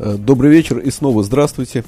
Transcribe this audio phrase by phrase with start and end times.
[0.00, 1.84] Добрый вечер и снова здравствуйте.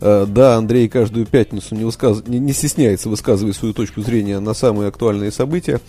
[0.00, 2.22] Э, да, Андрей каждую пятницу не, высказ...
[2.26, 5.80] не стесняется высказывать свою точку зрения на самые актуальные события,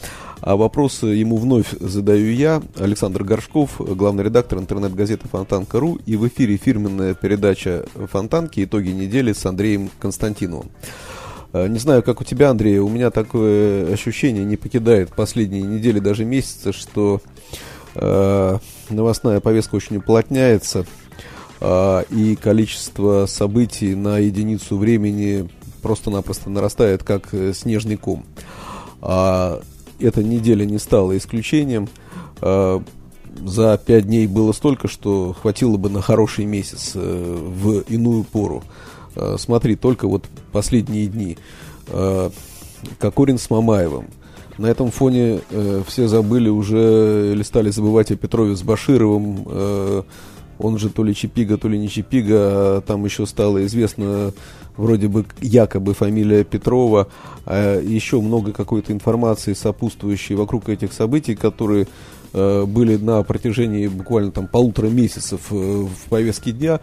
[0.42, 6.58] а вопросы ему вновь задаю я, Александр Горшков, главный редактор интернет-газеты Фонтанка.ру, и в эфире
[6.58, 10.72] фирменная передача Фонтанки «Итоги недели» с Андреем Константиновым.
[11.54, 16.00] Э, не знаю, как у тебя, Андрей, у меня такое ощущение не покидает последние недели,
[16.00, 17.22] даже месяца, что
[17.94, 18.58] э,
[18.90, 20.88] новостная повестка очень уплотняется–
[21.62, 25.50] и количество событий на единицу времени
[25.82, 28.26] просто-напросто нарастает, как э, снежный ком.
[29.02, 29.62] А,
[30.00, 31.88] эта неделя не стала исключением.
[32.42, 32.84] А,
[33.44, 38.64] за пять дней было столько, что хватило бы на хороший месяц э, в иную пору.
[39.38, 41.40] Смотри, только вот последние дни.
[43.00, 44.10] Кокорин с Мамаевым.
[44.58, 50.04] На этом фоне э, все забыли уже или стали забывать о Петрове с Башировым, э,
[50.60, 54.34] он же то ли Чипига, то ли не Чипига, а там еще стало известно
[54.76, 57.08] вроде бы якобы фамилия Петрова,
[57.46, 61.88] а еще много какой-то информации сопутствующей вокруг этих событий, которые
[62.34, 66.80] э, были на протяжении буквально там полутора месяцев э, в повестке дня.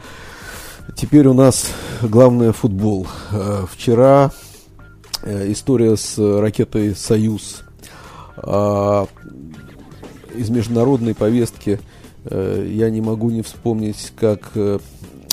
[0.96, 1.66] Теперь у нас
[2.02, 3.06] главное футбол.
[3.32, 4.32] Э, вчера
[5.22, 7.62] э, история с ракетой «Союз».
[8.36, 9.06] Э,
[10.34, 11.78] из международной повестки–
[12.30, 14.78] я не могу не вспомнить, как э,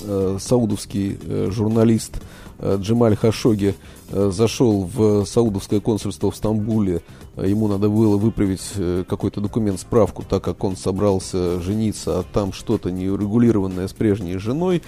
[0.03, 1.17] э, саудовский
[1.49, 2.21] журналист
[2.61, 3.73] Джемаль Хашоги
[4.11, 7.01] зашел в саудовское консульство в Стамбуле.
[7.35, 8.61] Ему надо было выправить
[9.07, 14.83] какой-то документ, справку, так как он собрался жениться, а там что-то неурегулированное с прежней женой.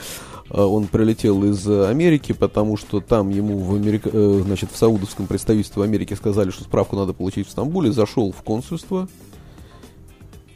[0.51, 4.11] Он прилетел из Америки, потому что там ему в, Америка,
[4.43, 7.91] значит, в саудовском представительстве в Америке сказали, что справку надо получить в Стамбуле.
[7.91, 9.07] Зашел в консульство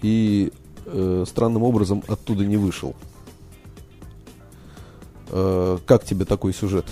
[0.03, 0.51] и
[0.87, 2.95] э, странным образом оттуда не вышел.
[5.29, 6.85] Э, как тебе такой сюжет?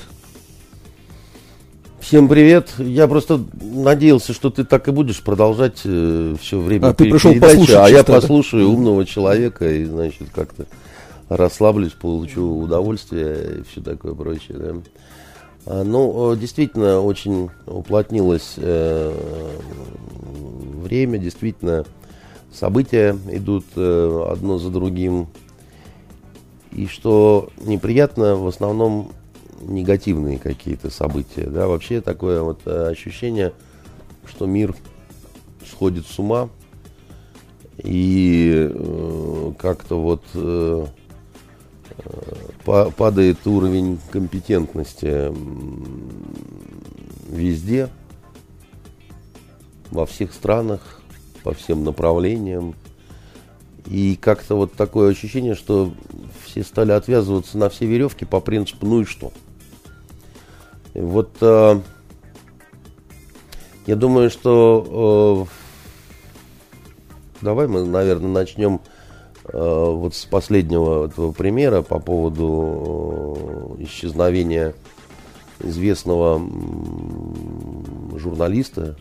[1.99, 2.73] Всем привет.
[2.77, 7.33] Я просто надеялся, что ты так и будешь продолжать э, все время а, ты пришел
[7.33, 8.71] послушать, а я послушаю да?
[8.71, 10.67] умного человека и, значит, как-то
[11.29, 14.57] расслаблюсь, получу удовольствие и все такое прочее.
[14.57, 14.75] Да.
[15.65, 19.11] А, ну, действительно, очень уплотнилось э,
[20.83, 21.85] время, действительно,
[22.55, 25.27] события идут э, одно за другим.
[26.71, 29.11] И что неприятно, в основном
[29.61, 31.47] негативные какие-то события.
[31.47, 31.67] Да?
[31.67, 33.53] Вообще такое вот э, ощущение,
[34.25, 34.75] что мир
[35.69, 36.49] сходит с ума.
[37.77, 40.23] И э, как-то вот
[42.65, 45.31] падает уровень компетентности
[47.29, 47.89] везде,
[49.91, 50.94] во всех странах,
[51.45, 52.73] по всем направлениям.
[53.85, 55.93] И как-то вот такое ощущение, что
[56.43, 59.31] все стали отвязываться на все веревки по принципу «ну и что?».
[60.95, 61.81] Вот э,
[63.85, 68.81] я думаю, что э, давай мы, наверное, начнем
[69.43, 74.73] э, вот с последнего этого примера по поводу э, исчезновения
[75.59, 76.41] известного
[78.17, 78.97] журналиста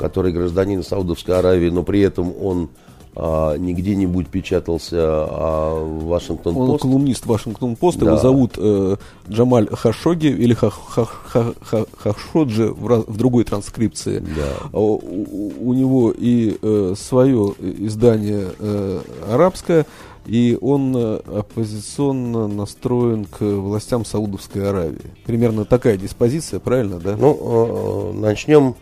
[0.00, 2.70] который гражданин Саудовской Аравии, но при этом он
[3.14, 6.70] а, не где-нибудь печатался, а Вашингтон Пост.
[6.70, 8.06] Он колумнист Вашингтон Пост, да.
[8.06, 8.96] его зовут э,
[9.28, 14.20] Джамаль Хашоги или Ха -ха -ха -ха Хашоджи в, в другой транскрипции.
[14.20, 14.68] Да.
[14.72, 19.84] А, у, у него и э, свое издание э, арабское,
[20.24, 25.10] и он э, оппозиционно настроен к властям Саудовской Аравии.
[25.26, 27.16] Примерно такая диспозиция, правильно, да?
[27.18, 28.76] Ну, э, начнем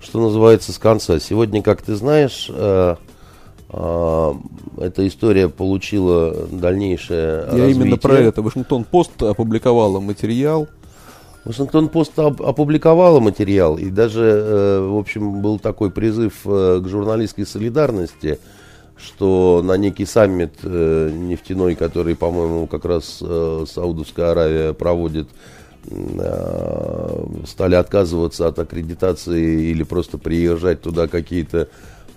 [0.00, 1.18] что называется, с конца.
[1.18, 2.96] Сегодня, как ты знаешь, э,
[3.70, 4.34] э,
[4.78, 7.70] эта история получила дальнейшее Я развитие.
[7.70, 8.42] именно про это.
[8.42, 10.68] Вашингтон-Пост опубликовала материал.
[11.44, 18.38] Вашингтон-Пост опубликовала материал, и даже, э, в общем, был такой призыв к журналистской солидарности,
[18.96, 23.22] что на некий саммит нефтяной, который, по-моему, как раз
[23.66, 25.57] Саудовская Аравия проводит Э,
[27.46, 31.68] стали отказываться от аккредитации или просто приезжать туда какие-то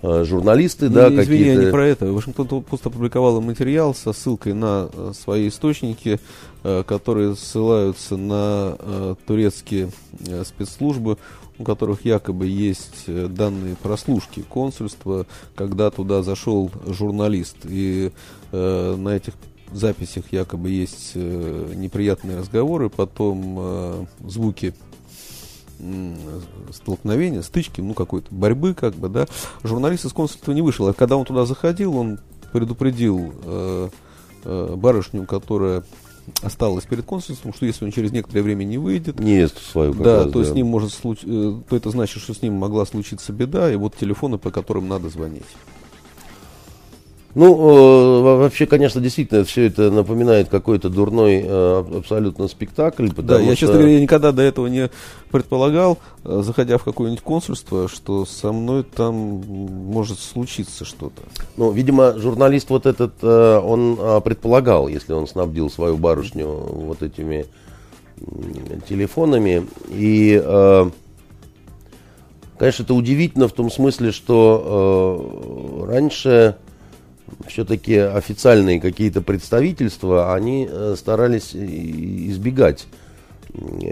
[0.02, 1.64] э, журналисты, да, не, извини, какие-то...
[1.64, 2.12] не про это.
[2.12, 6.20] Вашингтон Пост опубликовала материал со ссылкой на э, свои источники,
[6.64, 9.90] э, которые ссылаются на э, турецкие
[10.26, 11.18] э, спецслужбы,
[11.58, 17.56] у которых якобы есть э, данные прослушки консульства, когда туда зашел журналист.
[17.64, 18.12] И
[18.50, 19.34] э, на этих
[19.74, 24.74] записях якобы есть э, неприятные разговоры, потом э, звуки
[26.70, 29.26] столкновения, стычки, ну какой-то борьбы, как бы, да.
[29.64, 32.20] Журналист из консульства не вышел, а когда он туда заходил, он
[32.52, 33.88] предупредил э,
[34.44, 35.82] э, барышню, которая
[36.42, 40.32] осталась перед консульством, что если он через некоторое время не выйдет, невесту свою, да, раз,
[40.32, 40.44] то да.
[40.44, 41.20] с ним может случ...
[41.20, 45.08] То это значит, что с ним могла случиться беда, и вот телефоны, по которым надо
[45.08, 45.42] звонить.
[47.34, 53.08] Ну, э, вообще, конечно, действительно, все это напоминает какой-то дурной э, абсолютно спектакль.
[53.16, 53.56] Да, я, что...
[53.56, 54.90] честно говоря, никогда до этого не
[55.30, 61.22] предполагал, э, заходя в какое-нибудь консульство, что со мной там может случиться что-то.
[61.56, 67.46] Ну, видимо, журналист вот этот, он э, предполагал, если он снабдил свою барышню вот этими
[68.88, 69.66] телефонами.
[69.88, 70.40] И,
[72.58, 76.56] конечно, это удивительно в том смысле, что э, раньше
[77.46, 82.86] все-таки официальные какие-то представительства, они э, старались избегать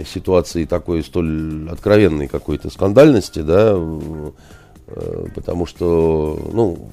[0.07, 6.91] ситуации такой столь откровенной какой-то скандальности, да, э, потому что, ну,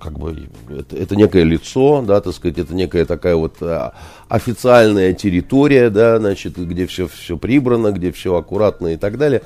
[0.00, 3.90] как бы это, это некое лицо, да, так сказать, это некая такая вот э,
[4.28, 9.42] официальная территория, да, значит, где все, все прибрано, где все аккуратно и так далее.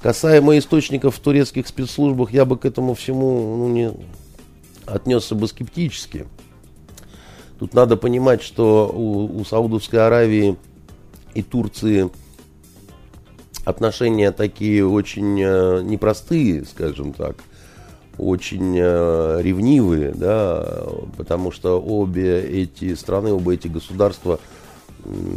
[0.00, 3.90] Касаемо источников в турецких спецслужбах, я бы к этому всему ну, не,
[4.92, 6.26] отнесся бы скептически.
[7.58, 10.56] Тут надо понимать, что у, у Саудовской Аравии
[11.34, 12.10] и Турции
[13.64, 17.36] отношения такие очень э, непростые, скажем так,
[18.16, 20.86] очень э, ревнивые, да,
[21.16, 24.40] потому что обе эти страны, оба эти государства,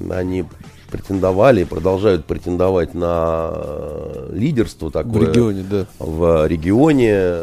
[0.09, 0.45] они
[0.91, 5.13] претендовали, продолжают претендовать на э, лидерство такое.
[5.13, 5.85] В регионе, да.
[5.99, 7.37] В регионе,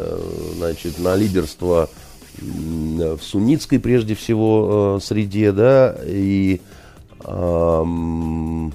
[0.57, 1.89] значит, на лидерство
[2.41, 6.61] в суннитской, прежде всего, э, среде, да, и
[7.25, 8.71] эм,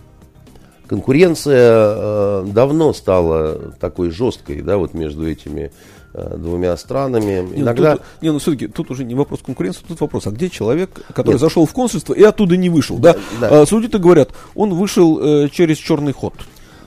[0.86, 7.24] конкуренция э, давно стала такой жесткой, да, вот между этими Э, двумя странами.
[7.24, 7.92] Не, ну Иногда...
[7.96, 11.32] тут, не, ну все-таки тут уже не вопрос конкуренции, тут вопрос, а где человек, который
[11.34, 11.40] Нет.
[11.40, 12.98] зашел в консульство и оттуда не вышел?
[12.98, 13.50] Да, да.
[13.50, 13.66] да.
[13.66, 16.34] Судьи-то говорят, он вышел э, через черный ход.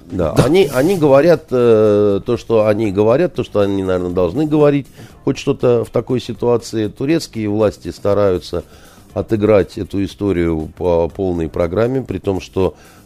[0.10, 0.46] Да, да.
[0.46, 4.88] Они, они говорят э, то, что они говорят, то, что они, наверное, должны говорить.
[5.26, 8.64] Хоть что-то в такой ситуации турецкие власти стараются
[9.14, 12.97] отыграть эту историю по полной программе, при том, что э,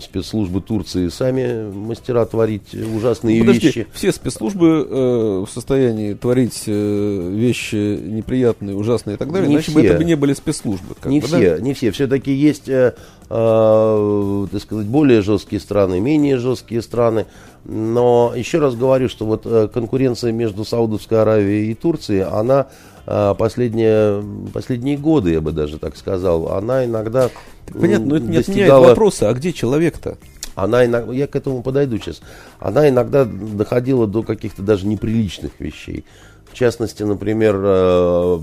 [0.00, 3.86] спецслужбы Турции сами мастера творить ужасные Подожди, вещи.
[3.92, 9.72] Все спецслужбы э, в состоянии творить э, вещи неприятные, ужасные и так далее, не иначе
[9.72, 9.80] все.
[9.80, 10.94] бы это бы не были спецслужбы.
[11.04, 11.62] не бы, все, да?
[11.62, 11.90] не все.
[11.90, 12.94] Все-таки есть, э,
[13.28, 17.26] э, так сказать, более жесткие страны, менее жесткие страны.
[17.64, 22.93] Но еще раз говорю, что вот э, конкуренция между Саудовской Аравией и Турцией, она э,
[23.04, 27.30] последние, последние годы, я бы даже так сказал, она иногда
[27.72, 28.64] Понятно, но это не достигала...
[28.64, 30.18] отменяет вопроса, а где человек-то?
[30.54, 32.20] Она иногда, я к этому подойду сейчас,
[32.60, 36.04] она иногда доходила до каких-то даже неприличных вещей.
[36.50, 38.38] В частности, например, э,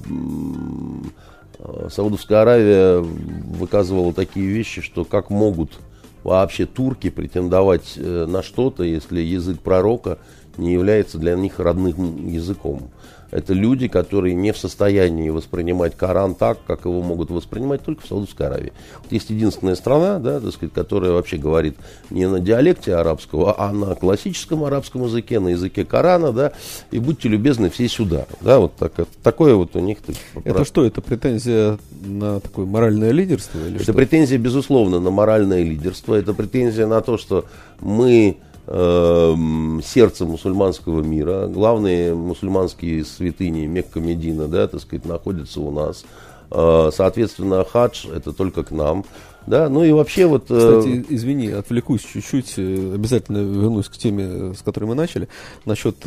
[1.60, 5.80] э, Саудовская Аравия выказывала такие вещи, что как могут
[6.24, 10.18] вообще турки претендовать э, на что-то, если язык пророка
[10.58, 12.92] не является для них родным языком.
[13.32, 18.08] Это люди, которые не в состоянии воспринимать Коран так, как его могут воспринимать только в
[18.08, 18.74] Саудовской Аравии.
[19.02, 21.78] Вот есть единственная страна, да, так сказать, которая вообще говорит
[22.10, 26.52] не на диалекте арабского, а на классическом арабском языке, на языке Корана, да,
[26.92, 28.26] и будьте любезны, все сюда.
[28.42, 30.00] Да, вот так, такое вот у них.
[30.44, 33.60] Это что, это претензия на такое моральное лидерство?
[33.60, 33.94] Или это что?
[33.94, 36.16] претензия, безусловно, на моральное лидерство.
[36.16, 37.46] Это претензия на то, что
[37.80, 41.48] мы сердце мусульманского мира.
[41.48, 46.06] Главные мусульманские святыни Мекка, Медина, да, так сказать, находятся у нас.
[46.52, 49.06] Э, соответственно, хадж это только к нам.
[49.48, 50.46] Да, ну и вообще вот...
[50.50, 55.28] Э, Кстати, извини, отвлекусь чуть-чуть, э, обязательно вернусь к теме, с которой мы начали,
[55.66, 56.06] насчет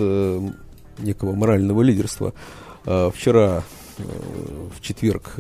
[0.98, 2.32] некого морального лидерства.
[2.84, 3.64] Вчера,
[3.98, 5.36] в четверг,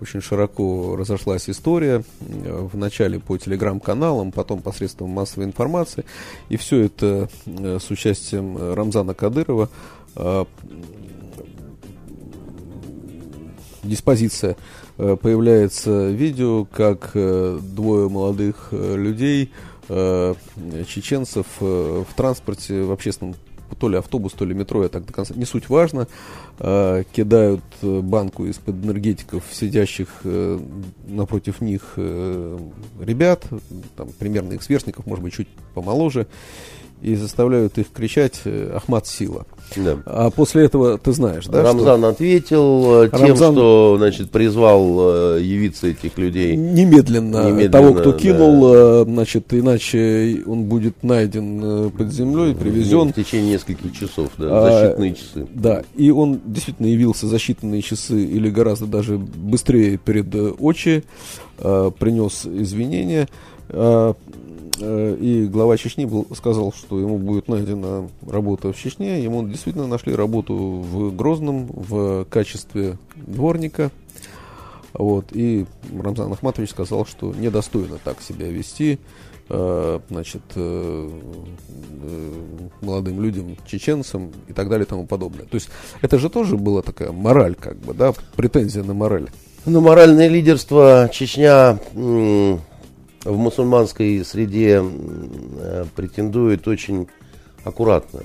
[0.00, 2.02] очень широко разошлась история.
[2.20, 6.04] Э, Вначале по телеграм-каналам, потом посредством массовой информации.
[6.48, 9.68] И все это э, с участием э, Рамзана Кадырова.
[13.82, 14.56] Диспозиция.
[14.96, 19.52] Появляется видео, как двое молодых людей,
[19.88, 23.36] чеченцев в транспорте, в общественном
[23.78, 26.08] то ли автобус, то ли метро, я так до конца, не суть важно,
[26.58, 30.58] э, кидают э, банку из-под энергетиков сидящих э,
[31.08, 32.58] напротив них э,
[33.00, 33.46] ребят,
[33.96, 36.26] там, примерно их сверстников, может быть, чуть помоложе,
[37.02, 39.46] и заставляют их кричать э, «Ахмат сила».
[39.76, 39.98] Да.
[40.04, 41.62] А после этого ты знаешь, да?
[41.62, 46.56] Рамзан что ответил э, тем, Рамзан- что значит, призвал э, явиться этих людей.
[46.56, 48.18] немедленно, Немедленно, того, кто да.
[48.18, 53.10] кинул, э, значит, иначе он будет найден под землей, привезен.
[53.12, 55.46] В течение нескольких часов, да, А, защитные часы.
[55.54, 61.04] Да, и он действительно явился за считанные часы или гораздо даже быстрее перед Очи,
[61.58, 63.28] принес извинения.
[64.80, 69.22] Э, и глава Чечни был, сказал, что ему будет найдена работа в Чечне.
[69.22, 73.90] Ему действительно нашли работу в Грозном в качестве дворника.
[74.92, 78.98] Вот, и Рамзан Ахматович сказал, что недостойно так себя вести
[79.48, 81.10] э, значит, э,
[82.80, 85.44] молодым людям, чеченцам и так далее и тому подобное.
[85.44, 85.68] То есть
[86.00, 89.28] это же тоже была такая мораль, как бы, да, претензия на мораль.
[89.66, 91.78] Ну, моральное лидерство Чечня
[93.24, 97.08] в мусульманской среде э, претендует очень
[97.64, 98.20] аккуратно.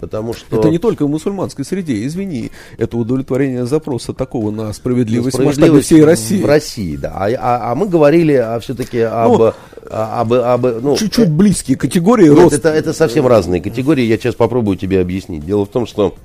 [0.00, 0.58] Потому что...
[0.58, 6.04] Это не только в мусульманской среде, извини, это удовлетворение запроса такого на справедливость, Справедливость всей
[6.04, 6.42] России.
[6.42, 7.12] В России, да.
[7.14, 9.52] А, а- а мы говорили а, все-таки об, Ну,
[9.90, 12.56] а- об, об- ну, Чуть-чуть близкие категории Нет, роста.
[12.56, 14.04] это, это совсем разные категории.
[14.04, 15.44] Я сейчас попробую тебе объяснить.
[15.46, 16.16] Дело в том, что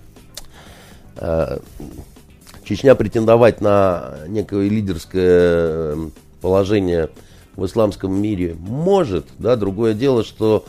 [1.18, 1.58] э,
[2.64, 5.98] Чечня претендовать на некое лидерское
[6.42, 7.10] положение
[7.56, 10.66] в исламском мире может, да, другое дело, что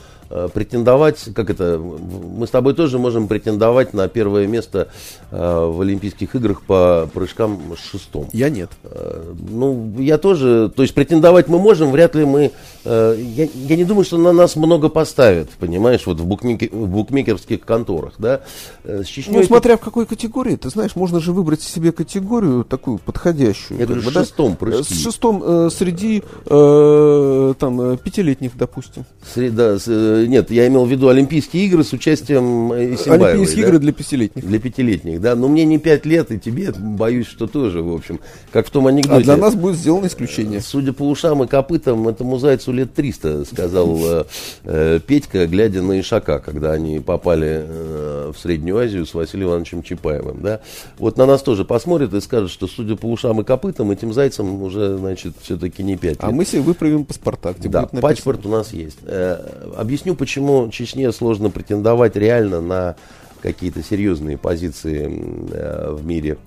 [0.53, 4.89] претендовать, как это, мы с тобой тоже можем претендовать на первое место
[5.31, 8.29] э, в Олимпийских играх по прыжкам шестом.
[8.33, 8.71] Я нет.
[8.85, 12.51] Э, Ну, я тоже, то есть претендовать мы можем, вряд ли мы,
[12.85, 16.89] э, я, я не думаю, что на нас много поставят, понимаешь, вот в, букмеке- в
[16.89, 18.41] букмекерских конторах, да.
[18.85, 21.93] Э, С Чечней Ну, это- смотря в какой категории, ты знаешь, можно же выбрать себе
[21.93, 23.79] категорию такую подходящую.
[23.85, 24.21] С да?
[24.25, 24.95] шестом прыжки.
[24.95, 29.05] С шестом э, среди э, там э, пятилетних, допустим.
[29.35, 33.63] среда, с- э, нет, я имел в виду Олимпийские игры с участием э, Исимбаевой, Олимпийские
[33.63, 33.69] да?
[33.69, 34.47] игры для пятилетних.
[34.47, 35.35] Для пятилетних, да.
[35.35, 38.21] Но мне не пять лет, и тебе, боюсь, что тоже, в общем,
[38.53, 39.25] как в том А анекдоте.
[39.25, 40.61] для нас будет сделано исключение.
[40.61, 44.25] Судя по ушам и копытам, этому зайцу лет 300, сказал э,
[44.65, 49.83] э, Петька, глядя на Ишака, когда они попали э, в Среднюю Азию с Василием Ивановичем
[49.83, 50.43] Чапаевым.
[50.43, 50.61] Да?
[50.99, 54.63] Вот на нас тоже посмотрят и скажут, что судя по ушам и копытам, этим зайцам
[54.63, 56.19] уже, значит, все-таки не 5 лет.
[56.21, 58.15] А мы себе выправим паспорта, где Да, будет написано.
[58.15, 58.99] паспорт у нас есть.
[59.05, 59.39] Э,
[59.77, 62.97] объясню, почему Чечне сложно претендовать реально на
[63.41, 65.07] какие-то серьезные позиции
[65.53, 66.39] э, в мире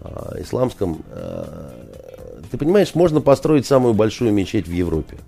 [0.00, 1.02] э, исламском.
[1.12, 1.44] Э,
[2.50, 5.18] ты понимаешь, можно построить самую большую мечеть в Европе.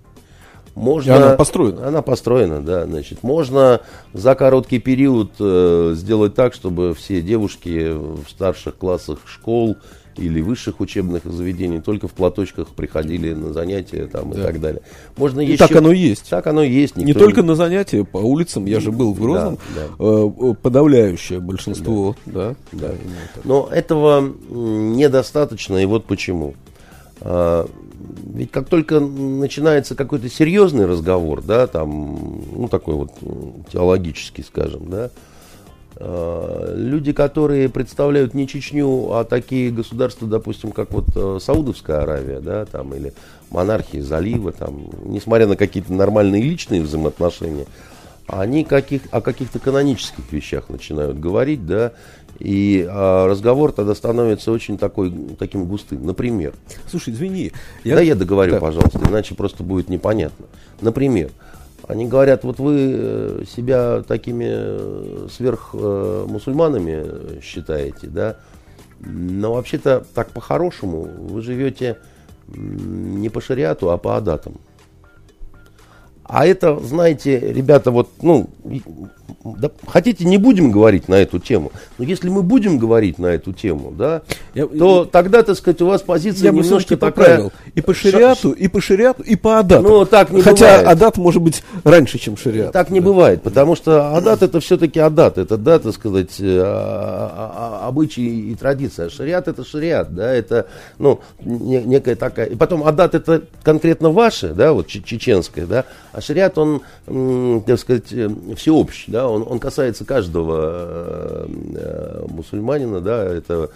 [0.75, 1.87] Можно, И она построена.
[1.87, 2.85] Она построена, да.
[2.85, 3.81] Значит, можно
[4.13, 9.77] за короткий период э, сделать так, чтобы все девушки в старших классах школ
[10.17, 14.43] или высших учебных заведений только в платочках приходили на занятия там, и Да.
[14.43, 14.81] так далее.
[15.17, 15.57] Можно И еще...
[15.57, 16.29] так оно и есть.
[16.29, 16.95] Так оно и есть.
[16.95, 20.53] Не никто только на занятия, по улицам, я же был в Грозном, Да, э, э,
[20.61, 22.55] подавляющее большинство, да.
[22.71, 22.87] да.
[22.89, 23.45] именно так.
[23.45, 26.55] Но этого недостаточно, и вот почему.
[27.21, 27.67] А,
[28.33, 33.11] Ведь как только начинается какой-то серьезный разговор, да, там, ну, такой вот
[33.71, 35.09] теологический, скажем, да,
[35.99, 42.65] люди, которые представляют не Чечню, а такие государства, допустим, как вот э, Саудовская Аравия, да,
[42.65, 43.13] там, или
[43.51, 47.65] монархии залива, там, несмотря на какие-то нормальные личные взаимоотношения,
[48.27, 51.91] они каких, о каких-то канонических вещах начинают говорить, да,
[52.39, 56.05] и а, разговор тогда становится очень такой, таким густым.
[56.05, 56.53] Например,
[56.89, 57.51] Слушай, извини.
[57.85, 58.59] да я договорю, Да.
[58.59, 60.47] пожалуйста, иначе просто будет непонятно.
[60.81, 61.29] Например,
[61.87, 68.37] они говорят, вот вы э, себя такими э, сверхмусульманами считаете, да,
[68.99, 71.97] но вообще-то так по-хорошему вы живете
[72.47, 74.59] не по шариату, а по адатам.
[76.33, 78.49] А это, знаете, ребята, вот, ну,
[79.43, 81.71] да, хотите, не будем говорить на эту тему.
[81.99, 84.23] Но если мы будем говорить на эту тему, да,
[84.55, 87.51] Я- то тогда, так сказать, у вас позиция Я немножко такая...
[87.75, 89.83] И по шариату, и по шариату, и по адату.
[89.83, 90.87] Ну, так не Хотя бывает.
[90.87, 92.71] адат может быть раньше, чем шариат.
[92.71, 97.79] Так не бывает, потому что адат это все-таки адат, это, да, так сказать, э, а-
[97.83, 99.05] а- обычаи и традиция.
[99.07, 100.65] А шариат это шариат, да, это,
[100.97, 102.47] ну, не- некая такая.
[102.47, 106.81] И потом адат это конкретно ваше, да, вот че- чеченское, да, а шариат он,
[107.65, 113.69] так сказать, э, всеобщий, да, он, он касается каждого э, э, мусульманина, да, это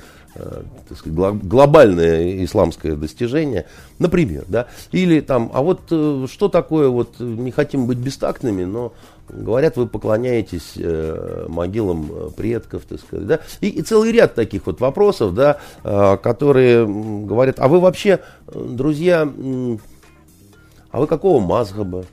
[0.87, 3.65] так сказать, глобальное исламское достижение,
[3.97, 8.93] например, да, или там, а вот что такое, вот не хотим быть бестактными, но
[9.29, 10.75] Говорят, вы поклоняетесь
[11.49, 15.57] могилам предков, так сказать, да, и, и целый ряд таких вот вопросов, да,
[16.23, 19.27] которые говорят, а вы вообще, друзья,
[20.91, 22.05] а вы какого мазгаба?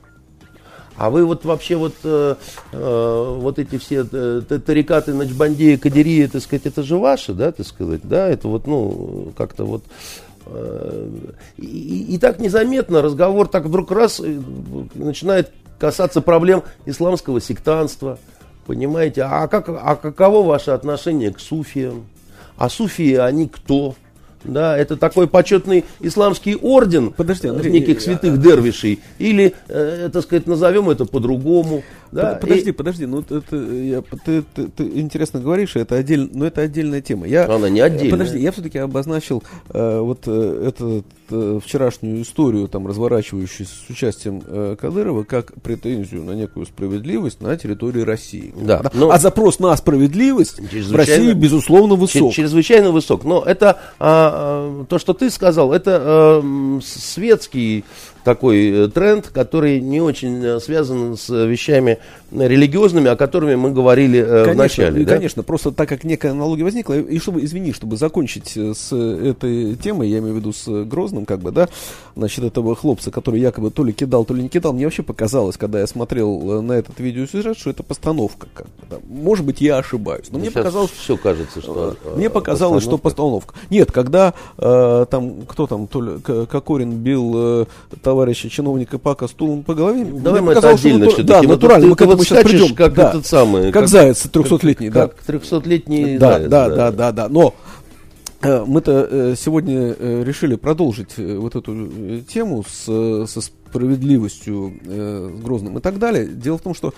[0.97, 2.35] А вы вот вообще вот, э,
[2.71, 7.65] э, вот эти все э, тарикаты, Начбандии, Кадирии, так сказать, это же ваши, да, так
[7.67, 9.83] сказать, да, это вот, ну, как-то вот...
[10.45, 11.09] Э,
[11.57, 14.39] и, и так незаметно разговор так вдруг раз э,
[14.93, 18.17] начинает касаться проблем исламского сектанства.
[18.65, 19.23] Понимаете?
[19.23, 22.05] А, как, а каково ваше отношение к суфиям?
[22.57, 23.95] А суфии они кто?
[24.47, 28.99] Да, это такой почетный исламский орден Подожди, Андрей, неких святых а, дервишей.
[29.19, 31.83] Или, э, так сказать, назовем это по-другому.
[32.11, 32.35] Да?
[32.35, 32.71] Подожди, и...
[32.71, 37.27] подожди, ну это, я, ты, ты, ты интересно говоришь, это отдель, но это отдельная тема.
[37.27, 38.11] Я, Она не отдельная.
[38.11, 44.41] Подожди, я все-таки обозначил э, вот э, эту э, вчерашнюю историю, там, разворачивающуюся с участием
[44.45, 48.53] э, Кадырова, как претензию на некую справедливость на территории России.
[48.55, 48.91] Да, да?
[48.93, 49.11] Но...
[49.11, 52.33] А запрос на справедливость в России, безусловно, высок.
[52.33, 53.23] Чрезвычайно высок.
[53.23, 57.83] Но это а, а, то, что ты сказал, это а, светский
[58.25, 61.99] такой э, тренд, который не очень э, связан с вещами
[62.41, 65.05] религиозными, о которых мы говорили э, конечно, в начале.
[65.05, 65.15] Да?
[65.15, 70.09] Конечно, просто так как некая аналогия возникла, и чтобы, извини, чтобы закончить с этой темой,
[70.09, 71.69] я имею в виду с Грозным, как бы, да,
[72.15, 75.57] значит, этого хлопца, который якобы то ли кидал, то ли не кидал, мне вообще показалось,
[75.57, 78.97] когда я смотрел на этот видеосюжет, что это постановка, как бы, да.
[79.07, 80.91] Может быть, я ошибаюсь, но мне Сейчас показалось...
[80.91, 81.95] Все кажется, что...
[82.15, 82.97] Мне показалось, постановка.
[82.97, 83.55] что постановка.
[83.69, 87.65] Нет, когда э, там, кто там, то ли Кокорин бил э,
[88.01, 90.05] товарища чиновника Пака стулом по голове.
[90.05, 92.75] Давай мы это отдельно что Да, натурально, мы к этому сейчас придем.
[92.75, 93.09] Как да.
[93.09, 93.71] этот самый.
[93.71, 95.07] Как, как заяц трехсотлетний, да.
[95.07, 96.49] Как трехсотлетний да, заяц.
[96.49, 97.29] Да, да, да, да, да.
[97.29, 97.55] Но
[98.41, 105.77] э, мы-то э, сегодня э, решили продолжить вот эту тему с, со справедливостью, с Грозным
[105.77, 106.27] и так далее.
[106.27, 106.93] Дело в том, что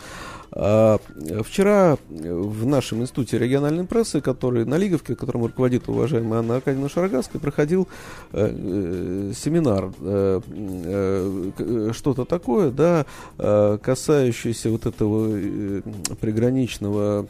[0.58, 7.40] вчера в нашем институте региональной прессы, который на Лиговке, которым руководит уважаемая Анна Аркадьевна Шарогасская,
[7.40, 7.88] проходил
[8.32, 13.06] э, э, семинар, э, что-то такое, да,
[13.38, 15.82] касающееся вот этого
[16.20, 17.28] приграничного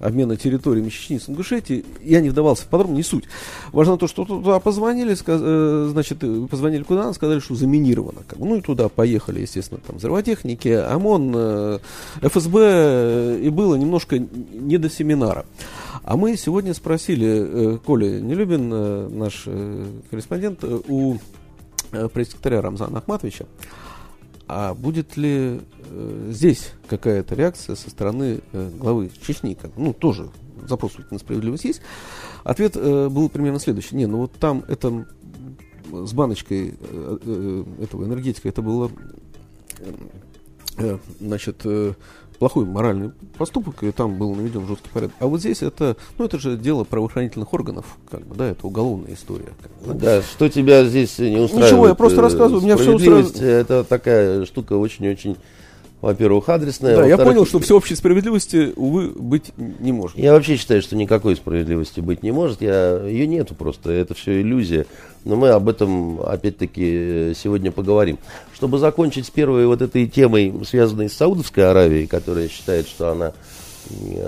[0.00, 1.84] обмена территориями Чечни с Ингушетией.
[2.02, 3.24] Я не вдавался в подробно, не суть.
[3.72, 5.14] Важно то, что туда позвонили,
[5.90, 6.18] значит,
[6.50, 8.20] позвонили куда, сказали, что заминировано.
[8.36, 11.78] Ну и туда поехали, естественно, там взрывотехники, ОМОН, э,
[12.38, 15.44] ФСБ э, и было немножко не до семинара.
[16.02, 19.44] А мы сегодня спросили, э, Коля Нелюбин, э, наш
[20.10, 21.18] корреспондент, у
[21.90, 23.46] пресс-секретаря Рамзана Ахматовича,
[24.46, 25.60] а будет ли
[26.28, 29.56] здесь какая-то реакция со стороны главы Чечни?
[29.76, 30.28] Ну, тоже
[30.68, 31.80] запрос на справедливость есть.
[32.44, 33.96] Ответ был примерно следующий.
[33.96, 35.06] Не, ну вот там это
[35.90, 36.74] с баночкой
[37.80, 38.90] этого энергетика, это было
[41.20, 41.66] значит,
[42.38, 45.16] плохой моральный поступок, и там был наведен жесткий порядок.
[45.20, 49.14] А вот здесь это, ну, это же дело правоохранительных органов, как бы, да, это уголовная
[49.14, 49.52] история.
[49.60, 50.18] Как бы, да.
[50.18, 51.72] да, что тебя здесь не устраивает?
[51.72, 53.40] Ничего, я просто рассказываю, меня все устраивает.
[53.40, 55.36] Это такая штука очень-очень
[56.00, 56.96] во-первых, адресная.
[56.96, 60.16] Да, я понял, что всеобщей справедливости, увы, быть не может.
[60.16, 62.62] Я вообще считаю, что никакой справедливости быть не может.
[62.62, 64.86] Я, ее нету просто, это все иллюзия.
[65.28, 68.18] Но мы об этом, опять-таки, сегодня поговорим.
[68.54, 73.32] Чтобы закончить с первой вот этой темой, связанной с Саудовской Аравией, которая считает, что она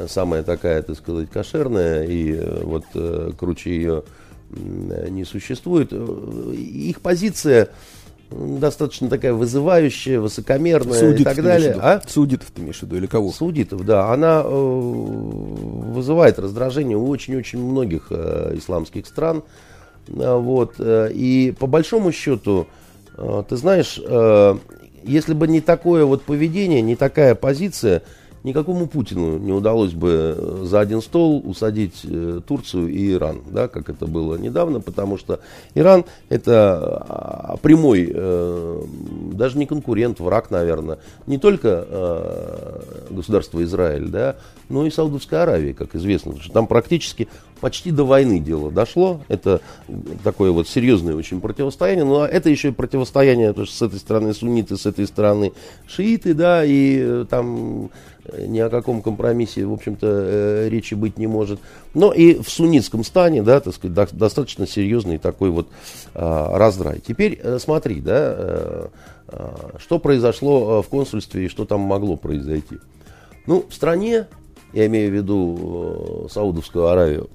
[0.08, 4.02] самая такая, так сказать, кошерная, и э, вот э, круче ее
[4.50, 5.88] не существует.
[5.92, 7.70] Э, их позиция
[8.30, 11.78] достаточно такая вызывающая, высокомерная Саудитов и так далее.
[11.80, 12.02] А?
[12.06, 13.32] Саудитов ты имеешь в виду или кого?
[13.32, 14.12] Саудитов, да.
[14.12, 19.38] Она э, вызывает раздражение у очень-очень многих э, исламских стран.
[19.38, 19.69] Э,
[20.08, 20.74] вот.
[20.78, 22.66] Э, и по большому счету,
[23.16, 24.56] э, ты знаешь, э,
[25.02, 28.02] если бы не такое вот поведение, не такая позиция,
[28.42, 33.68] никакому Путину не удалось бы э, за один стол усадить э, Турцию и Иран, да,
[33.68, 35.40] как это было недавно, потому что
[35.74, 38.82] Иран это а, прямой, э,
[39.32, 44.36] даже не конкурент, враг, наверное, не только государство Израиль, да,
[44.68, 47.28] но и Саудовская Аравия, как известно, потому что там практически
[47.60, 49.20] почти до войны дело дошло.
[49.28, 49.60] Это
[50.24, 52.04] такое вот серьезное очень противостояние.
[52.04, 55.52] Но это еще и противостояние, то, что с этой стороны сунниты, с этой стороны
[55.86, 57.90] шииты, да, и там
[58.38, 61.60] ни о каком компромиссе, в общем-то, э, речи быть не может.
[61.94, 65.68] Но и в суннитском стане, да, так сказать, до, достаточно серьезный такой вот
[66.14, 67.00] а, раздрай.
[67.06, 68.90] Теперь э, смотри, да,
[69.28, 72.78] а, что произошло в консульстве и что там могло произойти.
[73.46, 74.26] Ну, в стране,
[74.72, 77.30] я имею в виду Саудовскую Аравию,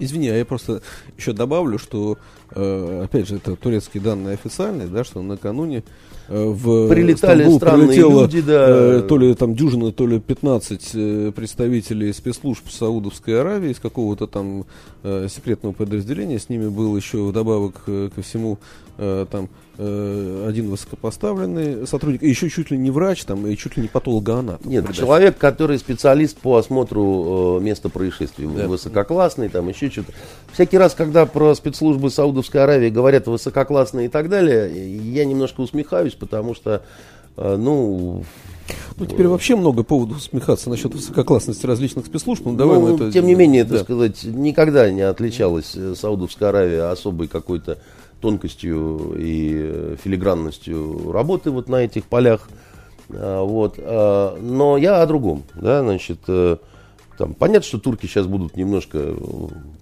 [0.00, 0.82] Извини, а я просто
[1.16, 2.18] еще добавлю, что,
[2.54, 5.84] э, опять же, это турецкие данные официальные, да, что накануне
[6.28, 8.66] э, в Прилетали Стамбул странные прилетело, люди, да.
[8.68, 14.26] э, то ли там дюжина, то ли 15 э, представителей спецслужб Саудовской Аравии из какого-то
[14.26, 14.64] там
[15.02, 16.38] э, секретного подразделения.
[16.38, 18.58] С ними был еще вдобавок э, ко всему
[18.98, 19.48] э, там
[20.48, 24.70] один высокопоставленный сотрудник, еще чуть ли не врач, там, и чуть ли не патологоанатом.
[24.70, 25.00] Нет, Придача.
[25.00, 28.68] человек, который специалист по осмотру э, места происшествия, Да.
[28.68, 30.12] высококлассный, там еще что-то.
[30.52, 34.70] Всякий раз, когда про спецслужбы Саудовской Аравии говорят высококлассные и так далее,
[35.12, 36.82] я немножко усмехаюсь, потому что,
[37.36, 38.24] э, ну,
[38.98, 42.44] Ну, теперь вообще много поводов усмехаться насчет высококлассности различных спецслужб.
[42.44, 43.10] Ну, давай ну, мы это...
[43.10, 43.84] тем не менее, так да.
[43.84, 47.78] сказать, никогда не отличалась э, Саудовская Аравия особой какой-то
[48.20, 52.48] тонкостью и э, филигранностью работы вот на этих полях.
[53.10, 53.74] А, Вот.
[53.78, 55.42] а, Но я о другом.
[55.54, 56.56] Да, значит, э,
[57.18, 59.16] там, понятно, что турки сейчас будут немножко э,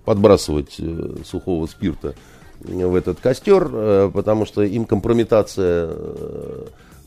[0.04, 0.80] подбрасывать
[1.24, 2.14] сухого спирта
[2.60, 5.92] в этот костер, потому что им компрометация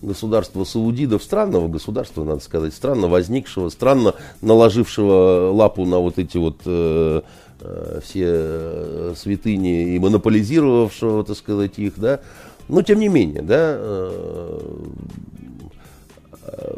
[0.02, 6.62] государства саудидов, странного государства, надо сказать, странно возникшего, странно наложившего лапу на вот эти вот
[8.04, 12.20] все э, святыни и монополизировавшего, так сказать, их, да.
[12.68, 14.70] Но тем не менее, да, э,
[16.44, 16.74] э,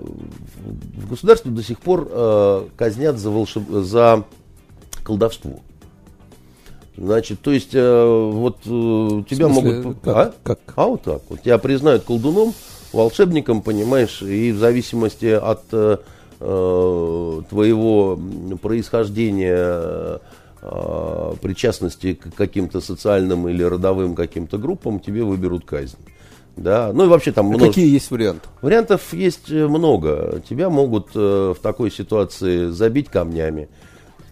[0.98, 3.64] в государстве до сих пор э, казнят за, волшеб...
[3.70, 4.24] за
[5.04, 5.60] колдовство.
[6.96, 10.00] Значит, то есть, э, вот э, тебя смысле, могут...
[10.02, 10.16] как?
[10.16, 10.34] А?
[10.44, 10.60] Как?
[10.76, 11.42] А вот так вот.
[11.42, 12.54] Тебя признают колдуном,
[12.92, 15.98] волшебником, понимаешь, и в зависимости от э,
[16.40, 18.20] э, твоего
[18.62, 20.20] происхождения,
[20.64, 25.98] э, причастности к каким-то социальным или родовым каким-то группам, тебе выберут казнь.
[26.56, 28.48] Да, ну и вообще там А множество- Какие есть варианты?
[28.62, 30.42] Вариантов есть э, много.
[30.48, 33.70] Тебя могут э, в такой ситуации забить камнями,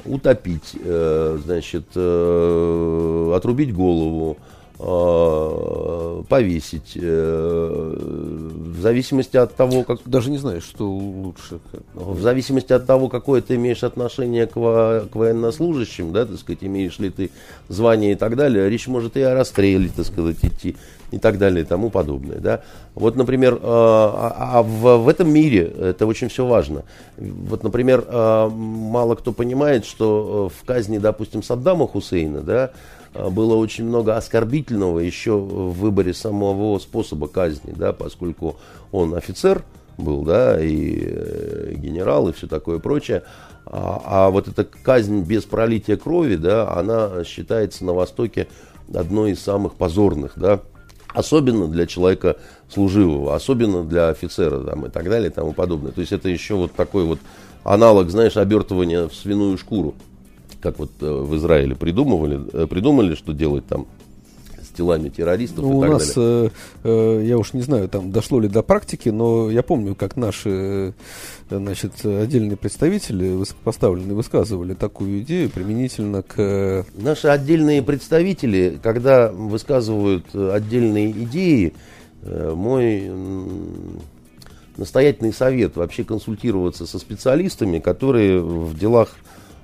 [0.06, 4.38] утопить, э, значит, э, отрубить голову,
[6.28, 6.94] повесить.
[6.96, 7.96] э,
[8.72, 11.60] в зависимости от того, как Даже не знаешь, что лучше.
[11.94, 16.60] в зависимости от того, какое ты имеешь отношение к, во- к военнослужащим, да, так сказать,
[16.64, 17.30] имеешь ли ты
[17.70, 20.76] звание и так далее, речь может и о расстреле, так сказать, идти
[21.12, 22.62] и так далее и тому подобное, да.
[22.96, 26.84] Вот, например, э, а, а в, в этом мире это очень все важно.
[27.18, 33.01] Вот, например, э, мало кто понимает, что э, в казни, допустим, Саддама Хусейна, да, э,
[33.14, 38.58] было очень много оскорбительного еще в выборе самого способа казни, да, поскольку
[38.92, 39.64] он офицер,
[39.98, 43.24] был, да, и э, генерал, и все такое прочее.
[43.66, 48.48] А, а вот эта казнь без пролития крови, да, она считается на Востоке
[48.94, 50.62] одной из самых позорных, да,
[51.14, 52.38] особенно для человека
[52.70, 55.92] служивого, особенно для офицера там, и так далее и тому подобное.
[55.92, 57.20] То есть это еще вот такой вот
[57.64, 59.96] аналог, знаешь, обертывания в свиную шкуру,
[60.62, 63.88] как вот э, в Израиле придумывали, э, придумали, что делать там
[64.62, 66.52] с телами террористов Ну, и у так нас, далее.
[66.84, 70.16] э, э, я уж не знаю, там дошло ли до практики, но я помню, как
[70.16, 70.94] наши
[71.50, 76.86] значит, отдельные представители высокопоставленные высказывали такую идею применительно к...
[76.96, 81.74] Наши отдельные представители, когда высказывают отдельные идеи,
[82.24, 83.12] мой
[84.78, 89.16] настоятельный совет вообще консультироваться со специалистами, которые в делах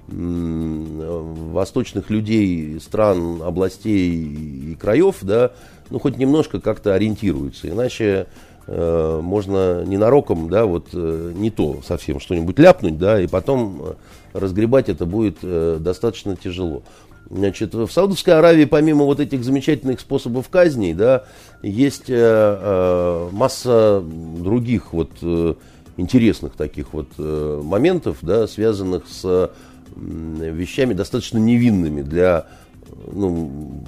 [0.07, 5.51] восточных людей, стран, областей и краев, да,
[5.89, 7.69] ну хоть немножко как-то ориентируются.
[7.69, 8.27] Иначе
[8.67, 13.93] э, можно ненароком, да, вот э, не то совсем что-нибудь ляпнуть, да, и потом э,
[14.33, 16.83] разгребать это будет э, достаточно тяжело.
[17.29, 21.25] Значит, в Саудовской Аравии, помимо вот этих замечательных способов казни, да,
[21.61, 25.55] есть э, э, масса других вот э,
[25.97, 29.51] интересных таких вот э, моментов, да, связанных с
[29.97, 32.47] вещами достаточно невинными для
[32.83, 33.83] э, ну,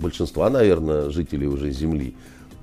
[0.00, 2.14] большинства, наверное, жителей уже Земли.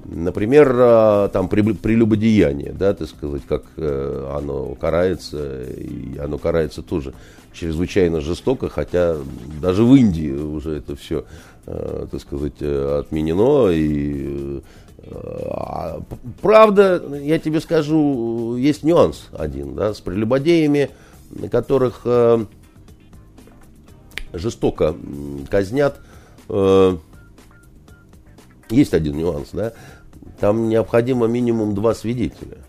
[0.06, 7.14] Например, а, там прелюбодеяние, да, так сказать, как э, оно карается, и оно карается тоже
[7.54, 9.18] чрезвычайно жестоко, хотя
[9.62, 11.26] даже в Индии уже это все,
[11.66, 13.70] э, так сказать, э, отменено.
[13.70, 14.62] И,
[14.98, 16.02] э, а,
[16.42, 20.90] правда, я тебе скажу, есть нюанс один, да, с прелюбодеями,
[21.52, 22.46] которых э,
[24.34, 24.96] жестоко
[25.50, 26.00] казнят.
[26.50, 26.98] э,
[28.70, 29.74] есть один нюанс, да.
[30.40, 32.60] Там необходимо минимум два свидетеля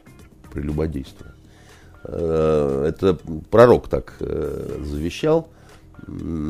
[0.53, 1.27] прелюбодейства.
[2.05, 3.19] Э, Это
[3.51, 5.49] пророк так завещал.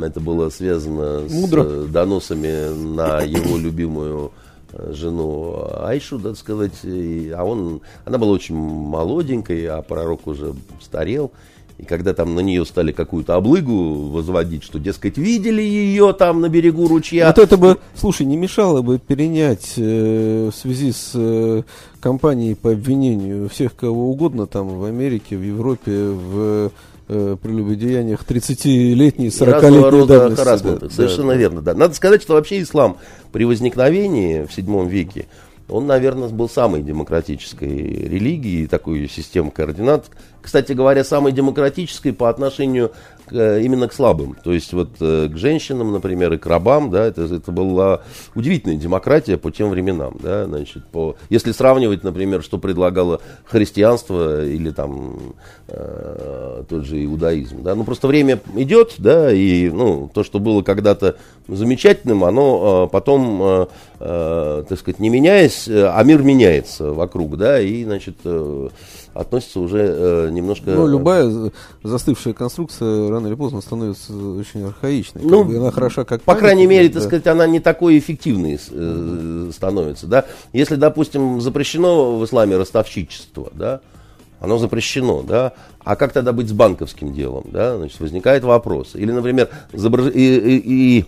[0.02, 1.64] Это было связано Мудро.
[1.64, 4.32] с доносами на его любимую
[4.72, 6.80] жену Айшу, так сказать.
[6.84, 11.32] А он, она была очень молоденькой, а пророк уже старел.
[11.80, 16.50] И когда там на нее стали какую-то облыгу возводить, что, дескать, видели ее там на
[16.50, 17.28] берегу ручья.
[17.28, 21.62] Вот это бы, слушай, не мешало бы перенять э, в связи с э,
[22.00, 26.70] кампанией по обвинению всех кого угодно там в Америке, в Европе, в
[27.08, 30.84] э, прелюбодеяниях 30-летней, 40-летней давности.
[30.84, 31.38] Да, Совершенно да.
[31.38, 31.72] верно, да.
[31.72, 32.98] Надо сказать, что вообще ислам
[33.32, 35.28] при возникновении в VII веке
[35.70, 40.06] он, наверное, был самой демократической религией, такой системой координат.
[40.42, 42.92] Кстати говоря, самой демократической по отношению
[43.32, 44.36] именно к слабым.
[44.42, 48.02] То есть вот э, к женщинам, например, и к рабам, да, это, это была
[48.34, 50.16] удивительная демократия по тем временам.
[50.22, 55.34] Да, значит, по, если сравнивать, например, что предлагало христианство или там
[55.68, 57.62] э, тот же иудаизм.
[57.62, 61.16] Да, ну просто время идет, да, и ну, то, что было когда-то
[61.48, 63.66] замечательным, оно э, потом, э,
[64.00, 68.68] э, так сказать, не меняясь, э, а мир меняется вокруг, да, и, значит, э,
[69.14, 70.70] относится уже э, немножко...
[70.70, 71.50] Ну, любая
[71.82, 75.22] застывшая конструкция рано или поздно становится очень архаичной.
[75.22, 76.94] Ну, бы она хороша как По крайней мере, да.
[76.94, 80.26] так сказать, она не такой эффективной э, становится, да.
[80.52, 83.80] Если, допустим, запрещено в исламе ростовщичество, да,
[84.40, 85.52] оно запрещено, да,
[85.84, 88.94] а как тогда быть с банковским делом, да, значит, возникает вопрос.
[88.94, 90.12] Или, например, изображ...
[90.14, 91.04] и, и, и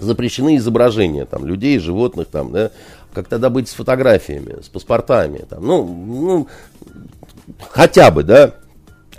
[0.00, 2.70] запрещены изображения там, людей, животных, там, да,
[3.12, 6.48] как тогда быть с фотографиями, с паспортами, там, ну, ну,
[7.70, 8.54] хотя бы, да,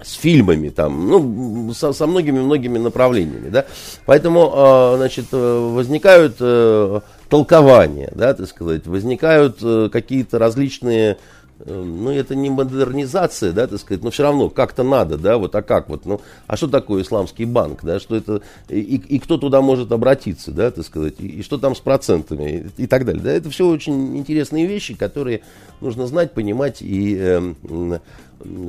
[0.02, 3.66] с фильмами, там, ну, со, со многими-многими направлениями, да.
[4.06, 11.18] Поэтому, э, значит, возникают э, толкования, да, так сказать, возникают э, какие-то различные
[11.66, 15.62] ну, это не модернизация, да, так сказать, но все равно как-то надо, да, вот, а
[15.62, 19.62] как вот, ну, а что такое исламский банк, да, что это, и, и кто туда
[19.62, 23.22] может обратиться, да, так сказать, и, и что там с процентами и, и так далее,
[23.22, 25.42] да, это все очень интересные вещи, которые
[25.82, 27.54] нужно знать, понимать и э,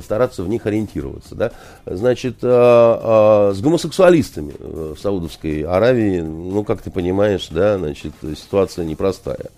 [0.03, 1.51] стараться в них ориентироваться, да,
[1.85, 8.85] значит, э, э, с гомосексуалистами в Саудовской Аравии, ну, как ты понимаешь, да, значит, ситуация
[8.85, 9.49] непростая,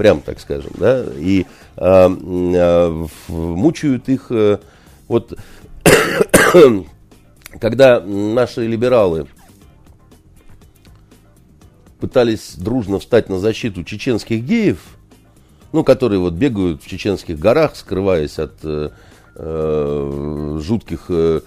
[0.00, 1.44] прям так скажем, да, и
[1.76, 4.56] э, э, мучают их, э,
[5.08, 5.38] вот,
[7.60, 9.26] когда наши либералы
[12.00, 14.78] пытались дружно встать на защиту чеченских геев,
[15.72, 18.88] ну, которые вот бегают в чеченских горах, скрываясь от э,
[19.34, 21.40] э жутких Э,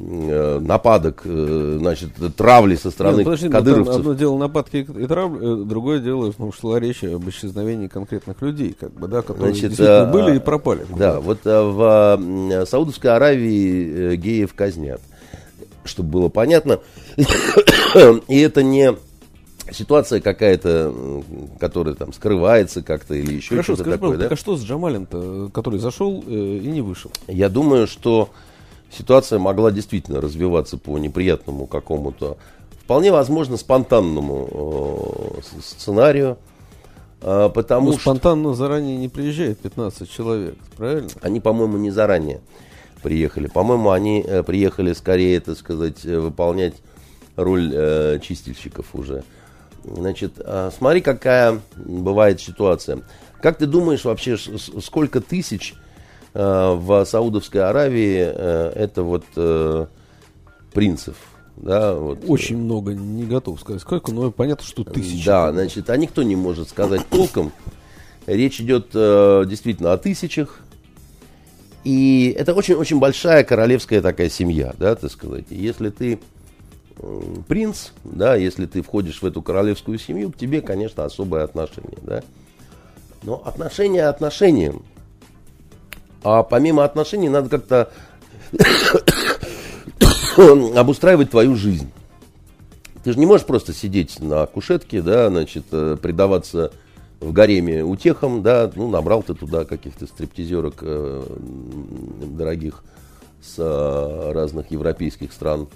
[0.00, 3.96] нападок, э, значит, травли со стороны Нет, подожди, кадыровцев.
[3.96, 8.74] Одно дело нападки и травли, э, другое дело, ну, шла речь об исчезновении конкретных людей,
[8.78, 10.86] как бы, да, которые значит, действительно а, были и пропали.
[10.96, 15.02] Да, вот а, в Саудовской Аравии геев казнят,
[15.84, 16.80] чтобы было понятно.
[18.28, 18.94] и это не
[19.70, 21.22] ситуация какая-то,
[21.58, 24.16] которая там скрывается как-то или еще Хорошо, что-то скажи, такое.
[24.16, 24.28] Да?
[24.30, 27.10] а что с Джамалем-то, который зашел э, и не вышел?
[27.28, 28.30] Я думаю, что
[28.90, 32.36] ситуация могла действительно развиваться по неприятному какому-то,
[32.82, 36.38] вполне возможно, спонтанному э, сценарию.
[37.22, 38.00] Э, потому ну, что...
[38.02, 41.10] спонтанно заранее не приезжает 15 человек, правильно?
[41.22, 42.40] Они, по-моему, не заранее
[43.02, 43.46] приехали.
[43.46, 46.74] По-моему, они э, приехали скорее, так сказать, выполнять
[47.36, 49.22] роль э, чистильщиков уже.
[49.84, 53.00] Значит, э, смотри, какая бывает ситуация.
[53.40, 55.89] Как ты думаешь вообще, сколько тысяч Э,
[56.32, 59.86] в Саудовской Аравии э, это вот э,
[60.72, 61.16] принцев.
[61.56, 62.20] Да, вот.
[62.26, 65.26] Очень много, не готов сказать сколько, но понятно, что тысячи.
[65.26, 67.52] Да, значит, а никто не может сказать толком.
[68.26, 70.60] Речь идет действительно о тысячах.
[71.84, 75.46] И это очень-очень большая королевская такая семья, да, так сказать.
[75.50, 76.20] если ты
[77.48, 82.22] принц, да, если ты входишь в эту королевскую семью, к тебе, конечно, особое отношение, да.
[83.22, 84.82] Но отношение отношением.
[86.22, 87.90] А помимо отношений надо как-то
[90.76, 91.90] обустраивать твою жизнь.
[93.02, 96.70] Ты же не можешь просто сидеть на кушетке, да, значит, э, предаваться
[97.20, 101.22] в гареме утехам, да, ну, набрал ты туда каких-то стриптизерок э,
[102.26, 102.84] дорогих
[103.42, 105.68] с э, разных европейских стран.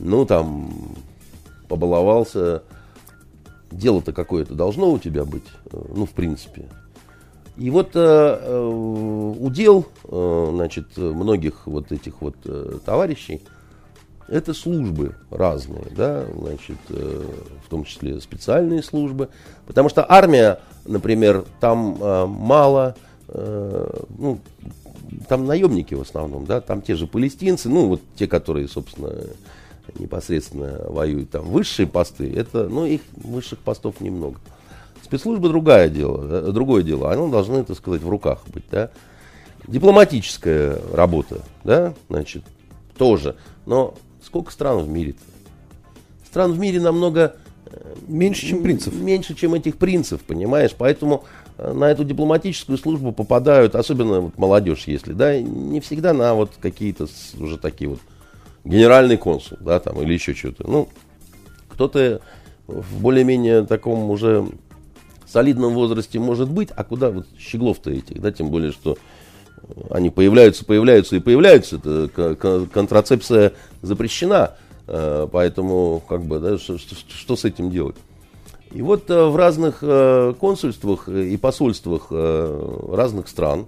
[0.00, 0.72] Ну, там,
[1.68, 2.62] побаловался.
[3.70, 6.68] Дело-то какое-то должно у тебя быть, э, ну, в принципе.
[7.56, 13.42] И вот э, э, удел, э, значит, многих вот этих вот э, товарищей,
[14.26, 17.24] это службы разные, да, значит, э,
[17.64, 19.28] в том числе специальные службы,
[19.66, 22.96] потому что армия, например, там э, мало,
[23.28, 24.40] э, ну,
[25.28, 29.12] там наемники в основном, да, там те же палестинцы, ну, вот те, которые, собственно,
[29.98, 34.40] непосредственно воюют там, высшие посты, это, ну, их высших постов немного.
[35.14, 37.12] Спецслужба другое дело, другое дело.
[37.12, 38.90] Они должны, так сказать, в руках быть, да.
[39.68, 42.42] Дипломатическая работа, да, значит,
[42.98, 43.36] тоже.
[43.64, 45.20] Но сколько стран в мире-то?
[46.26, 48.92] Стран в мире намного э, Меньше, чем принцев.
[48.92, 50.74] Меньше, чем этих принцев, понимаешь?
[50.76, 51.22] Поэтому
[51.58, 56.50] э, на эту дипломатическую службу попадают, особенно вот молодежь, если, да, не всегда на вот
[56.60, 57.06] какие-то
[57.38, 58.00] уже такие вот
[58.64, 60.68] генеральный консул, да, там, или еще что-то.
[60.68, 60.88] Ну,
[61.68, 62.20] кто-то
[62.66, 64.44] в более-менее таком уже
[65.34, 68.96] солидном возрасте может быть, а куда вот щеглов-то этих, да, тем более, что
[69.90, 71.76] они появляются, появляются и появляются.
[71.76, 74.54] Это контрацепция запрещена,
[74.86, 77.96] э, поэтому как бы, да, что, что- с этим делать?
[78.70, 83.66] И вот э, в разных э, консульствах и посольствах э, разных стран,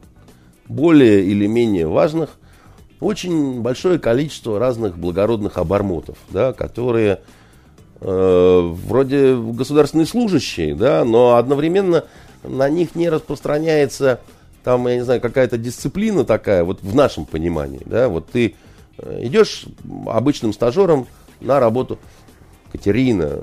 [0.68, 2.30] более или менее важных,
[3.00, 7.18] очень большое количество разных благородных обормотов, да, которые э,
[8.00, 12.04] вроде государственные служащие, да, но одновременно
[12.42, 14.20] на них не распространяется
[14.66, 18.56] там, я не знаю, какая-то дисциплина такая, вот в нашем понимании, да, вот ты
[18.98, 19.64] э, идешь
[20.08, 21.06] обычным стажером
[21.40, 22.00] на работу.
[22.72, 23.42] Катерина,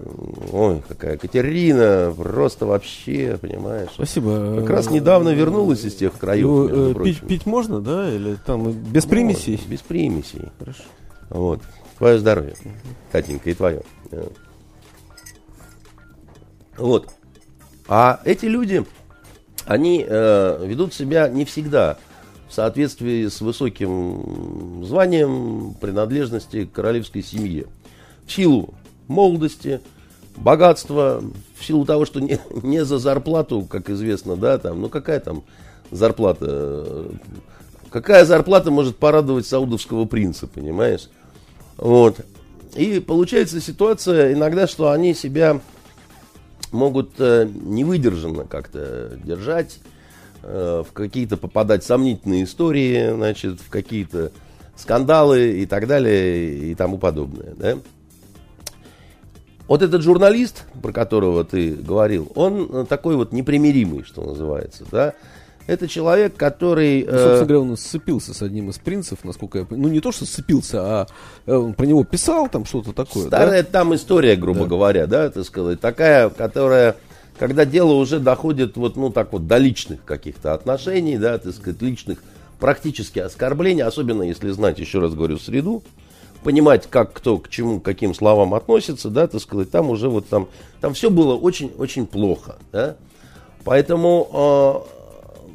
[0.52, 3.88] ой, какая Катерина, просто вообще, понимаешь.
[3.94, 4.58] Спасибо.
[4.60, 8.14] Как раз недавно вернулась из тех краев, Ну, э, пить, пить можно, да?
[8.14, 9.62] Или там без примесей?
[9.66, 10.50] Без примесей.
[10.60, 10.84] Хорошо.
[11.30, 11.62] Вот.
[12.04, 12.54] Твое здоровье,
[13.14, 13.82] Катенька, и твое.
[14.12, 14.28] Э.
[16.76, 17.08] Вот.
[17.88, 18.84] А эти люди,
[19.64, 21.98] они э, ведут себя не всегда
[22.50, 27.68] в соответствии с высоким званием принадлежности к королевской семье.
[28.26, 28.74] В силу
[29.08, 29.80] молодости,
[30.36, 31.24] богатства,
[31.56, 35.46] в силу того, что не, не за зарплату, как известно, да, там, ну какая там
[35.90, 37.08] зарплата,
[37.90, 41.08] какая зарплата может порадовать саудовского принца, понимаешь?
[41.84, 42.22] Вот.
[42.76, 45.60] И получается ситуация иногда, что они себя
[46.72, 49.80] могут э, невыдержанно как-то держать,
[50.44, 54.32] э, в какие-то попадать сомнительные истории, значит, в какие-то
[54.78, 57.78] скандалы и так далее и тому подобное, да?
[59.68, 65.16] Вот этот журналист, про которого ты говорил, он э, такой вот непримиримый, что называется, да?
[65.66, 67.04] Это человек, который...
[67.06, 69.88] Ну, э, собственно говоря, он сцепился с одним из принцев, насколько я понимаю.
[69.88, 71.08] Ну, не то, что сцепился, а
[71.46, 73.30] э, он про него писал там что-то такое.
[73.30, 73.38] да?
[73.38, 74.66] Старая там история, грубо Да.
[74.66, 76.98] говоря, да, так сказать, такая, которая,
[77.40, 81.82] когда дело уже доходит вот, ну, так вот, до личных каких-то отношений, да, так сказать,
[81.82, 82.22] личных
[82.60, 85.82] практически оскорблений, особенно если знать, еще раз говорю, среду,
[86.44, 90.28] понимать, как кто к чему, к каким словам относится, да, так сказать, там уже вот
[90.28, 90.50] там,
[90.82, 92.98] там все было очень-очень плохо, да.
[93.64, 95.03] Поэтому э,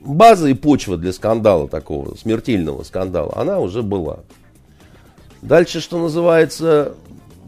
[0.05, 4.21] база и почва для скандала такого, смертельного скандала, она уже была.
[5.43, 6.95] Дальше, что называется,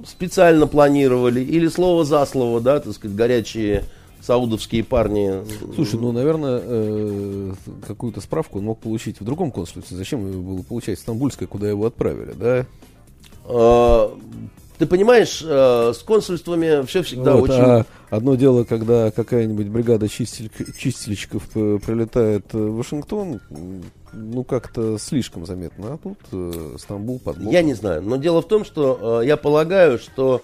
[0.07, 3.85] специально планировали, или слово за слово, да, так сказать, горячие
[4.21, 5.43] саудовские парни.
[5.75, 7.55] Слушай, ну, наверное, э,
[7.87, 9.97] какую-то справку он мог получить в другом консульстве.
[9.97, 12.67] Зачем его было получать в Стамбульское, куда его отправили, да?
[14.81, 17.61] Ты понимаешь, э, с консульствами все всегда Вот, очень...
[17.61, 23.43] а одно дело, когда какая-нибудь бригада чистель- чистильщиков э, прилетает в Вашингтон,
[24.15, 25.93] ну, как-то слишком заметно.
[25.93, 27.53] А тут э, Стамбул под боком.
[27.53, 30.41] Я не знаю, но дело в том, что э, я полагаю, что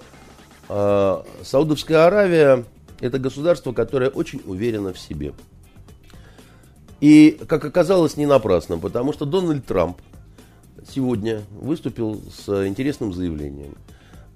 [0.68, 2.66] э, Саудовская Аравия
[3.00, 5.32] это государство, которое очень уверено в себе.
[7.00, 9.96] И, как оказалось, не напрасно, потому что Дональд Трамп
[10.94, 13.76] сегодня выступил с интересным заявлением,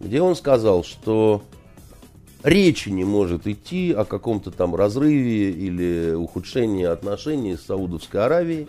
[0.01, 1.43] где он сказал, что
[2.43, 8.67] речи не может идти о каком-то там разрыве или ухудшении отношений с Саудовской Аравией,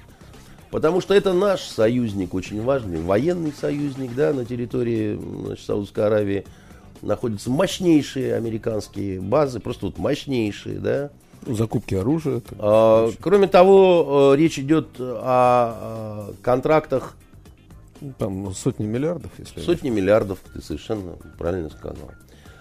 [0.70, 6.46] потому что это наш союзник, очень важный, военный союзник, да, на территории значит, Саудовской Аравии
[7.02, 11.10] находятся мощнейшие американские базы, просто вот мощнейшие, да.
[11.48, 12.42] Закупки оружия.
[12.60, 17.16] А, кроме того, э, речь идет о контрактах
[18.18, 19.62] Там ну, сотни миллиардов, если...
[19.62, 22.12] Сотни миллиардов, ты совершенно правильно сказал.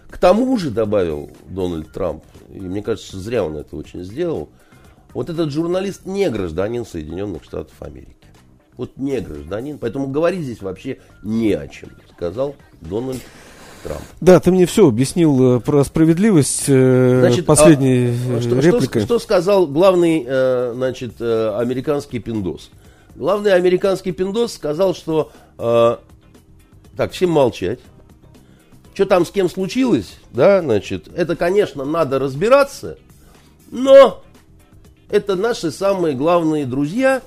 [0.09, 4.51] К тому же, добавил Дональд Трамп, и мне кажется, зря он это очень сделал,
[5.15, 8.17] вот этот журналист не гражданин Соединенных Штатов Америки.
[8.77, 13.21] Вот не гражданин, поэтому говорить здесь вообще не о чем, сказал Дональд
[13.83, 14.03] Трамп.
[14.21, 18.61] Да, ты мне все объяснил э, про справедливость э, Значит, последней а, э, что, что-
[18.61, 19.03] репликой.
[19.03, 20.25] что сказал главный,
[20.75, 22.71] значит, американский пиндос?
[23.21, 25.97] Главный американский пиндос сказал, что э,
[26.97, 27.79] так, всем молчать.
[28.95, 32.97] Что там с кем случилось, да, значит, это, конечно, надо разбираться,
[33.71, 34.23] но
[35.11, 37.21] это наши самые главные друзья,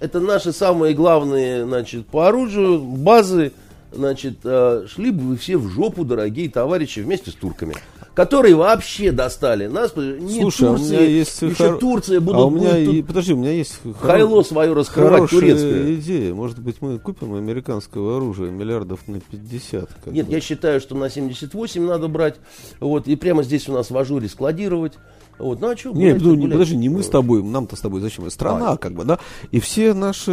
[0.00, 3.52] это наши самые главные, значит, по оружию, базы,
[3.92, 7.76] значит, э, шли бы вы все в жопу, дорогие товарищи, вместе с турками.
[8.16, 9.94] Которые вообще достали нас.
[9.94, 11.78] Не Слушай, Турции, а у меня есть еще хор...
[11.78, 13.02] Турция будут, а у меня будет и...
[13.02, 15.94] подожди, у меня есть хайло свое раскрывать хорошая турецкое.
[15.96, 16.34] идея.
[16.34, 19.90] Может быть, мы купим американского оружия миллиардов на 50.
[20.02, 20.32] как Нет, бы.
[20.32, 22.36] я считаю, что на 78 надо брать.
[22.80, 24.94] Вот, и прямо здесь у нас в ажуре складировать.
[25.38, 25.90] Вот, ну а что?
[25.92, 28.28] Не, ну, не, подожди, не мы с тобой, нам-то с тобой зачем?
[28.30, 28.76] Страна, А.
[28.76, 29.18] как бы, да?
[29.50, 30.32] И все наши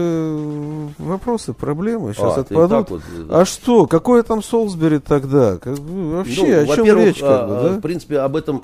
[0.98, 2.90] вопросы, проблемы сейчас А, отпадут.
[2.90, 3.42] вот, да.
[3.42, 3.86] А что?
[3.86, 5.58] Какой там Солсбери тогда?
[5.58, 7.70] Как вообще, о чем речь, как а, бы, а, да?
[7.78, 8.64] в принципе, об этом,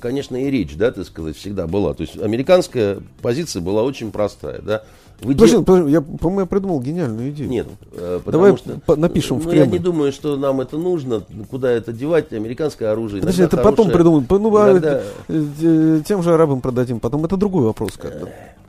[0.00, 1.94] конечно, и речь, да, так сказать, всегда была.
[1.94, 4.82] То есть американская позиция была очень простая, да.
[5.20, 7.48] Вы Подожди, де- подожди, я, по-моему, я придумал гениальную идею.
[7.48, 8.96] Нет, э, потому Давай что...
[8.96, 9.72] напишем в ну, я Кремль.
[9.72, 13.20] не думаю, что нам это нужно, куда это девать, американское оружие.
[13.20, 14.26] Подожди, это потом хорошее, придумаем.
[14.26, 16.98] По- Ну, а, иногда, э, э, тем же арабам продадим.
[16.98, 18.18] Потом это другой вопрос, как бы.
[18.18, 18.63] значит, э,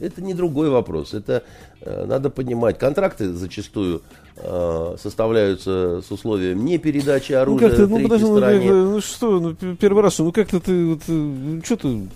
[0.00, 1.14] это не другой вопрос.
[1.14, 1.42] Это
[1.80, 2.78] э, надо понимать.
[2.78, 4.02] Контракты зачастую
[4.36, 8.68] э, составляются с условием не передачи Ну оружия как ты, ну третьей подожди, ну, стороне.
[8.68, 11.02] как, ну что, ну первый раз, ну как-то ты, вот,
[11.64, 12.08] что ты,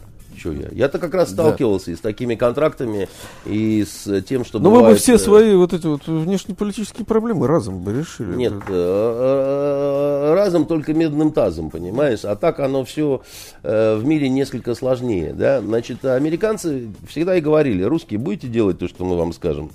[0.42, 0.68] Чё я?
[0.72, 1.42] Я-то как раз Да.
[1.44, 3.08] сталкивался и с такими контрактами,
[3.44, 7.04] и с тем, что ну мы бы бывает, все э, свои вот эти вот внешнеполитические
[7.04, 8.34] проблемы разом бы решили.
[8.36, 12.24] Нет, э, э, разом только медным тазом, понимаешь?
[12.24, 13.20] А так оно все
[13.62, 15.60] в мире несколько сложнее, да?
[15.60, 19.70] Значит, американцы всегда и говорили, русские, будете делать то, что мы вам скажем,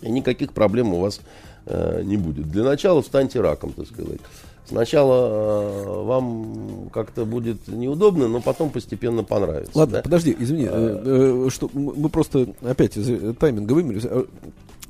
[0.00, 1.20] и никаких проблем у вас
[1.66, 2.50] не будет.
[2.50, 4.20] Для начала встаньте раком, так сказать.
[4.66, 9.72] Сначала э, вам как-то будет неудобно, но потом постепенно понравится.
[9.74, 10.02] Ладно, да?
[10.02, 12.94] подожди, извини, э, что мы просто опять
[13.38, 14.06] тайминга вымерились.
[14.06, 14.24] Э,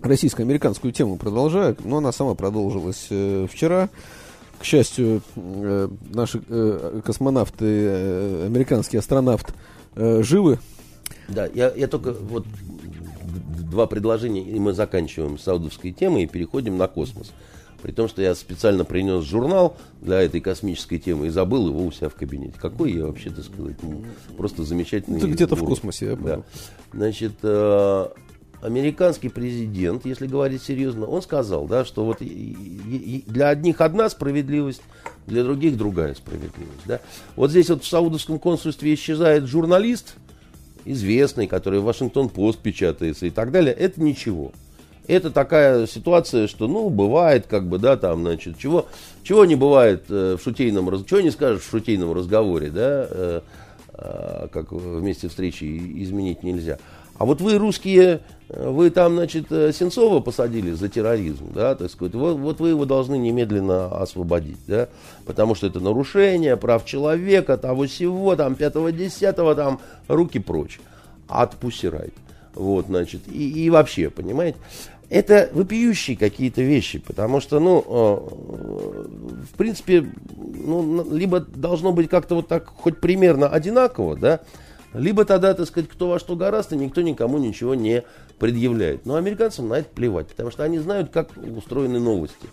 [0.00, 3.08] Российско-американскую тему продолжаю, но она сама продолжилась
[3.50, 3.88] вчера.
[4.58, 6.40] К счастью, наши
[7.02, 9.54] космонавты, американский астронавт
[9.96, 10.58] живы.
[11.28, 12.44] Да, я, я только вот
[13.70, 17.32] два предложения, и мы заканчиваем саудовской темой и переходим на космос.
[17.84, 21.92] При том, что я специально принес журнал для этой космической темы и забыл его у
[21.92, 22.54] себя в кабинете.
[22.58, 24.02] Какой я вообще, так сказать, ну,
[24.38, 25.20] просто замечательный.
[25.20, 26.22] Ты где-то в космосе, я Да.
[26.22, 26.44] понял.
[26.94, 28.06] Значит, э,
[28.62, 34.80] американский президент, если говорить серьезно, он сказал, да, что вот для одних одна справедливость,
[35.26, 36.86] для других другая справедливость.
[36.86, 37.00] Да.
[37.36, 40.14] Вот здесь вот в саудовском консульстве исчезает журналист,
[40.86, 44.52] известный, который в Вашингтон-Пост печатается и так далее, это ничего.
[45.06, 48.86] Это такая ситуация, что, ну, бывает, как бы, да, там, значит, чего,
[49.22, 53.40] чего не бывает э, в шутейном чего не скажешь в шутейном разговоре, да, э,
[53.96, 56.78] а, как в месте встречи изменить нельзя.
[57.16, 61.90] А вот вы, русские, э, вы там, значит, э, Сенцова посадили за терроризм, да, так
[61.90, 64.88] сказать, вот, вот вы его должны немедленно освободить, да,
[65.24, 70.80] потому что это нарушение прав человека, того всего, там, пятого, десятого, там, руки прочь,
[71.28, 72.14] отпусирать.
[72.54, 74.58] Вот, значит, и, и вообще, понимаете,
[75.10, 82.36] это вопиющие какие-то вещи, потому что, ну, э, в принципе, ну, либо должно быть как-то
[82.36, 84.40] вот так хоть примерно одинаково, да,
[84.94, 88.04] либо тогда, так сказать, кто во что гораст, и никто никому ничего не
[88.38, 89.06] предъявляет.
[89.06, 92.48] Но американцам на это плевать, потому что они знают, как устроены новости.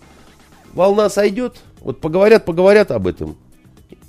[0.72, 3.36] Волна сойдет, вот поговорят, поговорят об этом,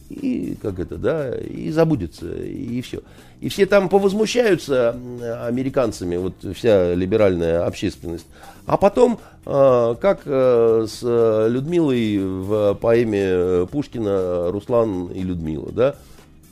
[0.10, 3.02] и как это, да, и забудется, и все.
[3.42, 4.96] И все там повозмущаются
[5.46, 8.26] американцами, вот вся либеральная общественность.
[8.66, 11.02] А потом, э, как э, с
[11.50, 15.96] Людмилой в поэме э, Пушкина «Руслан и Людмила», да,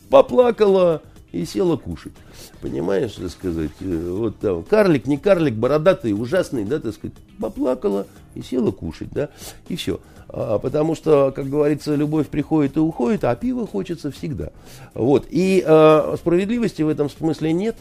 [0.09, 2.13] поплакала и села кушать.
[2.61, 8.41] Понимаешь, так сказать, вот там, карлик, не карлик, бородатый, ужасный, да, так сказать, поплакала и
[8.41, 9.29] села кушать, да,
[9.69, 9.99] и все.
[10.33, 14.51] А, потому что, как говорится, любовь приходит и уходит, а пиво хочется всегда.
[14.93, 15.27] Вот.
[15.29, 17.75] И э, справедливости в этом смысле нет.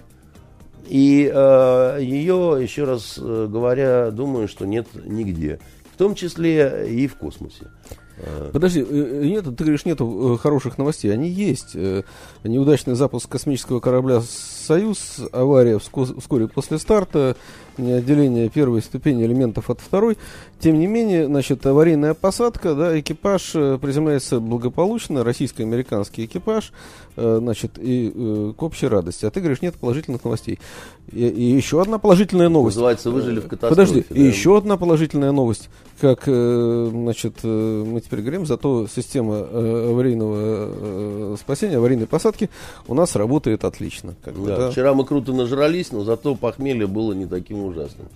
[0.89, 5.61] И э, ее, еще раз говоря, думаю, что нет нигде.
[5.95, 7.69] В том числе и в космосе.
[8.53, 11.13] Подожди, э, нет, ты говоришь, нету э, хороших новостей.
[11.13, 11.71] Они есть.
[11.75, 12.03] Э,
[12.45, 17.37] Неудачный запуск космического корабля «Союз», авария вско- вскоре после старта,
[17.77, 20.17] отделение первой ступени элементов от второй.
[20.61, 26.73] Тем не менее, значит, аварийная посадка, да, экипаж э, приземляется благополучно, российско-американский экипаж,
[27.17, 29.25] э, значит, и э, к общей радости.
[29.25, 30.59] А ты говоришь, нет положительных новостей.
[31.11, 32.77] И, и еще одна положительная новость.
[32.77, 33.75] Называется «Выжили в катастрофе».
[33.75, 34.17] Подожди, да.
[34.17, 35.71] и еще одна положительная новость.
[35.99, 42.51] Как, э, значит, мы теперь говорим, зато система аварийного спасения, аварийной посадки
[42.87, 44.15] у нас работает отлично.
[44.23, 44.71] Как бы, Да, да.
[44.71, 48.09] Вчера мы круто нажрались, но зато похмелье было не таким ужасным.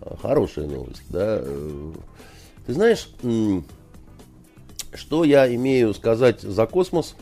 [0.00, 1.38] А, Хорошая новость, да.
[1.40, 1.92] Э,
[2.66, 3.08] Ты знаешь,
[4.94, 7.14] что я имею сказать за космос,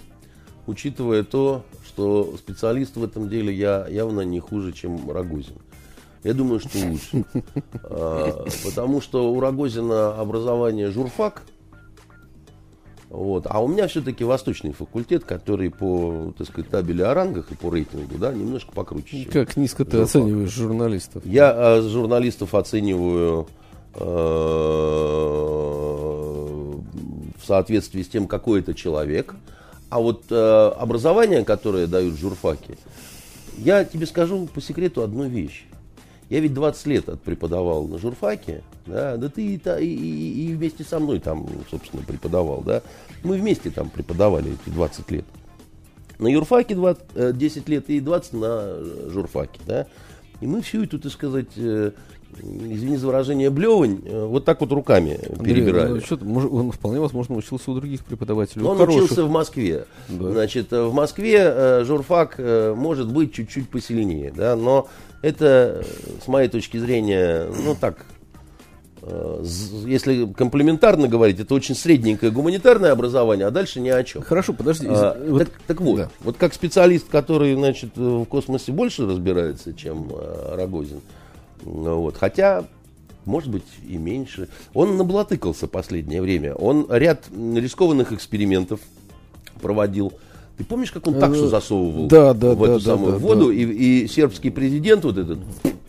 [0.66, 5.56] учитывая то, что специалист в этом деле я явно не хуже, чем Рогозин.
[6.24, 7.24] Я думаю, что лучше.
[7.84, 11.42] А, Потому что у Рогозина образование журфак,
[13.12, 13.46] Вот.
[13.46, 17.70] А у меня все-таки восточный факультет, который по, так сказать, табели о рангах и по
[17.70, 19.26] рейтингу, да, немножко покруче.
[19.30, 20.22] Как низко ты журфак.
[20.22, 21.22] оцениваешь журналистов?
[21.26, 23.48] Я э, журналистов оцениваю
[23.96, 24.02] э,
[27.36, 29.34] в соответствии с тем, какой это человек.
[29.90, 32.78] А вот э, образование, которое дают журфаки,
[33.58, 35.66] я тебе скажу по секрету одну вещь.
[36.32, 40.98] Я ведь 20 лет отпреподавал на журфаке, да, да ты и, и, и- вместе со
[40.98, 42.80] мной там, собственно, преподавал, да.
[43.22, 45.26] Мы вместе там преподавали эти 20 лет.
[46.18, 49.86] На юрфаке 20, э, 10 лет и 20 на э, журфаке, да.
[50.40, 51.92] И мы всю эту, так сказать, э,
[52.40, 55.88] извини за выражение, блевань, э, вот так вот руками Андрей, перебирали.
[55.88, 58.64] ну, ты, может, он вполне возможно учился у других преподавателей.
[58.64, 59.04] Он хороших.
[59.04, 59.86] учился в Москве.
[60.08, 60.30] Да.
[60.32, 62.38] Значит, э, в Москве э, журфак
[62.76, 64.88] может быть чуть-чуть посильнее, да, но
[65.20, 65.84] это,
[66.22, 68.06] с моей точки зрения, ну так,
[69.84, 74.22] если комплементарно говорить, это очень средненькое гуманитарное образование, а дальше ни о чем.
[74.22, 74.86] Хорошо, подожди.
[74.88, 76.10] А, вот- так, так вот, да.
[76.20, 81.21] вот как специалист, который, значит, в космосе больше разбирается, чем э, Рогозин, ну
[81.62, 82.64] вот, хотя,
[83.24, 84.48] может быть, и меньше.
[84.74, 86.54] Он наблатыкался последнее время.
[86.54, 88.80] Он ряд рискованных экспериментов
[89.60, 90.12] проводил.
[90.58, 93.46] Ты помнишь, как он таксу Э, засовывал да, да, в эту да, самую да, воду,
[93.48, 93.54] да.
[93.54, 93.64] И,
[94.04, 95.38] и сербский президент вот этот,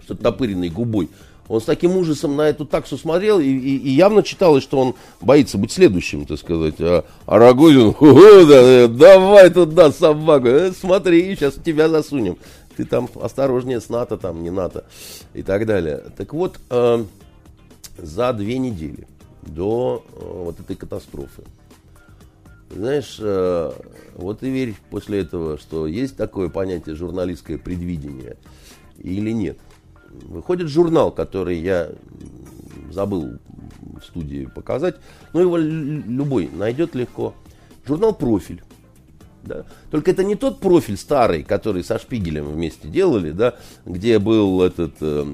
[0.07, 1.09] с оттопыренной губой,
[1.49, 4.95] он с таким ужасом на эту таксу смотрел, и, и- и явно читалось, что он
[5.19, 6.75] боится быть следующим, так сказать.
[6.79, 12.37] А, а Рогозин, «Ху-ху, да, да, давай туда собаку, э, смотри, сейчас тебя засунем.
[12.75, 14.85] Ты там осторожнее с НАТО, там не НАТО
[15.33, 16.03] и так далее.
[16.17, 17.03] Так вот, э,
[17.97, 19.07] за две недели
[19.43, 21.43] до э, вот этой катастрофы,
[22.71, 23.71] знаешь, э,
[24.15, 28.37] вот и верь после этого, что есть такое понятие журналистское предвидение
[28.97, 29.57] или нет.
[30.09, 31.89] Выходит журнал, который я
[32.91, 33.39] забыл
[33.81, 34.95] в студии показать,
[35.33, 37.33] но его лю- любой найдет легко.
[37.85, 38.63] Журнал «Профиль».
[39.43, 39.65] Да?
[39.91, 44.93] Только это не тот профиль старый, который со Шпигелем вместе делали, да, где был этот
[45.01, 45.25] э,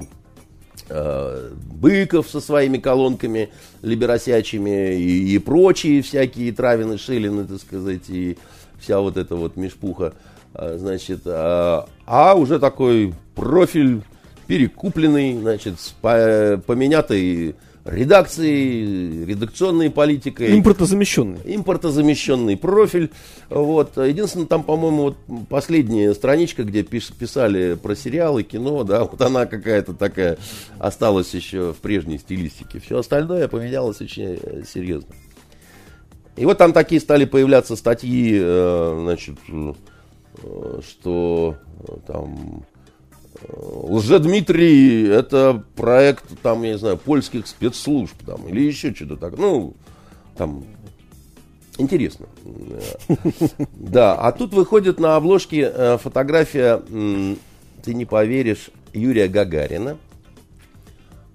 [0.89, 1.49] э,
[1.79, 3.49] Быков со своими колонками
[3.81, 8.37] либеросячими и, и прочие всякие Травины, Шилины, так сказать, и
[8.79, 10.13] вся вот эта вот мешпуха,
[10.53, 14.01] а, значит, а, а уже такой профиль
[14.47, 17.55] перекупленный, значит, с по- поменятой
[17.91, 21.39] редакцией, редакционной политикой Импортозамещенный.
[21.45, 23.11] импортозамещенный профиль.
[23.49, 23.97] Вот.
[23.97, 25.17] Единственное, там, по-моему, вот
[25.49, 30.37] последняя страничка, где пиш- писали про сериалы, кино, да, вот она какая-то такая
[30.79, 32.79] осталась еще в прежней стилистике.
[32.79, 35.13] Все остальное поменялось очень э, серьезно.
[36.35, 39.73] И вот там такие стали появляться статьи, э, значит, э,
[40.87, 41.57] что
[42.07, 42.63] там
[43.47, 49.37] Лжедмитрий это проект, там, я не знаю, польских спецслужб там, или еще что-то так.
[49.37, 49.73] Ну,
[50.37, 50.63] там
[51.77, 52.27] интересно.
[53.75, 56.81] Да, а тут выходит на обложке э, фотография,
[57.83, 59.97] ты не поверишь, Юрия Гагарина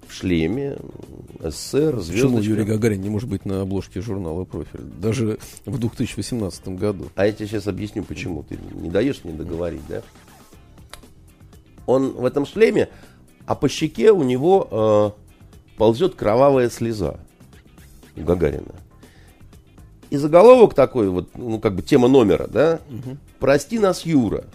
[0.07, 0.77] в шлеме,
[1.39, 2.49] СССР, Почему звездочка.
[2.49, 4.81] Юрий Гагарин не может быть на обложке журнала «Профиль»?
[4.81, 7.07] Даже в 2018 году.
[7.15, 8.43] А я тебе сейчас объясню, почему.
[8.43, 10.01] Ты не даешь мне договорить, да?
[11.85, 12.89] Он в этом шлеме,
[13.45, 17.19] а по щеке у него э, ползет кровавая слеза
[18.15, 18.73] у Гагарина.
[20.09, 22.79] И заголовок такой, вот, ну, как бы тема номера, да?
[23.39, 24.45] Прости нас, Юра.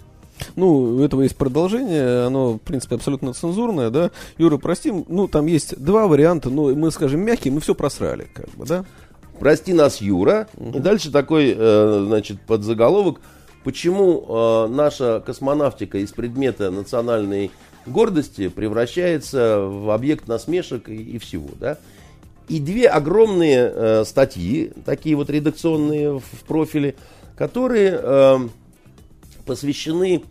[0.57, 4.11] Ну, у этого есть продолжение, оно, в принципе, абсолютно цензурное, да.
[4.39, 8.49] Юра, прости, ну, там есть два варианта, но мы, скажем, мягкие, мы все просрали, как
[8.51, 8.85] бы, да.
[9.39, 10.49] Прости нас, Юра.
[10.59, 13.20] И дальше такой, э, значит, подзаголовок.
[13.64, 17.50] Почему э, наша космонавтика из предмета национальной
[17.84, 21.78] гордости превращается в объект насмешек и, и всего, да?
[22.48, 26.96] И две огромные э, статьи, такие вот редакционные в, в профиле,
[27.36, 28.38] которые э,
[29.44, 30.22] посвящены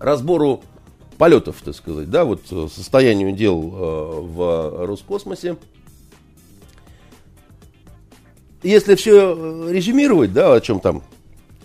[0.00, 0.62] разбору
[1.18, 5.56] полетов, так сказать, да, вот э, состоянию дел э, в Роскосмосе.
[8.62, 11.02] Если все резюмировать, да, о чем там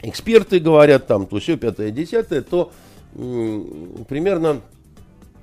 [0.01, 2.71] эксперты говорят, там, то все, пятое, десятое, то
[3.13, 4.61] примерно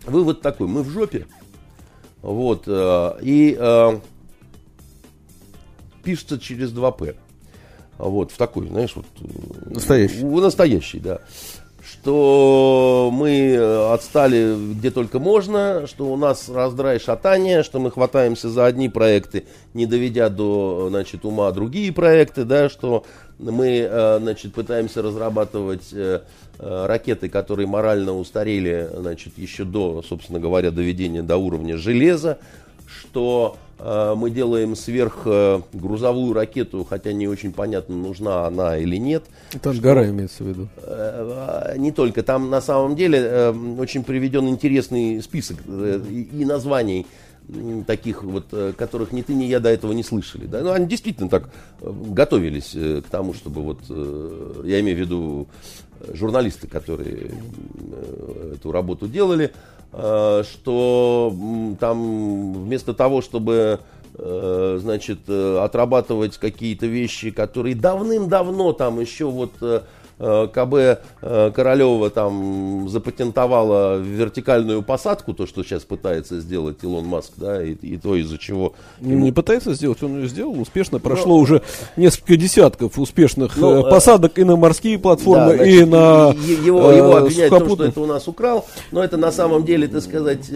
[0.04, 1.26] вывод такой, мы в жопе,
[2.22, 3.98] вот, э, и э,
[6.02, 7.16] пишется через 2П,
[7.98, 9.06] вот, в такой, знаешь, вот...
[9.20, 10.24] э, Настоящий.
[10.24, 11.20] Настоящий, да.
[11.82, 18.48] Что мы э, отстали где только можно, что у нас раздрай шатание, что мы хватаемся
[18.48, 23.04] за одни проекты, не доведя до значит, ума другие проекты, да, что
[23.38, 26.20] мы э, значит, пытаемся разрабатывать э,
[26.58, 32.38] э, ракеты, которые морально устарели значит, еще до, собственно говоря, доведения до уровня железа.
[32.86, 39.24] что мы делаем сверхгрузовую ракету, хотя не очень понятно, нужна она или нет.
[39.52, 40.68] Это Ангара имеется в виду.
[41.76, 42.22] Не только.
[42.22, 47.06] Там на самом деле очень приведен интересный список и названий
[47.86, 50.46] таких вот, которых ни ты, ни я до этого не слышали.
[50.46, 50.62] Да?
[50.62, 53.80] Ну, они действительно так готовились к тому, чтобы вот,
[54.64, 55.48] я имею в виду
[56.12, 57.30] журналисты, которые
[58.54, 59.52] эту работу делали,
[59.92, 61.34] что
[61.78, 63.80] там вместо того, чтобы
[64.14, 69.80] значит, отрабатывать какие-то вещи, которые давным-давно там еще вот Э,
[70.18, 70.74] КБ
[71.20, 77.72] э, Королева там запатентовала вертикальную посадку, то, что сейчас пытается сделать Илон Маск, да, и,
[77.74, 78.72] и то, из-за чего...
[79.00, 79.24] Ну, ему...
[79.26, 81.00] Не пытается сделать, он ее сделал успешно.
[81.00, 81.42] Прошло Но...
[81.42, 81.62] уже
[81.96, 86.30] несколько десятков успешных Но, ну, э, посадок и на морские платформы, да, значит, и на
[86.64, 89.64] Его, э, его обвиняют в том, что это у нас украл, но это на самом
[89.64, 90.50] деле, так сказать,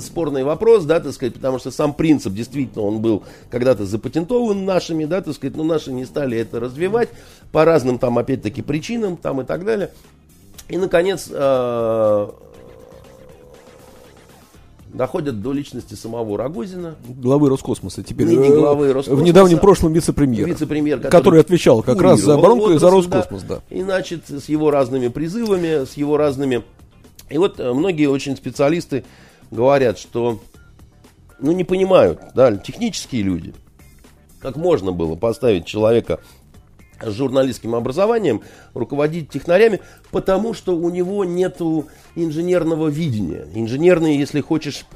[0.00, 5.06] спорный вопрос, да, так сказать, потому что сам принцип действительно, он был когда-то запатентован нашими,
[5.06, 7.08] да, так сказать, но наши не стали это развивать
[7.52, 9.90] по разным там, опять-таки, причинам, Путиным там и так далее.
[10.68, 12.28] И, наконец, э,
[14.92, 16.96] доходят до личности самого Рогозина.
[17.06, 18.26] Главы Роскосмоса теперь.
[18.26, 19.22] Не, не э, главы Роскосмоса.
[19.22, 20.46] В недавнем прошлом вице-премьер.
[20.46, 23.42] Вице-премьер, который, который отвечал как раз за оборонку и за Роскосмос.
[23.42, 23.60] Да.
[23.70, 26.64] И, значит, с его разными призывами, с его разными...
[27.30, 29.04] И вот э, многие очень специалисты
[29.50, 30.40] говорят, что
[31.38, 33.54] ну, не понимают, да, технические люди,
[34.40, 36.20] как можно было поставить человека
[37.00, 38.42] с журналистским образованием,
[38.74, 39.80] руководить технарями,
[40.10, 41.60] потому что у него нет
[42.14, 43.46] инженерного видения.
[43.54, 44.86] Инженерные, если хочешь,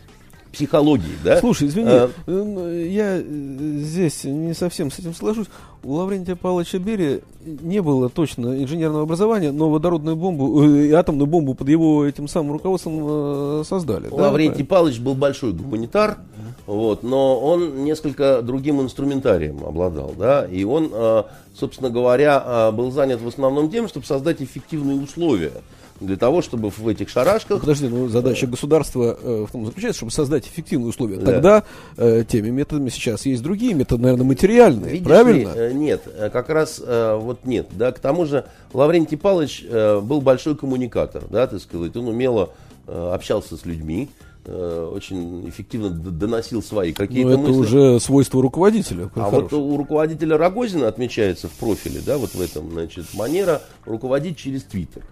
[0.53, 1.38] психологии, да?
[1.38, 5.46] Слушай, извини, а, я здесь не совсем с этим соглашусь.
[5.82, 11.26] У Лаврентия Павловича Берия не было точно инженерного образования, но водородную бомбу э, и атомную
[11.26, 14.09] бомбу под его этим самым руководством э, создали.
[14.11, 14.68] Лаврентий да?
[14.68, 16.18] Павлович был большой гуманитар,
[16.66, 21.22] вот, но он несколько другим инструментарием обладал, да, и он, э,
[21.55, 25.53] собственно говоря, был занят в основном тем, чтобы создать эффективные условия
[26.01, 27.51] для того, чтобы в этих шарашках...
[27.57, 31.16] Ну, подожди, ну задача государства э, в том заключается, чтобы создать эффективные условия.
[31.16, 31.32] Да.
[31.32, 31.62] Тогда
[31.96, 35.53] э, теми методами сейчас есть другие методы, наверное, материальные, Видишь правильно?
[35.53, 37.68] Ли, э, нет, э, как раз э, вот нет.
[37.72, 42.51] Да, к тому же Лаврентий Павлович э, был большой коммуникатор, да, так сказать, он умело
[42.86, 44.09] э, общался с людьми,
[44.46, 47.61] э, очень эффективно доносил свои какие-то Но это мысли.
[47.61, 49.11] уже свойство руководителя.
[49.14, 49.42] А хороший.
[49.42, 54.62] вот у руководителя Рогозина отмечается в профиле, да, вот в этом, значит, манера руководить через
[54.64, 55.03] Твиттер.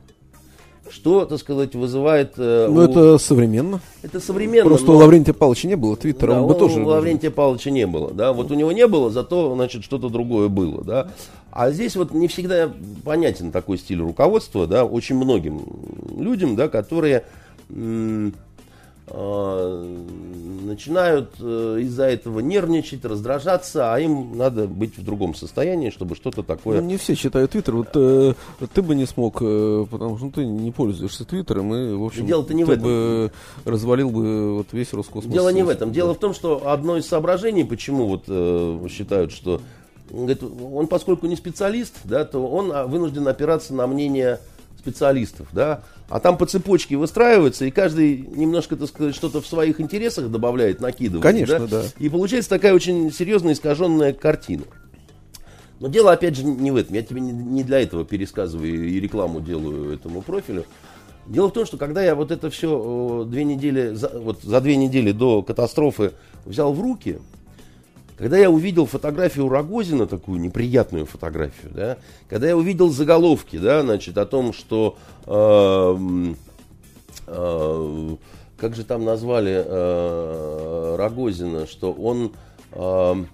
[0.91, 2.35] Что, так сказать, вызывает...
[2.37, 2.85] Э, ну, у...
[2.85, 3.81] это современно.
[4.03, 4.69] Это современно.
[4.69, 4.95] Просто но...
[4.95, 6.81] у Лаврентия Павловича не было твиттера, да, он бы у, тоже...
[6.81, 8.33] У Лаврентия Павловича не было, да.
[8.33, 11.11] Вот у него не было, зато, значит, что-то другое было, да.
[11.51, 12.71] А здесь вот не всегда
[13.05, 15.63] понятен такой стиль руководства, да, очень многим
[16.17, 17.25] людям, да, которые...
[17.71, 18.35] М-
[20.69, 26.43] начинают э, из-за этого нервничать, раздражаться, а им надо быть в другом состоянии, чтобы что-то
[26.43, 26.81] такое...
[26.81, 27.75] Ну, не все читают Твиттер.
[27.75, 28.35] Вот э,
[28.73, 32.27] ты бы не смог, э, потому что ну, ты не пользуешься Твиттером, и, в общем,
[32.27, 32.85] Дело-то не ты в этом.
[32.85, 33.33] бы
[33.65, 35.33] развалил бы вот весь Роскосмос.
[35.33, 35.93] Дело не в этом.
[35.93, 39.61] Дело в том, что одно из соображений, почему вот э, считают, что
[40.11, 44.41] говорит, он, поскольку не специалист, да, то он а, вынужден опираться на мнение
[44.79, 49.81] специалистов, да, а там по цепочке выстраивается, и каждый немножко, так сказать, что-то в своих
[49.81, 51.23] интересах добавляет, накидывает.
[51.23, 51.83] Конечно, да?
[51.83, 51.85] да.
[51.99, 54.65] И получается такая очень серьезная искаженная картина.
[55.81, 56.95] Но дело, опять же, не в этом.
[56.95, 60.65] Я тебе не для этого пересказываю и рекламу делаю этому профилю.
[61.27, 65.13] Дело в том, что когда я вот это все две недели, вот за две недели
[65.13, 66.13] до катастрофы
[66.45, 67.19] взял в руки,
[68.19, 71.99] когда я увидел фотографию Рогозина, такую неприятную фотографию, да,
[72.29, 76.35] когда я увидел заголовки, да, значит, о том, что э,
[77.29, 78.17] э,
[78.57, 82.33] как же там назвали э, Рогозина, что он
[82.73, 83.25] э,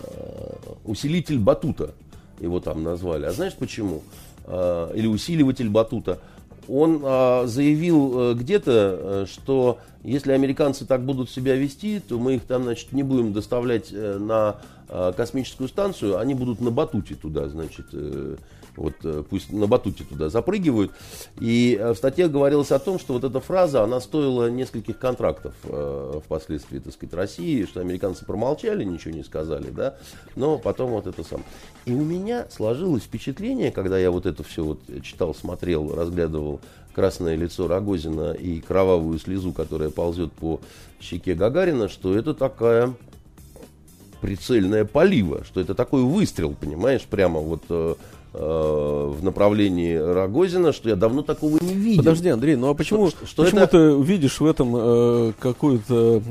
[0.00, 0.52] э,
[0.84, 1.92] усилитель батута,
[2.40, 3.26] его там назвали.
[3.26, 4.02] А знаешь почему?
[4.46, 6.18] Э, или усиливатель батута
[6.68, 12.36] он а, заявил а, где-то, а, что если американцы так будут себя вести, то мы
[12.36, 14.56] их там, значит, не будем доставлять а, на
[14.88, 18.36] а, космическую станцию, они будут на батуте туда, значит, а,
[18.76, 20.92] вот э, пусть на батуте туда запрыгивают.
[21.40, 26.20] И в статье говорилось о том, что вот эта фраза, она стоила нескольких контрактов э,
[26.24, 29.96] впоследствии, так сказать, России, что американцы промолчали, ничего не сказали, да,
[30.36, 31.44] но потом вот это сам.
[31.84, 36.60] И у меня сложилось впечатление, когда я вот это все вот читал, смотрел, разглядывал
[36.94, 40.60] красное лицо Рогозина и кровавую слезу, которая ползет по
[41.00, 42.94] щеке Гагарина, что это такая
[44.20, 47.94] прицельная полива, что это такой выстрел, понимаешь, прямо вот э,
[48.32, 51.98] в направлении Рогозина, что я давно такого не видел.
[51.98, 53.96] Подожди, Андрей, ну а почему, что, что почему это...
[53.96, 56.22] ты видишь в этом э, какой-то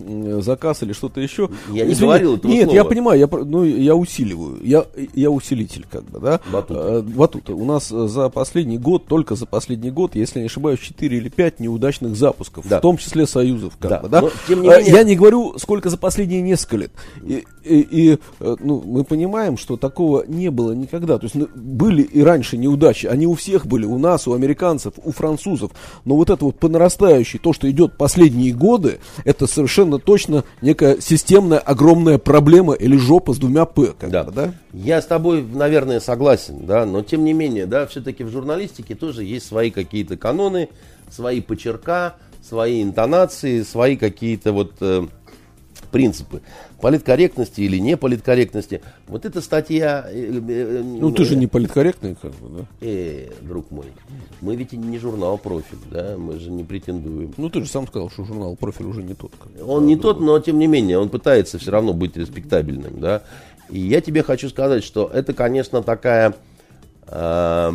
[0.41, 1.49] заказ или что-то еще?
[1.69, 2.75] Я не Извини, говорил этого Нет, слова.
[2.75, 6.39] я понимаю, я, ну, я усиливаю, я, я усилитель как бы, да?
[6.51, 6.79] Батута.
[6.79, 7.53] Э, батута.
[7.53, 11.59] У нас за последний год, только за последний год, если не ошибаюсь, 4 или 5
[11.59, 12.79] неудачных запусков, да.
[12.79, 13.99] в том числе союзов, как да.
[13.99, 14.21] бы, да?
[14.21, 14.91] Но, тем не менее...
[14.91, 16.91] Я не говорю, сколько за последние несколько лет.
[17.23, 21.17] И, и, и э, ну, мы понимаем, что такого не было никогда.
[21.17, 24.93] То есть ну, были и раньше неудачи, они у всех были, у нас, у американцев,
[25.03, 25.71] у французов.
[26.05, 31.01] Но вот это вот по нарастающей, то, что идет последние годы, это совершенно точно некая
[31.01, 33.93] системная огромная проблема или жопа с двумя П.
[33.99, 34.23] Как да.
[34.23, 34.53] Бы, да?
[34.71, 39.23] Я с тобой, наверное, согласен, да, но тем не менее, да, все-таки в журналистике тоже
[39.23, 40.69] есть свои какие-то каноны,
[41.09, 45.05] свои почерка, свои интонации, свои какие-то вот э,
[45.91, 46.41] принципы
[46.79, 48.81] политкорректности или не политкорректности.
[49.07, 50.05] Вот эта статья...
[50.09, 52.65] Э, э, э, ну, ты же не политкорректный, как бы, да?
[52.81, 53.85] Э, друг мой,
[54.41, 57.33] мы ведь не журнал «Профиль», да, мы же не претендуем.
[57.37, 59.31] Ну, ты же сам сказал, что журнал «Профиль» уже не тот.
[59.63, 63.23] Он не тот, но, тем не менее, он пытается все равно быть респектабельным, да.
[63.69, 66.35] И я тебе хочу сказать, что это, конечно, такая
[67.07, 67.71] э,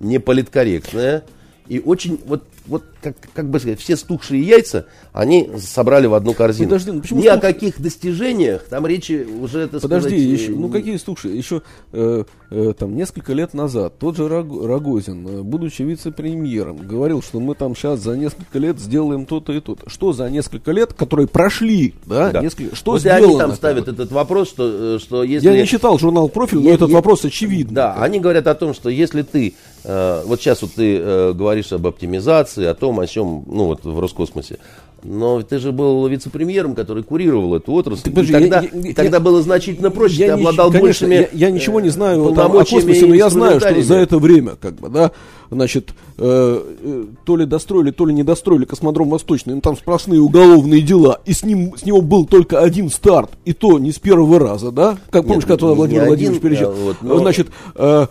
[0.00, 1.24] неполиткорректная
[1.68, 6.34] и очень, вот вот как, как бы сказать, все стухшие яйца, они собрали в одну
[6.34, 6.70] корзину.
[6.70, 7.36] Подожди, ну почему Ни стух...
[7.36, 11.36] о каких достижениях, там речи уже это Подожди, сказать, еще, ну какие стухшие?
[11.36, 11.62] Еще
[11.92, 17.54] э, э, там несколько лет назад тот же Рогозин, э, будучи вице-премьером, говорил, что мы
[17.54, 19.88] там сейчас за несколько лет сделаем то-то и то-то.
[19.88, 22.30] Что за несколько лет, которые прошли, да?
[22.32, 22.42] да.
[22.42, 23.26] Несколько, что вот сделано?
[23.26, 25.48] они там ставят этот вопрос, что, э, что если...
[25.48, 26.96] Я не читал журнал «Профиль», но я, этот я...
[26.96, 27.74] вопрос очевидный.
[27.74, 29.54] Да, они говорят о том, что если ты,
[29.86, 33.98] вот сейчас вот ты э, говоришь об оптимизации, о том, о чем ну вот в
[34.00, 34.58] Роскосмосе.
[35.04, 38.10] Но ты же был вице-премьером, который курировал эту отрасль.
[38.10, 41.28] Подожди, и тогда, я, я, тогда я, было значительно проще, я ты обладал конечно, большими
[41.32, 44.56] я, я ничего не знаю там, о космосе, но я знаю, что за это время,
[44.60, 45.12] как бы, да,
[45.50, 50.20] значит, э, э, то ли достроили, то ли не достроили космодром Восточный, ну там сплошные
[50.20, 54.00] уголовные дела, и с ним, с него был только один старт, и то не с
[54.00, 57.18] первого раза, да, как помнишь, Нет, когда туда Владимир Владимирович приезжал, вот, но...
[57.18, 58.06] значит, э, Э,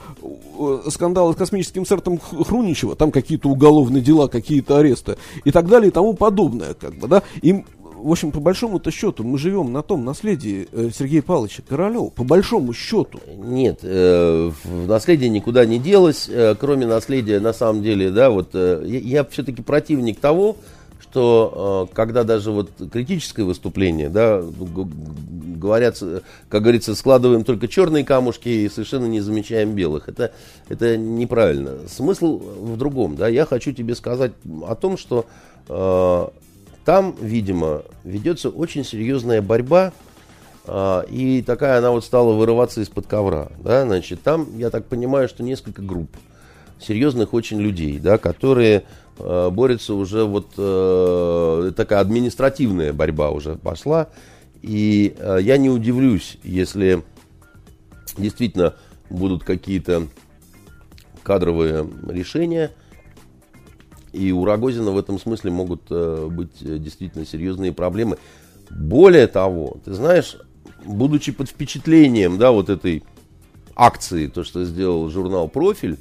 [0.89, 5.91] скандалы с космическим центром Хруничева, там какие-то уголовные дела, какие-то аресты и так далее и
[5.91, 7.63] тому подобное, как бы, да, и
[8.05, 12.23] в общем, по большому-то счету, мы живем на том наследии э, Сергея Павловича Королева, по
[12.23, 13.19] большому счету.
[13.35, 14.51] Нет, э,
[14.87, 19.25] наследие никуда не делось, э, кроме наследия, на самом деле, да, вот э, я, я
[19.25, 20.57] все-таки противник того,
[21.15, 25.97] что э, когда даже вот критическое выступление, да, говорят,
[26.49, 30.09] как говорится, складываем только черные камушки и совершенно не замечаем белых.
[30.09, 30.33] Это,
[30.67, 31.87] это неправильно.
[31.87, 33.29] Смысл в другом, да.
[33.29, 34.33] Я хочу тебе сказать
[34.67, 35.25] о том, что
[35.69, 36.27] э,
[36.83, 39.93] там, видимо, ведется очень серьезная борьба
[40.65, 45.29] э, и такая она вот стала вырываться из-под ковра, да, значит, там, я так понимаю,
[45.29, 46.09] что несколько групп
[46.77, 48.83] серьезных очень людей, да, которые
[49.17, 54.09] э, борются уже вот э, такая административная борьба уже пошла.
[54.61, 57.03] И э, я не удивлюсь, если
[58.17, 58.75] действительно
[59.09, 60.07] будут какие-то
[61.23, 62.71] кадровые решения.
[64.13, 68.17] И у Рогозина в этом смысле могут э, быть действительно серьезные проблемы.
[68.69, 70.37] Более того, ты знаешь,
[70.85, 73.03] будучи под впечатлением да, вот этой
[73.75, 75.97] акции, то, что сделал журнал «Профиль»,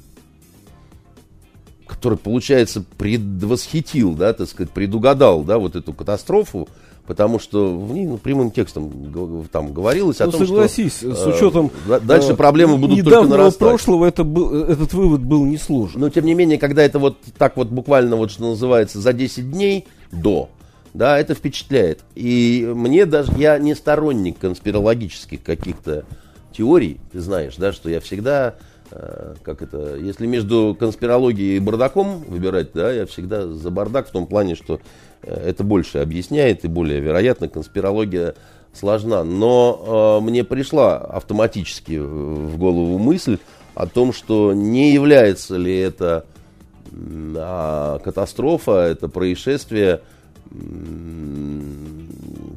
[1.87, 6.67] который, получается, предвосхитил, да, так сказать, предугадал, да, вот эту катастрофу,
[7.05, 11.15] потому что в ней ну, прямым текстом там говорилось ну, о том, согласись, что...
[11.15, 11.71] с учетом...
[11.87, 13.59] Э, дальше э, проблемы будут только нарастать.
[13.59, 16.01] прошлого это был, этот вывод был несложен.
[16.01, 19.51] Но, тем не менее, когда это вот так вот буквально, вот что называется, за 10
[19.51, 20.49] дней до,
[20.93, 22.01] да, это впечатляет.
[22.15, 26.05] И мне даже, я не сторонник конспирологических каких-то
[26.51, 28.61] теорий, ты знаешь, да, что я всегда Э,
[29.43, 34.27] как это, если между конспирологией и бардаком выбирать, да, я всегда за бардак в том
[34.27, 34.79] плане, что
[35.21, 38.35] э, это больше объясняет и более вероятно, конспирология
[38.73, 39.23] сложна.
[39.23, 43.39] Но э, мне пришла автоматически в голову мысль
[43.73, 46.25] о том, что не является ли это
[46.91, 50.01] э, катастрофа, это происшествие
[50.51, 50.57] э,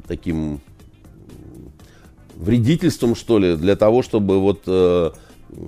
[0.07, 0.61] таким
[2.35, 5.11] вредительством, что ли, для того, чтобы вот э,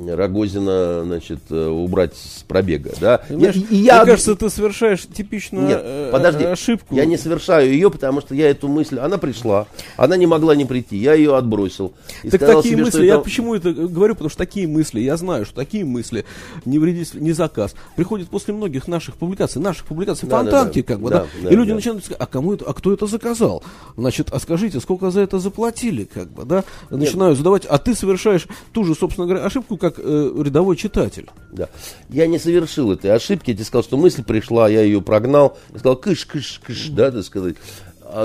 [0.08, 3.22] Рогозина, значит, э, убрать с пробега, да.
[3.30, 3.98] Я, и я...
[3.98, 6.96] Мне кажется, ты совершаешь типичную Нет, э, подожди, ошибку.
[6.96, 9.68] Я не совершаю ее, потому что я эту мысль, она пришла,
[9.98, 11.94] она не могла не прийти, я ее отбросил.
[12.30, 13.06] Так такие себе, мысли, это...
[13.06, 16.26] я почему это говорю, потому что такие мысли, я знаю, что такие мысли,
[16.66, 20.84] не вредить, не заказ, приходят после многих наших публикаций, наших публикаций да, да, да.
[20.84, 21.76] как бы, да, да, да и люди да.
[21.76, 23.64] начинают сказать, а кому это, а кто это заказал?
[23.98, 26.64] Значит, а скажите, сколько за это заплатили, как бы, да?
[26.90, 31.30] Начинаю задавать, а ты совершаешь ту же, собственно говоря, ошибку, чувствую, как э, рядовой читатель.
[31.52, 31.70] Да.
[32.10, 33.52] Я не совершил этой ошибки.
[33.52, 35.58] Я тебе сказал, что мысль пришла, я ее прогнал.
[35.72, 37.56] Я сказал, кыш, кыш, кыш, да, так сказать.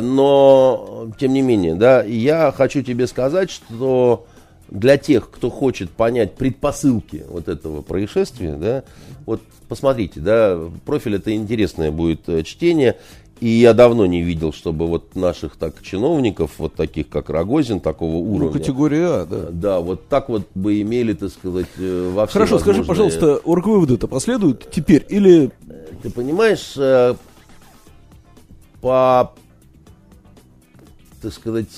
[0.03, 4.27] Но, тем не менее, да, я хочу тебе сказать, что
[4.69, 8.83] для тех, кто хочет понять предпосылки вот этого происшествия, да,
[9.27, 12.97] вот посмотрите, да, профиль это интересное будет э, чтение.
[13.41, 18.13] И я давно не видел, чтобы вот наших так чиновников, вот таких как Рогозин, такого
[18.13, 18.47] ну, уровня.
[18.47, 19.47] Ну, категория А, да.
[19.51, 24.09] Да, вот так вот бы имели, так сказать, э, во все Хорошо, скажи, пожалуйста, оргвыводы-то
[24.09, 25.51] последуют теперь или...
[26.03, 27.15] Ты понимаешь, э,
[28.81, 29.33] по,
[31.21, 31.69] так сказать,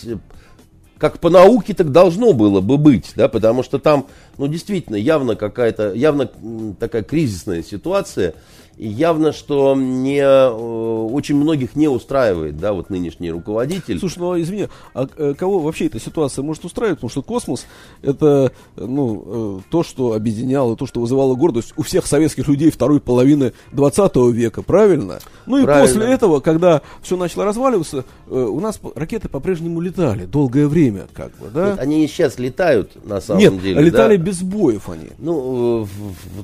[0.98, 4.06] как по науке так должно было бы быть, да, потому что там,
[4.36, 6.30] ну, действительно, явно какая-то, явно
[6.78, 8.34] такая кризисная ситуация,
[8.78, 13.98] и явно, что не, э, очень многих не устраивает, да, вот нынешний руководитель.
[13.98, 16.98] Слушай, ну, извини, а э, кого вообще эта ситуация может устраивать?
[16.98, 17.66] Потому что космос
[18.02, 23.00] это, ну, э, то, что объединяло, то, что вызывало гордость у всех советских людей второй
[23.00, 25.18] половины 20 века, правильно?
[25.46, 25.86] Ну и правильно.
[25.86, 31.48] после этого, когда все начало разваливаться, у нас ракеты по-прежнему летали долгое время, как бы,
[31.52, 31.70] да?
[31.70, 33.82] Вот они и сейчас летают, на самом Нет, деле.
[33.82, 34.22] летали да?
[34.22, 35.08] без сбоев они.
[35.18, 35.88] Ну,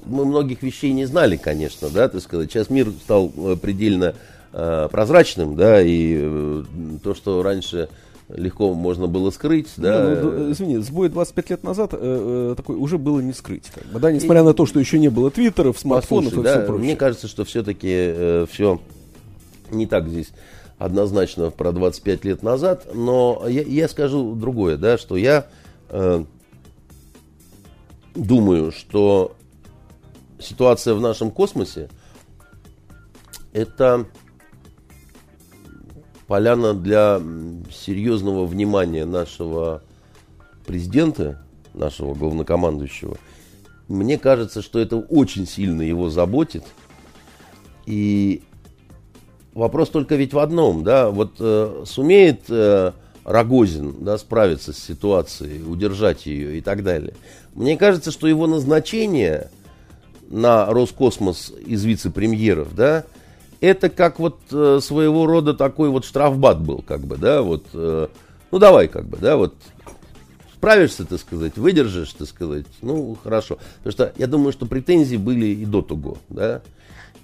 [0.05, 2.51] мы многих вещей не знали, конечно, да, ты сказать.
[2.51, 4.15] Сейчас мир стал э, предельно
[4.53, 6.63] э, прозрачным, да, и э,
[7.03, 7.89] то, что раньше
[8.29, 10.19] легко можно было скрыть, да.
[10.23, 13.85] Ну, ну, извини, сбой 25 лет назад э, э, такой уже было не скрыть, как
[13.87, 16.59] бы, да, несмотря и, на то, что еще не было твиттеров, смартфонов послушай, и да,
[16.59, 16.85] все прочее.
[16.85, 18.81] Мне кажется, что все-таки э, все
[19.71, 20.31] не так здесь
[20.79, 25.47] однозначно про 25 лет назад, но я, я скажу другое, да, что я
[25.91, 26.25] э,
[28.15, 29.37] думаю, что
[30.39, 31.89] ситуация в нашем космосе–
[33.55, 34.07] это
[36.27, 37.23] поляна для
[37.73, 39.83] серьезного внимания нашего
[40.67, 41.43] президента,
[41.73, 43.17] нашего главнокомандующего.
[43.89, 46.65] Мне кажется, что это очень сильно его заботит.
[47.87, 48.43] И
[49.53, 52.93] вопрос только ведь в одном, да, вот э, сумеет э,
[53.25, 57.15] Рогозин, да, справиться с ситуацией, удержать ее и так далее.
[57.55, 59.51] Мне кажется, что его назначение
[60.29, 63.05] на Роскосмос из вице-премьеров, да,
[63.61, 68.09] это как вот э, своего рода такой вот штрафбат был, как бы, да, вот, э,
[68.51, 69.55] ну давай, как бы, да, вот
[70.55, 73.59] справишься, так сказать, выдержишь, так сказать, ну хорошо.
[73.79, 76.63] Потому что я думаю, что претензии были и до того, да.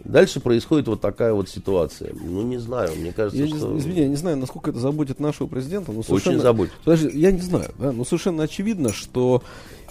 [0.05, 2.13] Дальше происходит вот такая вот ситуация.
[2.15, 3.77] Ну, не знаю, мне кажется, я что...
[3.79, 5.93] Извини, я не знаю, насколько это заботит нашего президента.
[5.93, 6.37] Но совершенно...
[6.37, 6.73] Очень заботит.
[6.85, 9.43] Подожди, я не знаю, да, но совершенно очевидно, что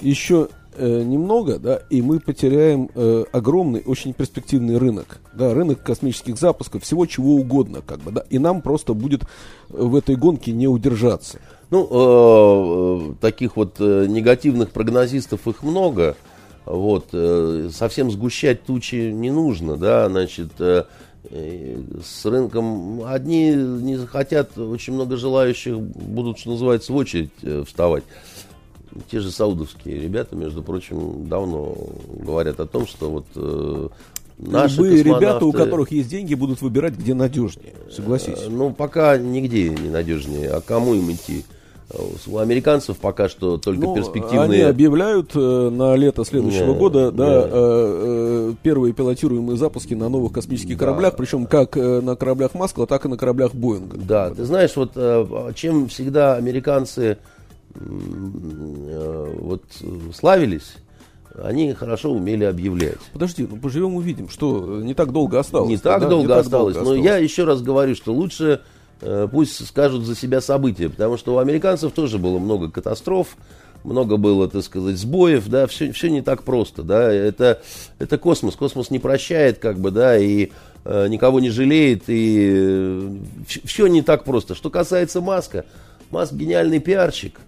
[0.02, 0.50] еще
[0.80, 6.84] э, немного, да, и мы потеряем э, огромный, очень перспективный рынок, да, рынок космических запусков,
[6.84, 9.24] всего чего угодно, как бы, да, и нам просто будет
[9.68, 11.40] в этой гонке не удержаться.
[11.70, 16.16] Ну, э, таких вот э, негативных прогнозистов их много,
[16.66, 20.86] вот, э, совсем сгущать тучи не нужно, да, значит, э,
[21.30, 27.64] э с рынком одни не захотят, очень много желающих будут, что называется, в очередь э,
[27.68, 28.04] вставать
[29.10, 31.76] те же саудовские ребята, между прочим, давно
[32.10, 33.88] говорят о том, что вот э,
[34.38, 35.26] наши Любые космонавты...
[35.26, 38.40] ребята, у которых есть деньги, будут выбирать, где надежнее, согласись.
[38.40, 40.50] Э, ну, пока нигде не надежнее.
[40.50, 41.44] А кому им идти?
[42.28, 44.62] У американцев пока что только ну, перспективные...
[44.62, 50.08] Они объявляют э, на лето следующего не, года да, э, э, первые пилотируемые запуски на
[50.08, 50.86] новых космических да.
[50.86, 53.98] кораблях, причем как э, на кораблях Маскла, так и на кораблях Боинга.
[53.98, 57.39] Да, ты знаешь, вот э, чем всегда американцы Э,
[57.80, 59.64] вот
[60.14, 60.76] славились,
[61.44, 62.98] они хорошо умели объявлять.
[63.14, 65.70] Подожди, ну поживем увидим, что не так долго осталось.
[65.70, 66.10] Не так, да?
[66.10, 67.06] долго, не осталось, так долго но осталось.
[67.06, 68.62] я еще раз говорю, что лучше
[69.02, 73.38] э, пусть скажут за себя события, потому что у американцев тоже было много катастроф,
[73.84, 77.62] много было, так сказать, сбоев, да, все, все не так просто, да, это,
[77.98, 80.50] это космос, космос не прощает, как бы, да, и
[80.84, 83.10] э, никого не жалеет, и э,
[83.48, 84.56] все не так просто.
[84.56, 85.66] Что касается Маска,
[86.12, 87.40] Маск гениальный пиарщик,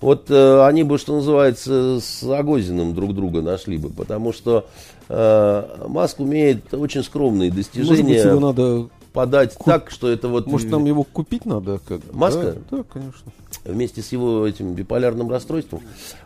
[0.00, 4.66] вот э, они бы, что называется, с Агозиным друг друга нашли бы, потому что
[5.08, 8.02] э, Маск умеет очень скромные достижения.
[8.02, 9.66] Может быть, его надо подать Куп...
[9.66, 10.46] так, что это вот...
[10.46, 11.80] Может, нам его купить надо?
[11.86, 12.00] Как...
[12.12, 12.56] Маска?
[12.70, 13.32] Да, да, конечно.
[13.64, 15.82] Вместе с его этим биполярным расстройством.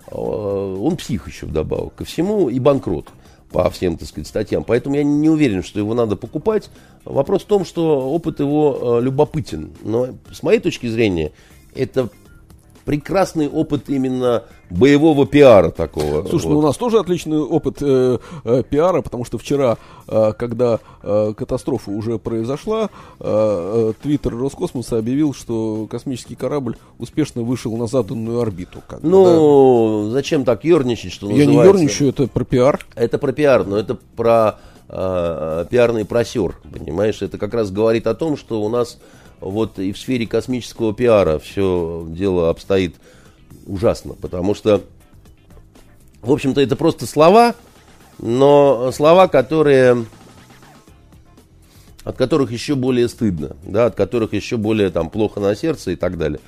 [0.07, 3.09] Э, он псих еще вдобавок ко всему и банкрот
[3.51, 4.65] по всем, так сказать, статьям.
[4.65, 6.71] Поэтому я не уверен, что его надо покупать.
[7.05, 9.73] Вопрос в том, что опыт его э, любопытен.
[9.83, 11.33] Но с моей точки зрения,
[11.75, 12.09] это
[12.85, 16.27] прекрасный опыт именно боевого пиара такого.
[16.29, 16.53] Слушай, вот.
[16.53, 19.79] ну у нас тоже отличный опыт э, э, пиара, потому что вчера,
[20.09, 27.43] э, когда э, катастрофа уже произошла, э, э, Твиттер Роскосмоса объявил, что космический корабль успешно
[27.43, 28.83] вышел на заданную орбиту.
[28.87, 30.11] Как ну, да.
[30.11, 31.53] зачем так ерничать, что Я называется?
[31.53, 32.81] Я не ерничаю, это про пиар.
[32.95, 34.59] Это про пиар, но это про
[34.89, 37.23] э, пиарный просер, понимаешь?
[37.23, 38.99] Это как раз говорит о том, что у нас
[39.41, 42.97] вот и в сфере космического пиара все дело обстоит
[43.67, 44.83] ужасно, потому что,
[46.23, 47.55] в общем-то, это просто слова,
[48.19, 50.05] но слова, которые
[52.05, 55.97] от которых еще более стыдно, да, от которых еще более там плохо на сердце и
[55.97, 56.39] так далее.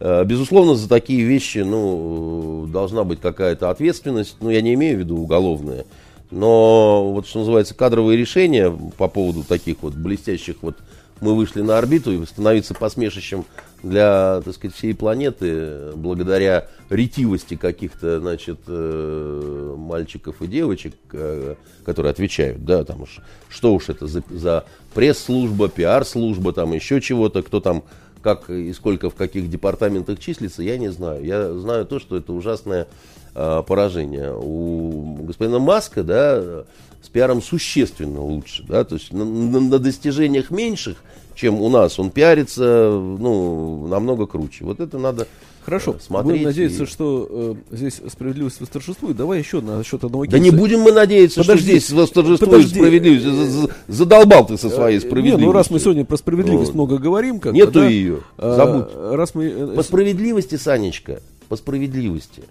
[0.00, 5.00] Э, безусловно, за такие вещи, ну, должна быть какая-то ответственность, ну, я не имею в
[5.00, 5.86] виду уголовная,
[6.30, 10.76] но вот что называется кадровые решения по поводу таких вот блестящих вот
[11.20, 13.44] мы вышли на орбиту и становиться посмешищем
[13.82, 21.54] для, так сказать, всей планеты, благодаря ретивости каких-то, значит, э, мальчиков и девочек, э,
[21.84, 24.64] которые отвечают, да, там уж, что уж это за, за
[24.94, 27.84] пресс-служба, пиар-служба, там еще чего-то, кто там
[28.22, 31.24] как и сколько в каких департаментах числится, я не знаю.
[31.24, 32.88] Я знаю то, что это ужасное
[33.34, 34.34] э, поражение.
[34.36, 36.64] У господина Маска, да,
[37.02, 41.02] с пиаром существенно лучше, да, то есть на, на, на достижениях меньших,
[41.34, 44.64] чем у нас, он пиарится, ну, намного круче.
[44.64, 45.28] Вот это надо
[45.68, 46.32] Хорошо, э, смотреть.
[46.32, 46.86] Будем надеяться, и...
[46.86, 47.28] что
[47.70, 49.16] э, здесь справедливость восторжествует.
[49.16, 50.36] Давай еще насчет одного кейса.
[50.36, 52.74] Да не будем мы надеяться, подожди, что здесь восторжествует подожди.
[52.74, 53.70] справедливость.
[53.86, 55.40] Задолбал ты со своей справедливостью.
[55.40, 56.74] Не, ну раз мы сегодня про справедливость вот.
[56.74, 58.86] много говорим, как Нету да, ее, забудь.
[58.94, 59.44] А, раз мы...
[59.44, 62.42] Э, по справедливости, Санечка, по справедливости.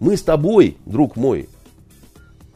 [0.00, 1.48] Мы с тобой, друг мой,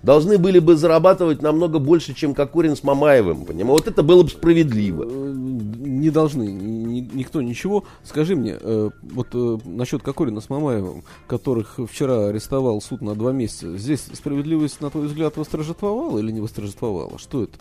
[0.06, 3.44] должны были бы зарабатывать намного больше, чем Кокорин с Мамаевым.
[3.44, 3.80] Понимаешь?
[3.80, 5.04] Вот это было бы справедливо.
[5.04, 7.84] Э, не должны, ни, никто ничего.
[8.04, 13.32] Скажи мне, э, вот э, насчет Кокорина с Мамаевым, которых вчера арестовал суд на два
[13.32, 17.18] месяца, здесь справедливость, на твой взгляд, восторжествовала или не восторжествовала?
[17.18, 17.58] Что это?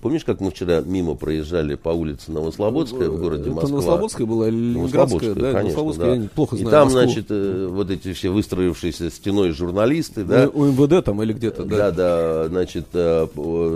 [0.00, 3.62] Помнишь, как мы вчера мимо проезжали по улице Новослободская в городе Москва?
[3.62, 5.34] Это Новослободская была или Ленинградская?
[5.34, 6.22] Да, конечно, Новослободская, да.
[6.22, 6.68] я плохо знаю.
[6.68, 7.02] И там, Москву.
[7.02, 10.48] значит, э, вот эти все выстроившиеся стеной журналисты, да?
[10.48, 11.76] У, у МВД там или где-то, да?
[11.76, 13.26] Да, да, значит, э,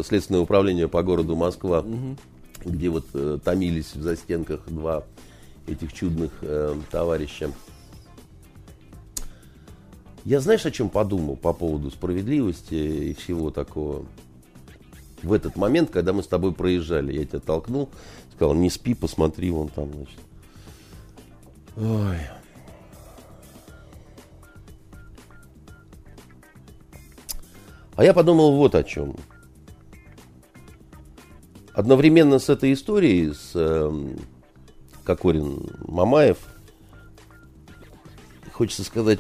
[0.07, 2.16] Следственное управление по городу Москва, угу.
[2.64, 5.05] где вот э, томились в застенках два
[5.66, 7.51] этих чудных э, товарища.
[10.25, 14.07] Я знаешь, о чем подумал по поводу справедливости и всего такого?
[15.25, 17.12] В этот момент, когда мы с тобой проезжали.
[17.12, 17.89] Я тебя толкнул,
[18.35, 20.20] сказал, не спи, посмотри, вон там, значит.
[21.77, 22.18] Ой.
[27.97, 29.16] А я подумал вот о чем.
[31.72, 34.14] Одновременно с этой историей, с э,
[35.05, 36.39] Кокорин Мамаев,
[38.53, 39.18] хочется сказать,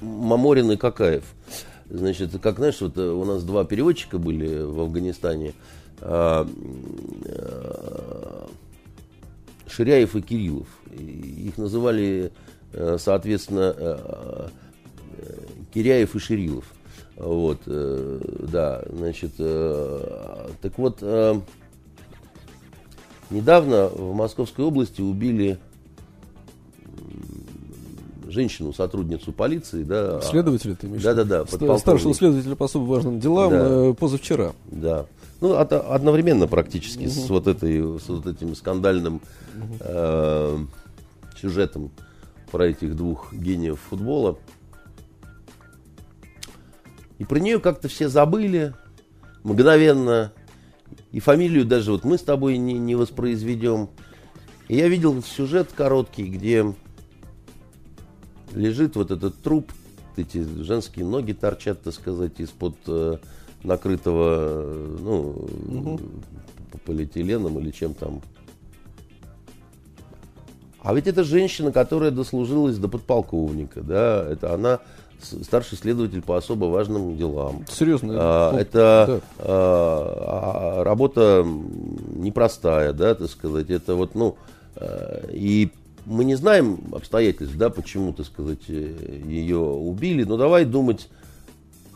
[0.00, 1.24] Маморин и Какаев–
[1.94, 5.54] Значит, как знаешь, вот э, у нас два переводчика были в Афганистане.
[6.00, 6.44] А,
[7.24, 8.50] а,
[9.68, 10.66] Ширяев и Кириллов.
[10.90, 12.32] Их называли,
[12.72, 14.48] э, соответственно, э,
[15.72, 16.64] Киряев и Ширилов.
[17.16, 21.00] Вот, да, значит, так вот,
[23.30, 25.58] недавно в Московской области убили
[28.34, 30.20] женщину, сотрудницу полиции, да.
[30.20, 31.02] Следователя ты имеешь?
[31.02, 31.78] Да, да, да.
[31.78, 33.58] Старшего следователя по особо важным делам да.
[33.60, 34.52] Э, позавчера.
[34.66, 35.06] Да.
[35.40, 37.10] Ну, от, одновременно практически угу.
[37.10, 39.76] с вот этой, с вот этим скандальным угу.
[39.80, 40.58] э,
[41.40, 41.90] сюжетом
[42.50, 44.36] про этих двух гениев футбола.
[47.18, 48.74] И про нее как-то все забыли
[49.44, 50.32] мгновенно.
[51.12, 53.88] И фамилию даже вот мы с тобой не, не воспроизведем.
[54.68, 56.74] И я видел сюжет короткий, где
[58.54, 59.72] лежит вот этот труп,
[60.16, 63.16] эти женские ноги торчат, так сказать, из-под э,
[63.62, 66.00] накрытого, ну, угу.
[66.86, 68.22] полиэтиленом или чем там.
[70.80, 74.80] А ведь это женщина, которая дослужилась до подполковника, да, это она
[75.18, 77.64] старший следователь по особо важным делам.
[77.68, 78.14] Серьезно?
[78.16, 79.20] А, это да.
[79.38, 83.70] а, работа непростая, да, так сказать.
[83.70, 84.36] Это вот, ну,
[84.76, 85.70] а, и
[86.06, 91.08] мы не знаем обстоятельств, да, почему, так сказать, э, ее убили, но давай думать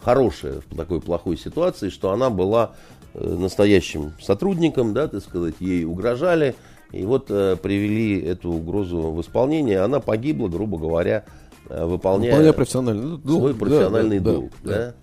[0.02, 2.72] хорошее в такой плохой ситуации, что она была
[3.14, 6.54] э, настоящим сотрудником, да, так сказать, ей угрожали,
[6.92, 11.24] и вот э, привели эту угрозу в исполнение, она погибла, грубо говоря,
[11.68, 14.76] выполняя, выполняя профессиональный долг, свой профессиональный да, долг, да, да.
[14.78, 14.94] да.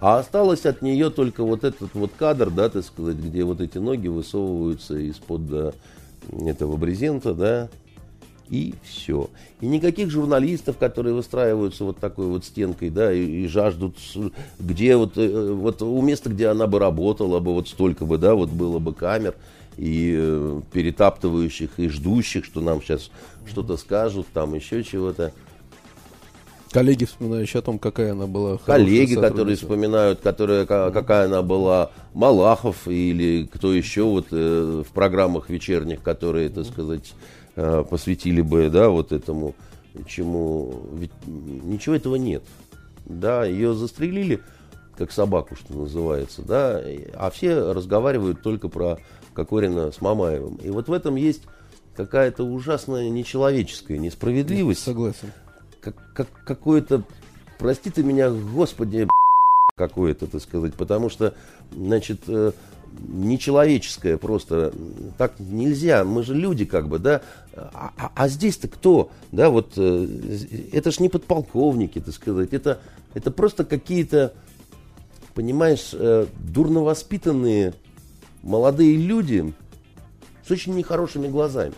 [0.00, 3.78] А осталось от нее только вот этот вот кадр, да, так сказать, где вот эти
[3.78, 5.74] ноги высовываются из-под
[6.32, 7.68] этого брезента, да,
[8.48, 9.28] И все.
[9.60, 13.96] И никаких журналистов, которые выстраиваются вот такой вот стенкой, да, и, и жаждут,
[14.58, 18.34] где вот, э, вот у места, где она бы работала бы, вот столько бы, да,
[18.34, 19.34] вот было бы камер,
[19.76, 23.10] и э, перетаптывающих, и ждущих, что нам сейчас
[23.46, 25.32] что-то скажут, там еще чего-то.
[26.70, 28.58] Коллеги, вспоминающие о том, какая она была.
[28.58, 35.48] Коллеги, которые вспоминают, которые, какая она была, Малахов или кто еще вот э, в программах
[35.48, 37.14] вечерних, которые, так сказать,
[37.56, 39.54] э, посвятили бы, да, вот этому,
[40.06, 42.42] чему, ведь ничего этого нет.
[43.06, 44.40] Да, ее застрелили,
[44.96, 46.82] как собаку, что называется, да,
[47.14, 48.98] а все разговаривают только про
[49.32, 50.56] Кокорина с Мамаевым.
[50.56, 51.42] И вот в этом есть
[51.96, 54.82] какая-то ужасная нечеловеческая несправедливость.
[54.82, 55.32] Согласен.
[55.88, 57.02] Как, как, какое-то,
[57.58, 59.08] прости ты меня, господи,
[59.76, 61.34] какое-то, так сказать, потому что,
[61.72, 62.52] значит, э,
[63.08, 64.72] нечеловеческое просто,
[65.16, 67.22] так нельзя, мы же люди как бы, да,
[67.54, 70.06] а, а, а здесь-то кто, да, вот, э,
[70.72, 72.80] это ж не подполковники, так сказать, это,
[73.14, 74.34] это просто какие-то,
[75.34, 77.72] понимаешь, э, дурно воспитанные
[78.42, 79.54] молодые люди
[80.46, 81.74] с очень нехорошими глазами.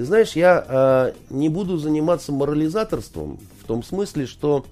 [0.00, 4.64] Ты знаешь, я э, не буду заниматься морализаторством в том смысле, что,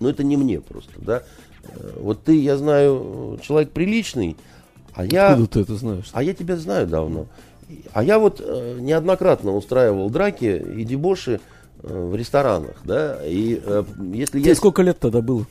[0.00, 1.22] ну это не мне просто, да.
[1.68, 4.38] Э, вот ты, я знаю, человек приличный,
[4.94, 5.32] а я...
[5.32, 6.08] Откуда ты это знаешь?
[6.14, 7.26] А я тебя знаю давно.
[7.92, 11.42] А я вот э, неоднократно устраивал драки и дебоши
[11.82, 14.60] э, в ресторанах, да, и э, если Тебе есть...
[14.60, 15.44] сколько лет тогда было?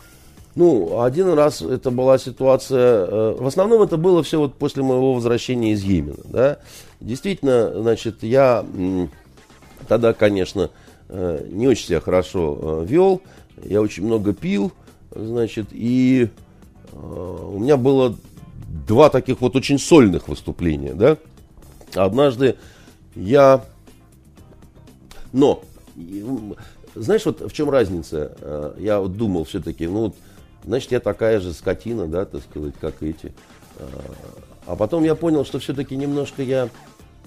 [0.56, 5.14] Ну, один раз это была ситуация, э, в основном это было все вот после моего
[5.14, 6.58] возвращения из Йемена, да.
[7.04, 8.66] Действительно, значит, я
[9.90, 10.72] тогда, конечно,
[11.10, 13.22] э, не очень себя хорошо э, вел,
[13.62, 14.72] я очень много пил,
[15.14, 16.30] значит, и
[16.94, 18.16] у меня было
[18.88, 21.18] два таких вот очень сольных выступления, да.
[21.94, 22.56] Однажды
[23.16, 23.66] я,
[25.34, 25.62] но,
[26.96, 28.76] знаешь, вот в чем разница?
[28.78, 30.16] Я вот думал все-таки, ну вот,
[30.64, 33.34] значит, я такая же скотина, да, так сказать, как эти.
[34.66, 36.70] А потом я понял, что все-таки немножко я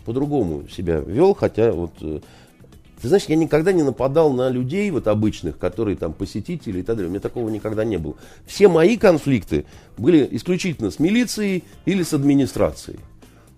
[0.07, 1.93] по-другому себя вел, хотя вот...
[2.01, 2.21] Э,
[3.01, 6.97] ты знаешь, я никогда не нападал на людей вот обычных, которые там посетители и так
[6.97, 7.09] далее.
[7.09, 8.15] У меня такого никогда не было.
[8.47, 9.67] Все мои конфликты
[9.99, 12.99] были исключительно с милицией или с администрацией.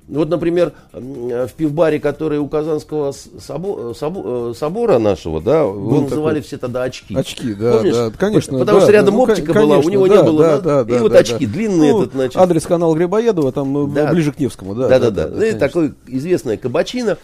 [0.09, 6.57] Вот, например, в пивбаре, который у Казанского собора, э, собора нашего, да, его называли все
[6.57, 7.15] тогда очки.
[7.15, 7.95] Очки, да, Помнишь?
[7.95, 8.59] да, конечно.
[8.59, 10.85] Потому да, что рядом ну, оптика конечно, была, у него да, не было, да, да,
[10.85, 11.53] да, и вот да, очки да.
[11.53, 12.37] длинные ну, этот, значит.
[12.39, 14.11] Адрес канала Грибоедова, там да.
[14.11, 14.89] ближе к Невскому, да.
[14.89, 15.29] Да, да, да.
[15.29, 17.19] да, да, и такой известная кабачина.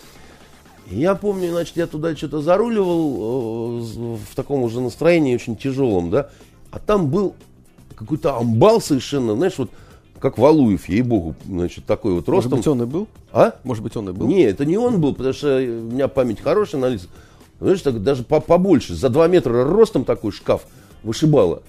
[0.90, 6.28] Я помню, значит, я туда что-то заруливал э, в таком уже настроении очень тяжелом, да,
[6.70, 7.34] а там был
[7.96, 9.70] какой-то амбал совершенно, знаешь, вот
[10.24, 12.52] как Валуев, ей-богу, значит, такой вот ростом.
[12.52, 13.08] Может быть, он и был?
[13.30, 13.56] А?
[13.62, 14.26] Может быть, он и был?
[14.26, 15.60] Не, это не он был, потому что у
[15.92, 17.08] меня память хорошая на лица.
[17.60, 20.62] Знаешь, так, даже по побольше, за 2 метра ростом такой шкаф
[21.02, 21.62] вышибало.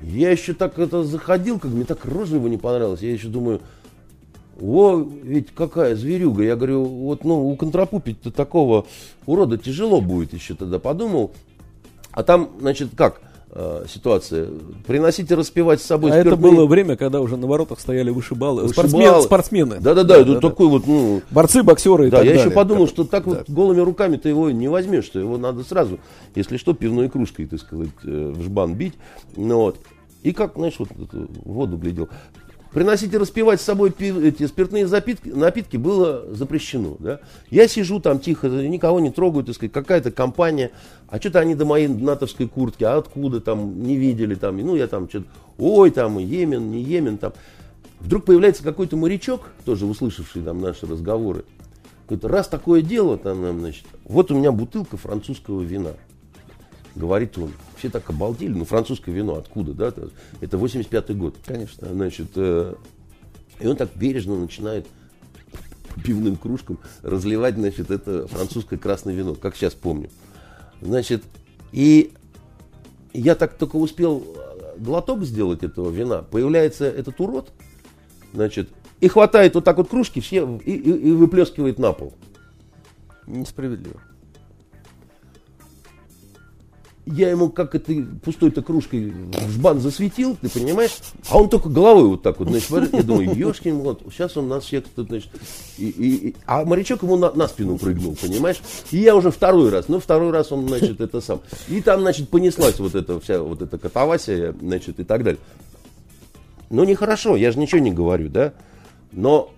[0.00, 3.02] Я еще так это заходил, как мне так рожа его не понравилась.
[3.02, 3.60] Я еще думаю,
[4.58, 6.44] о, ведь какая зверюга.
[6.44, 8.86] Я говорю, вот ну у контрапупить-то такого
[9.26, 11.32] урода тяжело будет еще тогда подумал.
[12.12, 13.20] А там, значит, как?
[13.50, 14.48] Э, ситуация.
[14.86, 16.34] Приносите распивать с собой А спиртные...
[16.34, 18.62] это было время, когда уже на воротах стояли вышибалы.
[18.62, 18.88] Вышибалы.
[18.88, 19.80] Спортсмен, спортсмены.
[19.80, 21.22] Да-да-да, это такой вот, ну...
[21.30, 22.46] Борцы, боксеры и Да, так я далее.
[22.46, 23.30] еще подумал, Как- что так да.
[23.30, 25.98] вот голыми руками ты его не возьмешь, что его надо сразу,
[26.34, 28.94] если что, пивной кружкой, так сказать, э, в жбан бить.
[29.36, 29.76] Ну, вот.
[30.22, 32.08] И как, знаешь, вот эту воду глядел.
[32.72, 36.96] Приносите распивать с собой пи- эти спиртные запитки, напитки было запрещено.
[36.98, 37.20] Да?
[37.50, 40.70] Я сижу там тихо, никого не трогаю, так сказать, какая-то компания,
[41.08, 44.86] а что-то они до моей натовской куртки, а откуда там, не видели там, ну я
[44.86, 47.32] там что-то, ой, там, Йемен, не Йемен, там.
[48.00, 51.44] Вдруг появляется какой-то морячок, тоже услышавший там наши разговоры,
[52.06, 55.92] говорит, раз такое дело, там, значит, вот у меня бутылка французского вина.
[56.98, 57.52] Говорит он.
[57.76, 58.52] Все так обалдели.
[58.52, 59.88] Ну, французское вино откуда, да?
[59.88, 61.36] Это- Это 85-й год.
[61.46, 61.88] Конечно.
[61.92, 62.74] Значит, э,
[63.60, 64.86] и он так бережно начинает
[66.04, 70.10] пивным кружкам разливать, значит, это французское красное вино, как сейчас помню.
[70.80, 71.22] Значит,
[71.72, 72.12] и
[73.12, 77.50] я так только успел э, глоток сделать этого вина, появляется этот урод,
[78.32, 78.68] значит,
[79.00, 82.12] и хватает вот так вот кружки все и, и- и выплескивает на пол.
[83.26, 84.00] Несправедливо.
[87.16, 90.96] Я ему как этой пустой-то кружкой в жбан засветил, ты понимаешь?
[91.30, 94.48] А он только головой вот так вот, значит, смотрит, я думаю, ешкин вот, сейчас он
[94.48, 95.30] нас всех тут, значит,
[95.78, 98.60] и, и- и- а морячок ему на, на спину прыгнул, понимаешь?
[98.90, 101.40] И я уже второй раз, ну, второй раз он, значит, это сам.
[101.68, 105.40] И там, значит, понеслась вот эта вся, вот эта катавасия, значит, и так далее.
[106.70, 108.52] Ну, нехорошо, я же ничего не говорю, да?
[109.12, 109.50] Но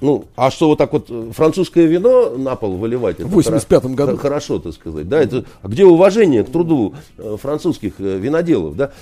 [0.00, 3.20] ну, а что вот так вот э, французское вино на пол выливать?
[3.20, 4.16] В 85 году.
[4.16, 5.08] Хорошо, так сказать.
[5.08, 8.92] Да, это, а где уважение к труду э, французских э, виноделов, да?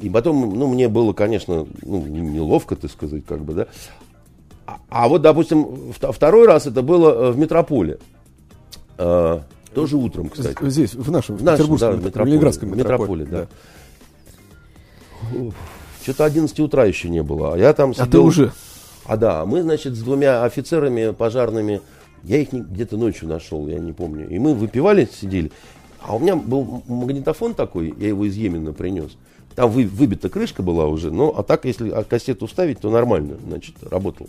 [0.00, 3.66] И потом, ну, мне было, конечно, ну, неловко, так сказать, как бы, да.
[4.66, 7.98] А, а вот, допустим, второй раз это было в метрополе.
[8.96, 9.42] А,
[9.74, 10.56] тоже утром, кстати.
[10.68, 13.24] Здесь, в нашем, в, в нашем да, метрополе, Ленинградском метрополе.
[13.24, 13.46] метрополе да.
[15.32, 15.52] да.
[16.02, 17.54] Что-то 11 утра еще не было.
[17.54, 18.06] А я там сидел...
[18.06, 18.52] А ты уже?
[19.04, 21.80] А да, мы, значит, с двумя офицерами пожарными,
[22.22, 24.28] я их где-то ночью нашел, я не помню.
[24.28, 25.52] И мы выпивали, сидели.
[26.00, 29.16] А у меня был магнитофон такой, я его из Йемена принес.
[29.54, 33.76] Там вы, выбита крышка была уже, но а так, если кассету ставить, то нормально, значит,
[33.82, 34.28] работал.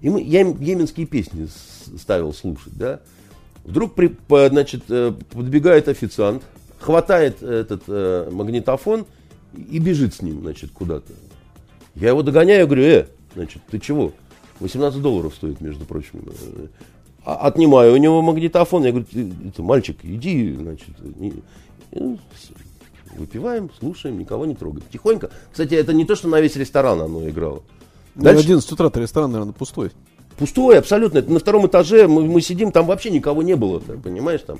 [0.00, 1.48] И мы, я им йеменские песни
[1.96, 3.00] ставил слушать, да.
[3.64, 4.14] Вдруг, при,
[4.48, 6.42] значит, э, подбегает официант,
[6.78, 9.06] хватает этот э, магнитофон
[9.56, 11.12] и бежит с ним, значит, куда-то.
[11.94, 14.12] Я его догоняю, говорю, э, Значит, ты чего?
[14.60, 16.24] 18 долларов стоит, между прочим.
[17.24, 18.84] А, отнимаю у него магнитофон.
[18.84, 19.06] Я говорю,
[19.48, 21.34] это, мальчик, иди, значит, не,
[23.16, 24.84] выпиваем, слушаем, никого не трогаем.
[24.92, 25.30] Тихонько.
[25.50, 27.62] Кстати, это не то, что на весь ресторан оно играло.
[28.14, 28.42] Ну, Дальше...
[28.42, 29.90] Ну, 11 утра ресторан, наверное, пустой.
[30.36, 31.18] Пустой, абсолютно.
[31.18, 34.58] Это на втором этаже мы, мы сидим, там вообще никого не было, ты понимаешь, там.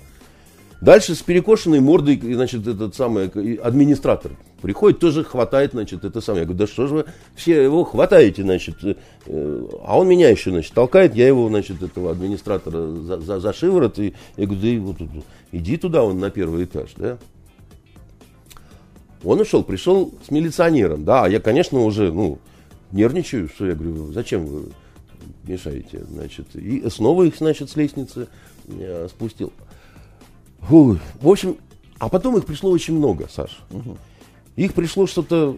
[0.84, 6.42] Дальше с перекошенной мордой, значит, этот самый администратор приходит, тоже хватает, значит, это самое.
[6.42, 7.04] Я говорю, да что же вы
[7.34, 8.76] все его хватаете, значит.
[8.84, 13.52] Э, а он меня еще, значит, толкает, я его, значит, этого администратора за, за, за
[13.54, 13.98] шиворот.
[13.98, 14.60] И я говорю,
[14.92, 17.16] да вот, иди туда, он на первый этаж, да.
[19.22, 22.40] Он ушел, пришел с милиционером, да, а я, конечно, уже, ну,
[22.92, 24.64] нервничаю, что я говорю, зачем вы
[25.44, 28.28] мешаете, значит, и снова их, значит, с лестницы
[28.68, 29.50] э, спустил.
[30.68, 31.56] Фу, в общем,
[31.98, 33.60] а потом их пришло очень много, Саш.
[33.70, 33.96] Угу.
[34.56, 35.56] Их пришло что-то,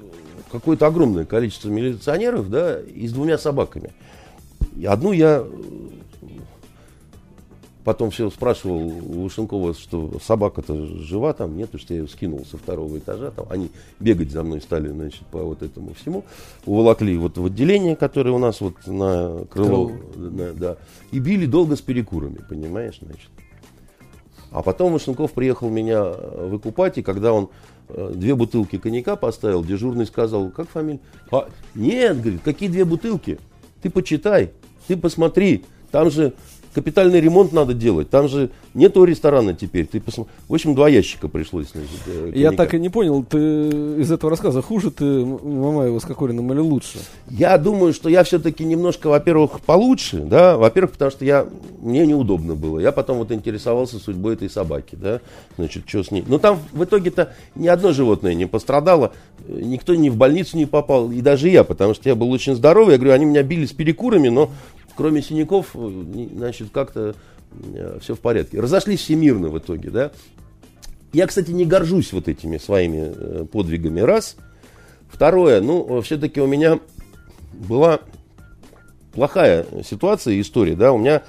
[0.51, 3.93] какое-то огромное количество милиционеров, да, и с двумя собаками.
[4.77, 5.45] И одну я
[7.87, 12.59] потом все спрашивал у Вышенкова, что собака-то жива там, нет, что я ее скинул со
[12.59, 13.70] второго этажа, там они
[14.01, 16.24] бегать за мной стали, значит, по вот этому всему,
[16.65, 20.77] уволокли вот в отделение, которое у нас вот на крыло, на, да,
[21.12, 23.31] и били долго с перекурами, понимаешь, значит.
[24.57, 27.51] А потом Машенков приехал меня э, выкупать, и когда он
[27.91, 31.01] э, две бутылки коньяка поставил, дежурный сказал, как фамилия?
[31.31, 33.39] А, нет, говорит, какие две бутылки?
[33.83, 34.53] Ты почитай,
[34.89, 36.33] ты посмотри, там же
[36.77, 38.11] капитальный ремонт надо делать.
[38.11, 39.86] Там же нету ресторана теперь.
[39.86, 40.31] Ты посмотри.
[40.47, 41.69] В общем, два ящика пришлось.
[41.73, 46.05] Значит, э, Я так и не понял, ты из этого рассказа хуже ты Мамаева с
[46.05, 46.98] Кокориным или лучше?
[47.31, 51.47] Я думаю, что я все-таки немножко, во-первых, получше, да, во-первых, потому что я,
[51.81, 52.78] мне неудобно было.
[52.78, 55.20] Я потом вот интересовался судьбой этой собаки, да,
[55.57, 56.24] значит, что с ней.
[56.27, 59.12] Но там в итоге-то ни одно животное не пострадало,
[59.48, 62.93] никто ни в больницу не попал, и даже я, потому что я был очень здоровый.
[62.93, 64.51] Я говорю, они меня били с перекурами, но
[64.97, 66.05] кроме синяков, э,
[66.35, 67.14] значит, как-то
[67.52, 68.60] э, все в порядке.
[68.60, 70.10] Разошлись всемирно в итоге, да.
[71.12, 74.36] Я, кстати, не горжусь вот этими своими э, подвигами, раз.
[75.09, 76.81] Второе, ну, все-таки у меня
[77.52, 78.01] была
[79.12, 81.23] плохая ситуация, история, да, у меня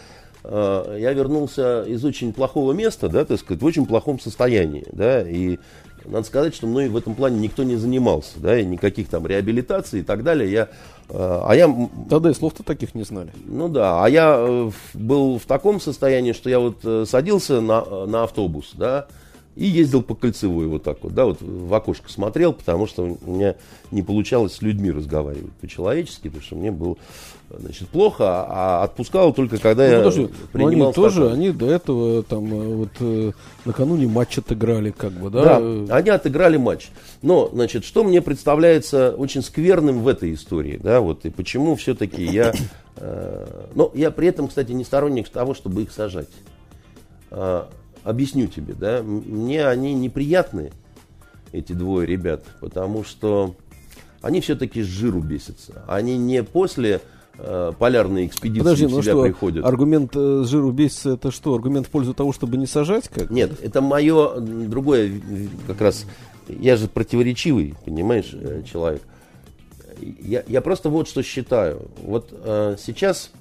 [0.43, 5.59] я вернулся из очень плохого места, да, так сказать, в очень плохом состоянии, да, и
[6.05, 10.01] надо сказать, что мной в этом плане никто не занимался, да, и никаких там реабилитаций
[10.01, 10.51] и так далее.
[10.51, 10.69] Я,
[11.09, 11.73] э, а я...
[12.09, 13.31] Тогда и слов-то таких не знали.
[13.45, 18.05] Ну да, а я э, был в таком состоянии, что я вот э, садился на,
[18.05, 19.07] на автобус, да,
[19.57, 23.31] и ездил по кольцевой вот так вот, да, вот в окошко смотрел, потому что у
[23.31, 23.55] меня
[23.89, 26.95] не получалось с людьми разговаривать по-человечески, потому что мне было,
[27.49, 32.23] значит, плохо, а отпускал только когда ну, я подожди, принимал они тоже, они до этого
[32.23, 33.31] там э, вот э,
[33.65, 35.59] накануне матч отыграли, как бы, да?
[35.59, 36.89] Да, они отыграли матч.
[37.21, 42.23] Но, значит, что мне представляется очень скверным в этой истории, да, вот, и почему все-таки
[42.23, 42.53] я,
[42.97, 46.29] э, но я при этом, кстати, не сторонник того, чтобы их сажать.
[47.29, 47.69] А,
[48.03, 50.71] объясню тебе, да, мне они неприятны,
[51.51, 53.55] эти двое ребят, потому что
[54.21, 55.83] они все-таки с жиру бесятся.
[55.87, 57.01] Они не после
[57.37, 59.65] э, полярной экспедиции Подожди, в ну себя что, приходят.
[59.65, 63.09] Аргумент э, жиру бесится, это что, аргумент в пользу того, чтобы не сажать?
[63.09, 63.29] Как?
[63.29, 65.21] Нет, это мое другое,
[65.67, 66.05] как раз,
[66.47, 69.01] я же противоречивый, понимаешь, э, человек.
[69.99, 71.89] Я, я просто вот что считаю.
[72.03, 73.31] Вот э, сейчас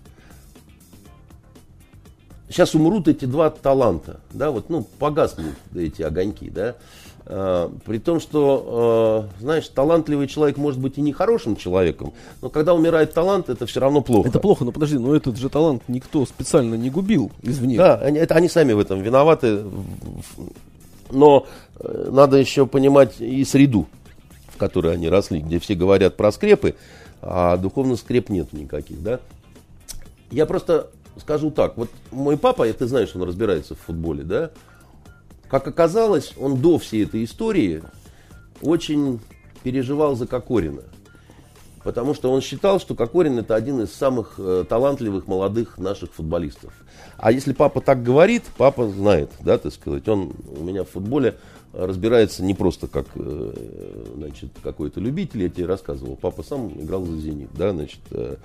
[2.48, 6.76] сейчас умрут эти два таланта, да, вот, ну, погаснут эти огоньки, да,
[7.26, 12.72] при том, что, а, знаешь, талантливый человек может быть и не хорошим человеком, но когда
[12.72, 14.28] умирает талант, это все равно плохо.
[14.28, 17.76] Это плохо, но подожди, но этот же талант никто специально не губил извне.
[17.78, 19.64] Да, они, это они сами в этом виноваты,
[21.10, 21.46] но
[21.80, 23.88] э, надо еще понимать и среду,
[24.48, 26.76] в которой они росли, где все говорят про скрепы,
[27.22, 29.18] а духовных скреп нет никаких, да.
[30.30, 31.76] Я просто скажу так.
[31.76, 34.50] Вот мой папа, ты знаешь, он разбирается в футболе, да?
[35.48, 37.82] Как оказалось, он до всей этой истории
[38.62, 39.20] очень
[39.62, 40.82] переживал за Кокорина.
[41.82, 46.72] Потому что он считал, что Кокорин это один из самых э, талантливых молодых наших футболистов.
[47.16, 51.36] А если папа так говорит, папа знает, да, так сказать, он у меня в футболе
[51.72, 53.52] разбирается не просто как э,
[54.16, 56.16] значит, какой-то любитель, я тебе рассказывал.
[56.16, 58.36] Папа сам играл за «Зенит», да, значит, э,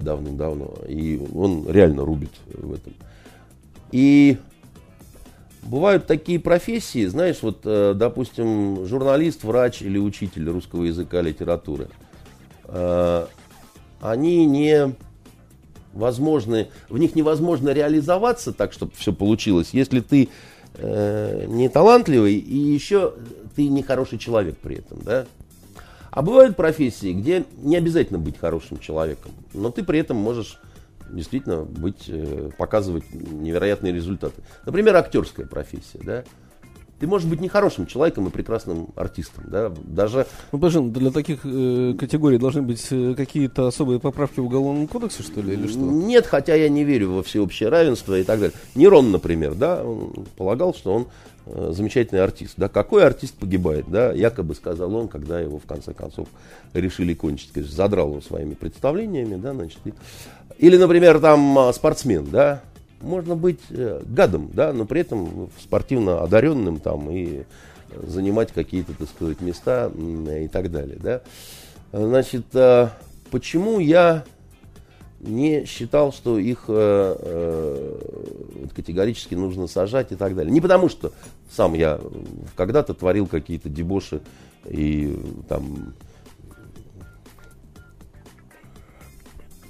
[0.00, 0.76] давным-давно.
[0.88, 2.94] И он реально рубит в этом.
[3.92, 4.38] И
[5.66, 11.88] Бывают такие профессии, знаешь, вот, э, допустим, журналист, врач или учитель русского языка, литературы.
[12.66, 13.26] Э,
[14.00, 14.94] они не
[15.92, 20.28] возможны, в них невозможно реализоваться так, чтобы все получилось, если ты
[20.74, 23.14] э, не талантливый и еще
[23.56, 25.26] ты не хороший человек при этом, да.
[26.12, 30.60] А бывают профессии, где не обязательно быть хорошим человеком, но ты при этом можешь
[31.10, 34.42] действительно быть, э, показывать невероятные результаты.
[34.64, 36.24] Например, актерская профессия, да.
[36.98, 40.26] Ты можешь быть нехорошим человеком и прекрасным артистом, да, даже...
[40.50, 44.86] Ну, подожди, ну, для таких э, категорий должны быть э, какие-то особые поправки в Уголовном
[44.86, 45.78] кодексе, что ли, или что?
[45.78, 48.56] Нет, хотя я не верю во всеобщее равенство и так далее.
[48.74, 51.06] Нерон, например, да, он полагал, что он
[51.44, 55.92] э, замечательный артист, да, какой артист погибает, да, якобы сказал он, когда его, в конце
[55.92, 56.28] концов,
[56.72, 59.92] решили кончить, конечно, задрал он своими представлениями, да, значит, и...
[60.58, 62.62] или, например, там а, спортсмен, да,
[63.00, 67.44] можно быть э, гадом, да, но при этом спортивно одаренным там и
[68.02, 71.20] занимать какие-то, так сказать, места и так далее, да.
[71.92, 72.88] Значит, э,
[73.30, 74.24] почему я
[75.20, 77.98] не считал, что их э,
[78.74, 80.52] категорически нужно сажать и так далее.
[80.52, 81.12] Не потому, что
[81.50, 82.00] сам я
[82.54, 84.20] когда-то творил какие-то дебоши
[84.66, 85.18] и
[85.48, 85.94] там...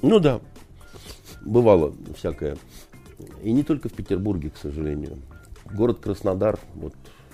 [0.02, 0.40] Ну да,
[1.46, 2.56] бывало всякое.
[3.42, 5.18] И не только в Петербурге, к сожалению.
[5.72, 6.92] Город Краснодар, вот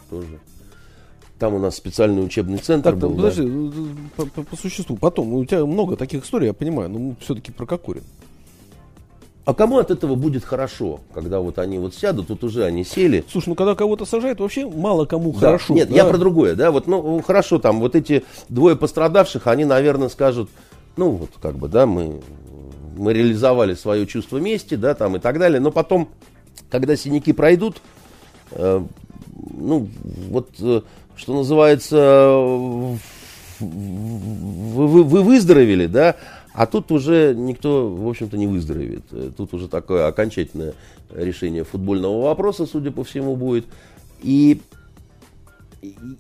[0.09, 0.39] тоже.
[1.39, 3.17] Там у нас специальный учебный центр так, был.
[3.17, 3.73] Подожди, да?
[4.17, 4.97] по, по, по существу.
[4.97, 8.05] Потом, у тебя много таких историй, я понимаю, но все-таки про Кокорин.
[9.45, 13.25] А кому от этого будет хорошо, когда вот они вот сядут, тут уже они сели.
[13.29, 15.39] Слушай, ну когда кого-то сажают, вообще мало кому да.
[15.41, 15.75] хорошо.
[15.75, 15.97] Нет, да?
[15.97, 20.49] я про другое, да, вот, ну, хорошо, там вот эти двое пострадавших, они, наверное, скажут,
[20.97, 22.21] ну, вот, как бы, да, мы
[23.03, 25.61] мы реализовали свое чувство мести, да, там и так далее.
[25.61, 26.09] Но потом,
[26.71, 27.83] когда синяки пройдут,
[28.53, 28.83] э,
[29.59, 29.89] ну,
[30.29, 30.83] вот, э,
[31.17, 32.35] что называется,
[33.61, 36.17] вы, вы, вы выздоровели, да,
[36.55, 39.05] а тут уже никто, в общем-то, не выздоровеет.
[39.37, 40.75] Тут уже такое окончательное
[41.15, 43.67] решение футбольного вопроса, судя по всему, будет.
[44.23, 44.61] И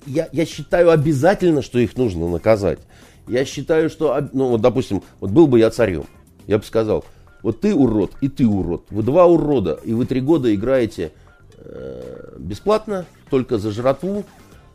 [0.07, 2.81] я, я считаю обязательно, что их нужно наказать.
[3.29, 6.07] Я считаю, что, ну, вот, допустим, вот был бы я царем,
[6.47, 7.05] я бы сказал,
[7.43, 8.85] вот ты урод и ты урод.
[8.91, 11.13] Вы два урода, и вы три года играете
[11.57, 14.25] э, бесплатно, только за жратву.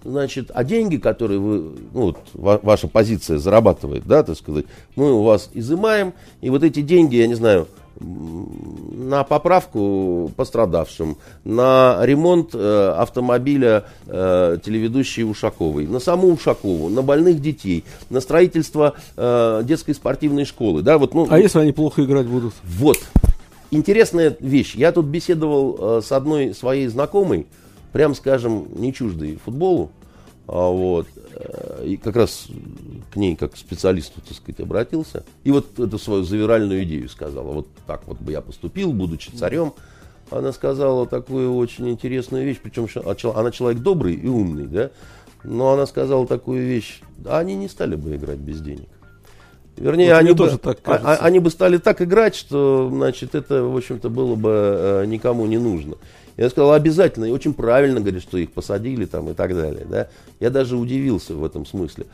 [0.04, 1.58] Значит, а деньги, которые вы,
[1.94, 4.66] ну, вот, ва- ваша позиция зарабатывает, да, так сказать,
[4.96, 7.68] мы у вас изымаем, и вот эти деньги, я не знаю,
[8.00, 17.42] на поправку пострадавшим, на ремонт э, автомобиля э, телеведущей Ушаковой, на саму Ушакову, на больных
[17.42, 20.82] детей, на строительство э, детской спортивной школы.
[20.82, 22.54] Да, вот, ну, а если они плохо играть будут?
[22.64, 22.98] Вот.
[23.70, 24.76] Интересная вещь.
[24.76, 27.48] Я тут беседовал э, с одной своей знакомой,
[27.92, 29.92] прям скажем, не чуждой футболу.
[30.48, 31.08] А, вот.
[31.84, 32.48] И как раз
[33.12, 35.24] к ней, как к специалисту, так сказать, обратился.
[35.44, 37.52] И вот эту свою завиральную идею сказала.
[37.52, 39.74] Вот так вот бы я поступил, будучи царем.
[40.30, 44.92] Она сказала такую очень интересную вещь, причем а она человек добрый и умный, да.
[45.44, 48.90] Но она сказала такую вещь, а они не стали бы играть без денег.
[49.78, 53.36] Вернее, вот они, бы, тоже так а, а, они бы стали так играть, что, значит,
[53.36, 55.98] это, в общем-то, было бы э, никому не нужно.
[56.38, 59.86] Я сказал, обязательно, и очень правильно, говорит, что их посадили там и так далее.
[59.90, 60.08] Да?
[60.40, 62.06] Я даже удивился в этом смысле.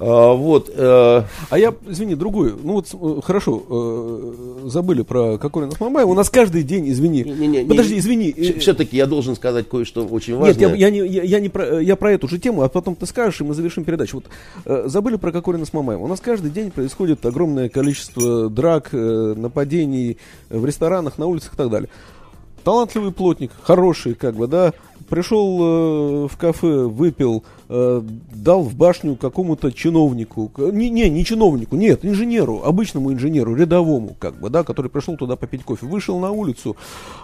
[0.00, 1.22] А, вот, э...
[1.50, 2.56] а я, извини, другую.
[2.62, 6.08] Ну вот, э, хорошо, э, забыли про Кокорина с Мамаем.
[6.08, 7.24] У нас каждый день, извини.
[7.24, 8.32] Не, не, не, Подожди, извини.
[8.60, 10.68] Все-таки я должен сказать кое-что очень важное.
[10.68, 12.94] Нет, я, я, не, я, я, не про, я про эту же тему, а потом
[12.94, 14.18] ты скажешь, и мы завершим передачу.
[14.18, 14.26] Вот,
[14.66, 16.00] э, забыли про Кокорина с Мамаем.
[16.00, 20.18] У нас каждый день происходит огромное количество драк, э, нападений
[20.48, 21.88] в ресторанах, на улицах и так далее
[22.68, 24.74] талантливый плотник, хороший, как бы, да,
[25.08, 28.02] пришел э, в кафе, выпил, э,
[28.34, 34.38] дал в башню какому-то чиновнику, не, не, не чиновнику, нет, инженеру, обычному инженеру, рядовому, как
[34.38, 36.76] бы, да, который пришел туда попить кофе, вышел на улицу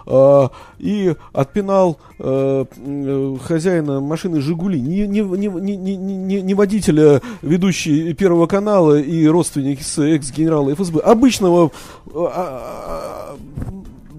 [0.07, 0.47] э,
[0.79, 8.15] и отпинал э, э, хозяина машины Жигули, не, не, не, не, не, не, водителя, ведущий
[8.15, 11.69] Первого канала и родственник с экс-генерала ФСБ, обычного
[12.07, 13.35] э,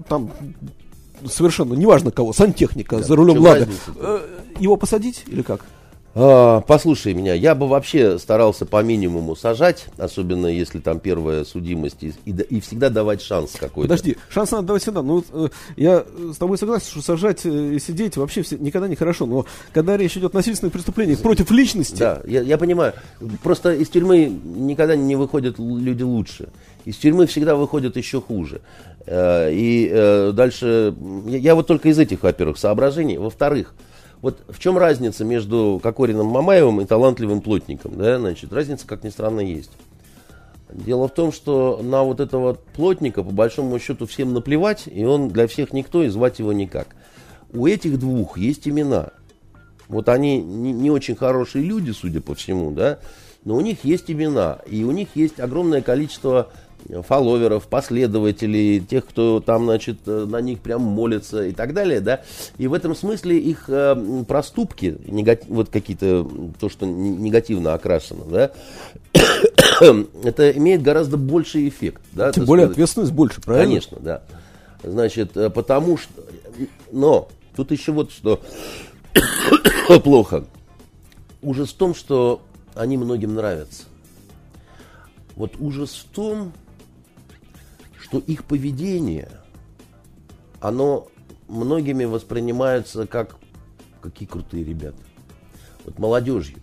[0.07, 0.31] там
[1.25, 3.67] совершенно неважно кого, сантехника да, за рулем Лада.
[3.95, 4.19] Э,
[4.59, 5.65] его посадить или как?
[6.19, 11.97] А, послушай меня, я бы вообще старался по минимуму сажать, особенно если там первая судимость,
[12.01, 13.89] и, и, и всегда давать шанс какой-то.
[13.89, 15.03] Подожди, шанс надо давать всегда.
[15.03, 16.03] Ну, э, я
[16.33, 19.95] с тобой согласен, что сажать э, и сидеть вообще все, никогда не хорошо, но когда
[19.95, 21.99] речь идет о насильственных преступлениях против личности...
[21.99, 22.93] Да, я, я понимаю.
[23.43, 26.49] Просто из тюрьмы никогда не выходят люди лучше.
[26.85, 28.61] Из тюрьмы всегда выходят еще хуже.
[29.07, 30.93] Э, и дальше...
[31.25, 33.17] Я вот только из этих, во-первых, соображений.
[33.17, 33.73] Во-вторых,
[34.21, 37.97] вот в чем разница между Кокориным Мамаевым и талантливым плотником?
[37.97, 38.19] Да?
[38.19, 39.71] Значит, разница, как ни странно, есть.
[40.69, 45.29] Дело в том, что на вот этого плотника, по большому счету, всем наплевать, и он
[45.29, 46.87] для всех никто, и звать его никак.
[47.53, 49.11] У этих двух есть имена.
[49.87, 52.99] Вот они не, не очень хорошие люди, судя по всему, да,
[53.45, 56.49] но у них есть имена, и у них есть огромное количество
[57.07, 62.21] фолловеров, последователей, тех, кто там, значит, э, на них прям молится и так далее, да.
[62.57, 66.27] И в этом смысле их э, проступки, негатив, вот какие-то,
[66.59, 68.51] то, что негативно окрашено, да,
[70.23, 72.01] это имеет гораздо больший эффект.
[72.13, 72.75] Да, Тем более сказать.
[72.75, 73.67] ответственность больше, правильно?
[73.67, 74.23] Конечно, да.
[74.83, 76.23] Значит, э, потому что...
[76.91, 78.41] Но тут еще вот что
[80.03, 80.45] плохо.
[81.41, 82.41] Ужас в том, что
[82.75, 83.83] они многим нравятся.
[85.35, 86.53] Вот ужас в том,
[88.07, 89.29] что их поведение,
[90.61, 91.07] оно
[91.49, 93.35] многими воспринимается как
[94.01, 94.97] какие крутые ребята.
[95.83, 96.59] Вот молодежью.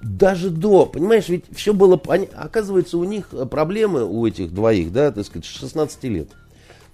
[0.00, 2.00] Даже до, понимаешь, ведь все было,
[2.34, 6.30] оказывается, у них проблемы, у этих двоих, да, так сказать, 16 лет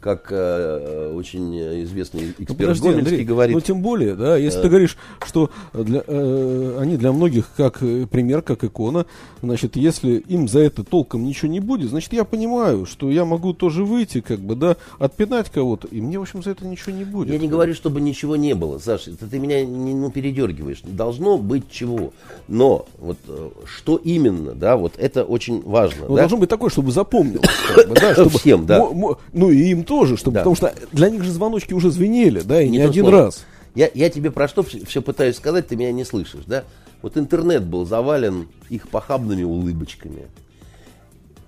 [0.05, 3.55] как э, очень известный эксперт ну, подожди, Гомельский Андрей, говорит.
[3.55, 7.82] Ну, тем более, да, если э, ты говоришь, что для, э, они для многих как
[7.82, 9.06] э, пример, как икона,
[9.40, 13.55] значит, если им за это толком ничего не будет, значит, я понимаю, что я могу
[13.55, 17.05] тоже выйти, как бы, да, отпинать кого-то, и мне, в общем, за это ничего не
[17.05, 17.32] будет.
[17.32, 20.82] Я не говорю, чтобы ничего не было, Саша, это ты меня не ну, передергиваешь.
[20.82, 22.12] Должно быть чего.
[22.47, 26.02] Но вот э, что именно, да, вот это очень важно.
[26.09, 26.22] Ну, да?
[26.22, 27.40] должно быть такое, чтобы запомнил.
[27.74, 28.86] Как бы, да, чтобы, Всем, да.
[29.32, 30.40] Ну, и им тоже тоже, чтобы, да.
[30.40, 33.24] потому что для них же звоночки уже звенели, да, и не, не один слово.
[33.24, 33.44] раз.
[33.76, 36.64] Я, я тебе про что все, все пытаюсь сказать, ты меня не слышишь, да?
[37.00, 40.26] Вот интернет был завален их похабными улыбочками.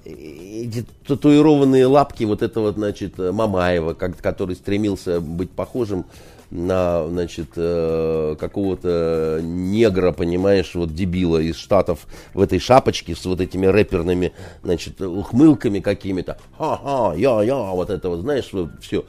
[0.08, 6.06] Эти татуированные лапки вот этого, значит, Мамаева, как, который стремился быть похожим
[6.50, 13.40] на, значит, э, какого-то негра, понимаешь, вот дебила из Штатов в этой шапочке с вот
[13.40, 16.38] этими рэперными, значит, ухмылками какими-то.
[16.56, 18.50] Ха-ха, я-я, вот это вот, знаешь,
[18.80, 19.04] все.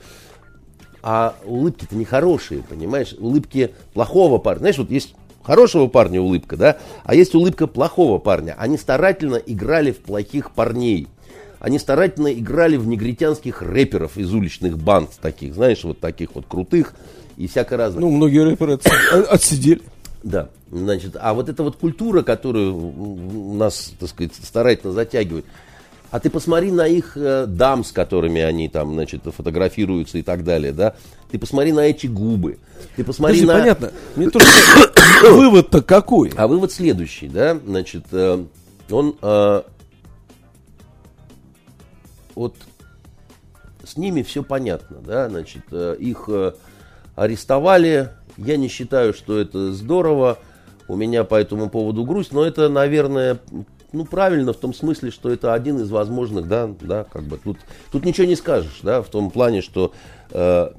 [1.04, 3.14] А улыбки-то нехорошие, понимаешь?
[3.20, 4.60] Улыбки плохого парня.
[4.60, 5.14] Знаешь, вот есть
[5.48, 8.54] хорошего парня улыбка, да, а есть улыбка плохого парня.
[8.60, 11.08] Они старательно играли в плохих парней.
[11.60, 16.94] Они старательно играли в негритянских рэперов из уличных банд таких, знаешь, вот таких вот крутых,
[17.38, 18.02] и всякое разное.
[18.02, 18.78] Ну, многие рэперы
[19.30, 19.82] отсидели.
[20.22, 25.46] Да, значит, а вот эта вот культура, которую нас, так сказать, старательно затягивает,
[26.12, 30.44] а ты посмотри на их э, дам, с которыми они там, значит, фотографируются и так
[30.44, 30.96] далее, да?
[31.32, 32.60] Ты посмотри на эти губы.
[32.96, 33.60] Ты посмотри Подожди, на...
[33.60, 33.92] понятно.
[34.16, 34.46] Мне тоже...
[35.24, 36.32] Вывод-то какой?
[36.38, 37.58] А вывод следующий, да?
[37.66, 38.44] Значит, э,
[38.90, 39.16] он...
[39.22, 39.64] Э,
[42.36, 42.56] вот
[43.84, 45.30] с ними все понятно, да?
[45.30, 46.26] Значит, э, их...
[46.28, 46.54] Э,
[47.18, 48.12] арестовали.
[48.38, 50.38] Я не считаю, что это здорово.
[50.88, 53.40] У меня по этому поводу грусть, но это, наверное,
[53.94, 57.58] ну, правильно в том смысле, что это один из возможных, да, да, как бы тут,
[57.92, 59.94] тут ничего не скажешь, да, в том плане, что
[60.32, 60.72] э,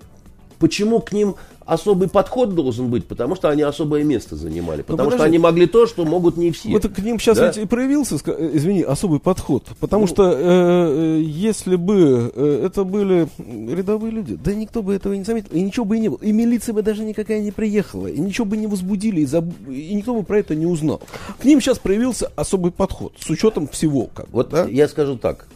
[0.58, 1.36] почему к ним
[1.68, 4.78] особый подход должен быть, потому что они особое место занимали.
[4.78, 6.70] Ну, потому что они могли то, что могут не все.
[6.70, 7.48] Вот к ним сейчас да?
[7.48, 9.64] ведь и проявился, э, извини, особый подход.
[9.78, 14.94] Потому ну, что э, э, если бы э, это были рядовые люди, да никто бы
[14.94, 16.18] этого не заметил, и ничего бы и не было.
[16.22, 19.44] И милиция бы даже никакая не приехала, и ничего бы не возбудили, и, заб...
[19.68, 21.02] и никто бы про это не узнал.
[21.38, 24.08] К ним сейчас проявился особый подход, с учетом всего.
[24.14, 24.64] Как, вот да?
[24.64, 25.46] я скажу так,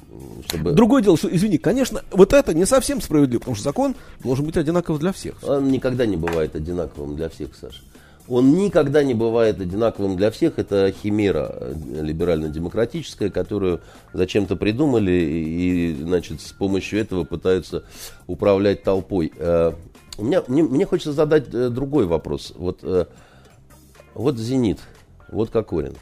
[0.49, 0.73] чтобы...
[0.73, 4.57] Другое дело, что, извини, конечно, вот это не совсем справедливо, потому что закон должен быть
[4.57, 5.35] одинаков для всех.
[5.43, 7.83] Он никогда не бывает одинаковым для всех, Саша.
[8.29, 10.59] он никогда не бывает одинаковым для всех.
[10.59, 13.81] Это химера э, либерально-демократическая, которую
[14.13, 17.85] зачем-то придумали и, значит, с помощью этого пытаются
[18.27, 19.33] управлять толпой.
[19.37, 19.73] Э,
[20.19, 22.53] у меня, мне, мне хочется задать э, другой вопрос.
[22.57, 22.85] Вот,
[24.15, 24.79] вот «Зенит»,
[25.29, 25.95] вот Кокорин.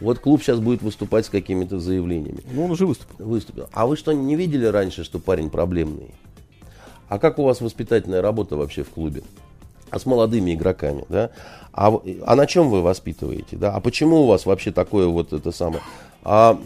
[0.00, 2.40] Вот клуб сейчас будет выступать с какими-то заявлениями.
[2.52, 3.24] Ну, он уже выступил.
[3.24, 3.68] Выступил.
[3.72, 6.10] А вы что, не видели раньше, что парень проблемный?
[7.08, 9.22] А как у вас воспитательная работа вообще в клубе?
[9.94, 11.30] а с молодыми игроками, да,
[11.72, 11.94] а,
[12.26, 15.82] а на чем вы воспитываете, да, а почему у вас вообще такое вот это самое,
[16.24, 16.58] а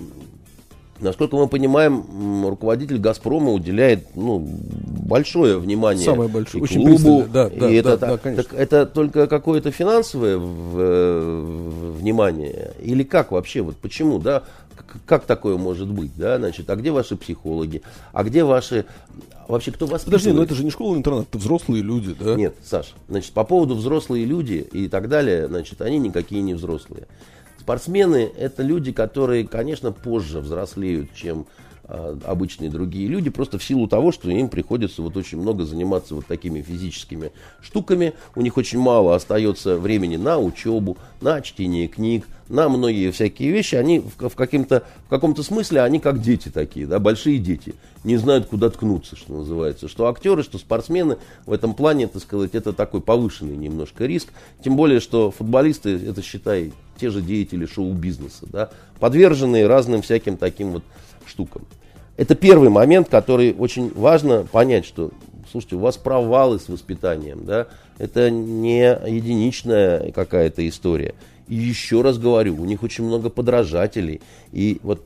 [1.01, 7.19] Насколько мы понимаем, руководитель «Газпрома» уделяет ну, большое внимание Самое большое, и клубу.
[7.19, 8.45] Очень да, да, и да, это, да, конечно.
[8.45, 12.73] Так, это только какое-то финансовое в, внимание?
[12.83, 13.61] Или как вообще?
[13.61, 14.43] Вот почему, да?
[15.07, 16.39] Как такое может быть, да?
[16.39, 17.83] Значит, а где ваши психологи?
[18.13, 18.85] А где ваши
[19.49, 22.35] вообще кто вас Подожди, но это же не школа-интернат, это взрослые люди, да?
[22.35, 27.07] Нет, Саш, значит, по поводу взрослые люди и так далее, значит, они никакие не взрослые.
[27.69, 31.47] Спортсмены это люди, которые, конечно, позже взрослеют, чем
[31.89, 36.27] обычные другие люди, просто в силу того, что им приходится вот очень много заниматься вот
[36.27, 37.33] такими физическими
[37.63, 38.13] штуками.
[38.35, 43.75] У них очень мало остается времени на учебу, на чтение книг, на многие всякие вещи.
[43.75, 47.75] Они в, в, каким-то, в каком-то смысле, они как дети такие, да, большие дети.
[48.05, 49.89] Не знают, куда ткнуться, что называется.
[49.89, 51.17] Что актеры, что спортсмены
[51.47, 54.29] в этом плане, так сказать, это такой повышенный немножко риск.
[54.63, 58.71] Тем более, что футболисты, это считай, те же деятели шоу-бизнеса, да,
[59.01, 60.83] подверженные разным всяким таким вот
[61.29, 61.63] штукам.
[62.17, 65.11] Это первый момент, который очень важно понять, что,
[65.51, 67.69] слушайте, у вас провалы с воспитанием, да,
[67.99, 71.15] это не единичная какая-то история.
[71.47, 74.21] И еще раз говорю, у них очень много подражателей
[74.53, 75.05] и вот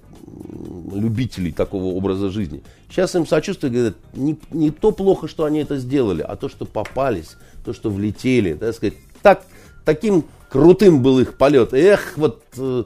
[0.92, 2.62] любителей такого образа жизни.
[2.90, 6.64] Сейчас им сочувствуют, говорят, не, не то плохо, что они это сделали, а то, что
[6.64, 9.44] попались, то, что влетели, так сказать, так,
[9.84, 11.72] таким крутым был их полет.
[11.72, 12.84] Эх, вот э,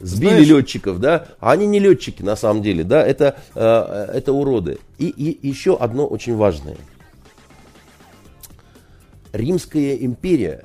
[0.00, 3.60] сбили Знаешь, летчиков, да, а они не летчики на самом деле, да, это, э,
[4.14, 4.78] это уроды.
[4.98, 6.76] И, и еще одно очень важное.
[9.32, 10.64] Римская империя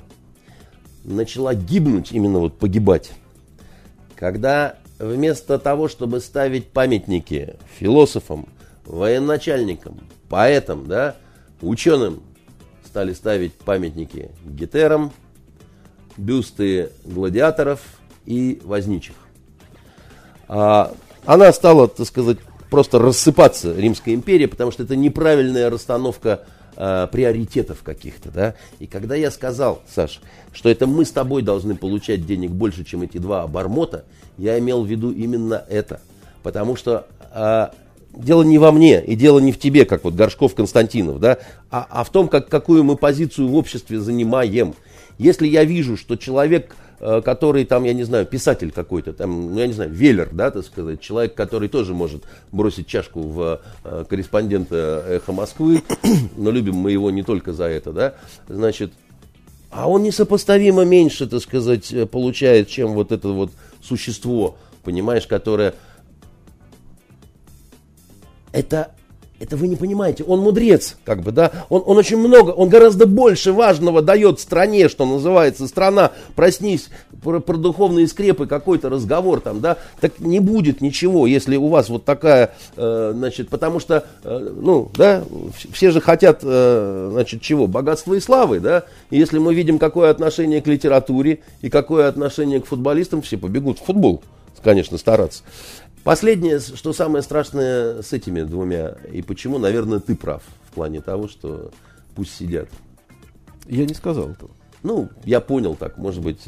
[1.03, 3.11] начала гибнуть, именно вот погибать,
[4.15, 8.47] когда вместо того, чтобы ставить памятники философам,
[8.85, 9.99] военачальникам,
[10.29, 11.15] поэтам, да,
[11.61, 12.21] ученым,
[12.85, 15.11] стали ставить памятники гетерам,
[16.17, 17.79] бюсты гладиаторов
[18.25, 19.15] и возничих.
[20.47, 20.93] А,
[21.25, 22.37] она стала, так сказать,
[22.69, 26.45] просто рассыпаться, Римская империя, потому что это неправильная расстановка
[26.75, 28.55] а, приоритетов каких-то, да.
[28.79, 30.21] И когда я сказал, Саш,
[30.53, 34.05] что это мы с тобой должны получать денег больше, чем эти два обормота,
[34.37, 36.01] я имел в виду именно это.
[36.43, 37.71] Потому что а,
[38.13, 41.39] дело не во мне и дело не в тебе, как вот Горшков Константинов, да,
[41.69, 44.75] а, а в том, как, какую мы позицию в обществе занимаем.
[45.17, 49.59] Если я вижу, что человек, э, который там, я не знаю, писатель какой-то, там, ну,
[49.59, 54.05] я не знаю, велер, да, так сказать, человек, который тоже может бросить чашку в э,
[54.07, 55.81] корреспондента «Эхо Москвы»,
[56.37, 58.15] но любим мы его не только за это, да,
[58.47, 58.93] значит,
[59.69, 65.73] а он несопоставимо меньше, так сказать, э, получает, чем вот это вот существо, понимаешь, которое...
[68.53, 68.91] Это
[69.39, 70.23] это вы не понимаете.
[70.23, 71.51] Он мудрец, как бы, да.
[71.69, 75.67] Он, он очень много, он гораздо больше важного дает стране, что называется.
[75.67, 76.89] Страна, проснись,
[77.23, 79.77] про, про духовные скрепы какой-то разговор там, да.
[80.01, 84.89] Так не будет ничего, если у вас вот такая, э, значит, потому что, э, ну,
[84.95, 85.23] да,
[85.71, 87.67] все же хотят, э, значит, чего?
[87.67, 88.83] Богатства и славы, да.
[89.11, 93.79] И если мы видим, какое отношение к литературе и какое отношение к футболистам, все побегут
[93.79, 94.23] в футбол,
[94.63, 95.43] конечно, стараться.
[96.07, 101.27] Последнее, что самое страшное с этими двумя, и почему, наверное, ты прав в плане того,
[101.27, 101.71] что
[102.15, 102.69] пусть сидят.
[103.67, 104.51] Я не сказал этого.
[104.83, 106.47] Ну, я понял так, может быть.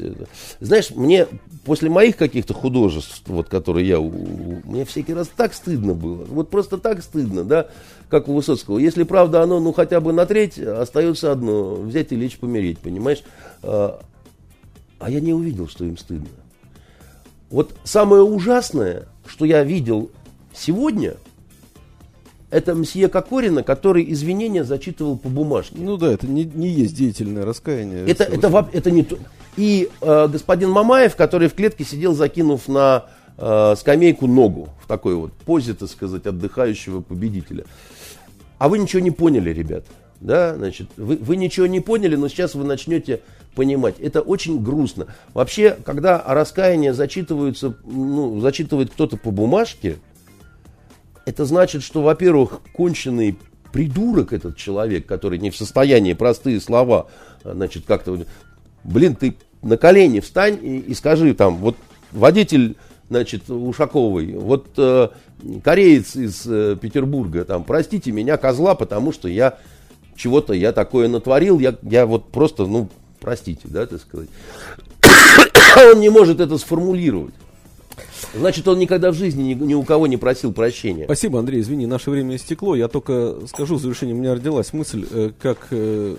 [0.60, 1.26] Знаешь, мне
[1.66, 4.00] после моих каких-то художеств, вот, которые я...
[4.00, 6.24] Мне всякий раз так стыдно было.
[6.24, 7.68] Вот просто так стыдно, да,
[8.08, 8.78] как у Высоцкого.
[8.78, 11.74] Если правда оно, ну, хотя бы на треть, остается одно.
[11.74, 13.22] Взять и лечь помереть, понимаешь?
[13.62, 14.00] А,
[14.98, 16.30] а я не увидел, что им стыдно.
[17.50, 20.10] Вот самое ужасное, что я видел
[20.52, 21.14] сегодня,
[22.50, 25.76] это мсье Кокорина, который извинения зачитывал по бумажке.
[25.78, 28.06] Ну да, это не, не есть деятельное раскаяние.
[28.06, 29.18] Это, это, это не то.
[29.56, 33.06] И э, господин Мамаев, который в клетке сидел, закинув на
[33.38, 37.64] э, скамейку ногу, в такой вот позе, так сказать, отдыхающего победителя.
[38.58, 39.84] А вы ничего не поняли, ребят.
[40.20, 43.20] Да, значит, вы, вы ничего не поняли, но сейчас вы начнете
[43.54, 43.98] понимать.
[43.98, 45.06] Это очень грустно.
[45.32, 49.96] Вообще, когда раскаяние зачитываются, ну, зачитывает кто-то по бумажке,
[51.24, 53.38] это значит, что, во-первых, конченый
[53.72, 57.08] придурок этот человек, который не в состоянии простые слова,
[57.44, 58.24] значит, как-то
[58.84, 61.76] блин, ты на колени встань и, и скажи там, вот
[62.12, 62.76] водитель,
[63.08, 65.08] значит, Ушаковой, вот э,
[65.62, 69.58] кореец из э, Петербурга, там, простите меня, козла, потому что я
[70.20, 72.88] чего-то, я такое натворил, я, я вот просто, ну,
[73.20, 74.28] простите, да, так сказать.
[75.92, 77.34] Он не может это сформулировать.
[78.34, 81.04] Значит, он никогда в жизни ни, ни у кого не просил прощения.
[81.04, 81.60] Спасибо, Андрей.
[81.60, 82.76] Извини, наше время истекло.
[82.76, 86.16] Я только скажу в завершение, у меня родилась мысль, э, как э,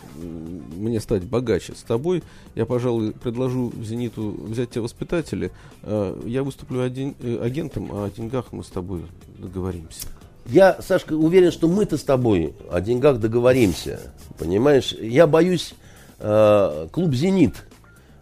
[0.76, 2.24] мне стать богаче с тобой.
[2.56, 5.52] Я, пожалуй, предложу «Зениту» взять тебя воспитатели.
[5.84, 9.02] Э, я выступлю один, агентом, а о деньгах мы с тобой
[9.38, 10.08] договоримся.
[10.46, 14.00] Я, Сашка, уверен, что мы-то с тобой о деньгах договоримся.
[14.38, 15.74] Понимаешь, я боюсь,
[16.20, 17.56] э, клуб «Зенит»,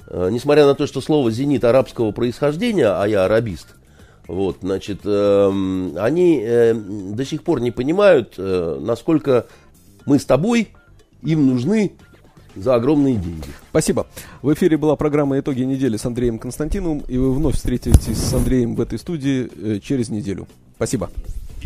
[0.07, 3.67] э, несмотря на то, что слово «Зенит» арабского происхождения, а я арабист,
[4.27, 9.47] вот, значит, э, они э, до сих пор не понимают, э, насколько
[10.05, 10.69] мы с тобой
[11.23, 11.93] им нужны
[12.55, 13.47] за огромные деньги.
[13.69, 14.07] Спасибо.
[14.41, 18.75] В эфире была программа «Итоги недели» с Андреем Константиновым, и вы вновь встретитесь с Андреем
[18.75, 20.47] в этой студии э, через неделю.
[20.75, 21.09] Спасибо.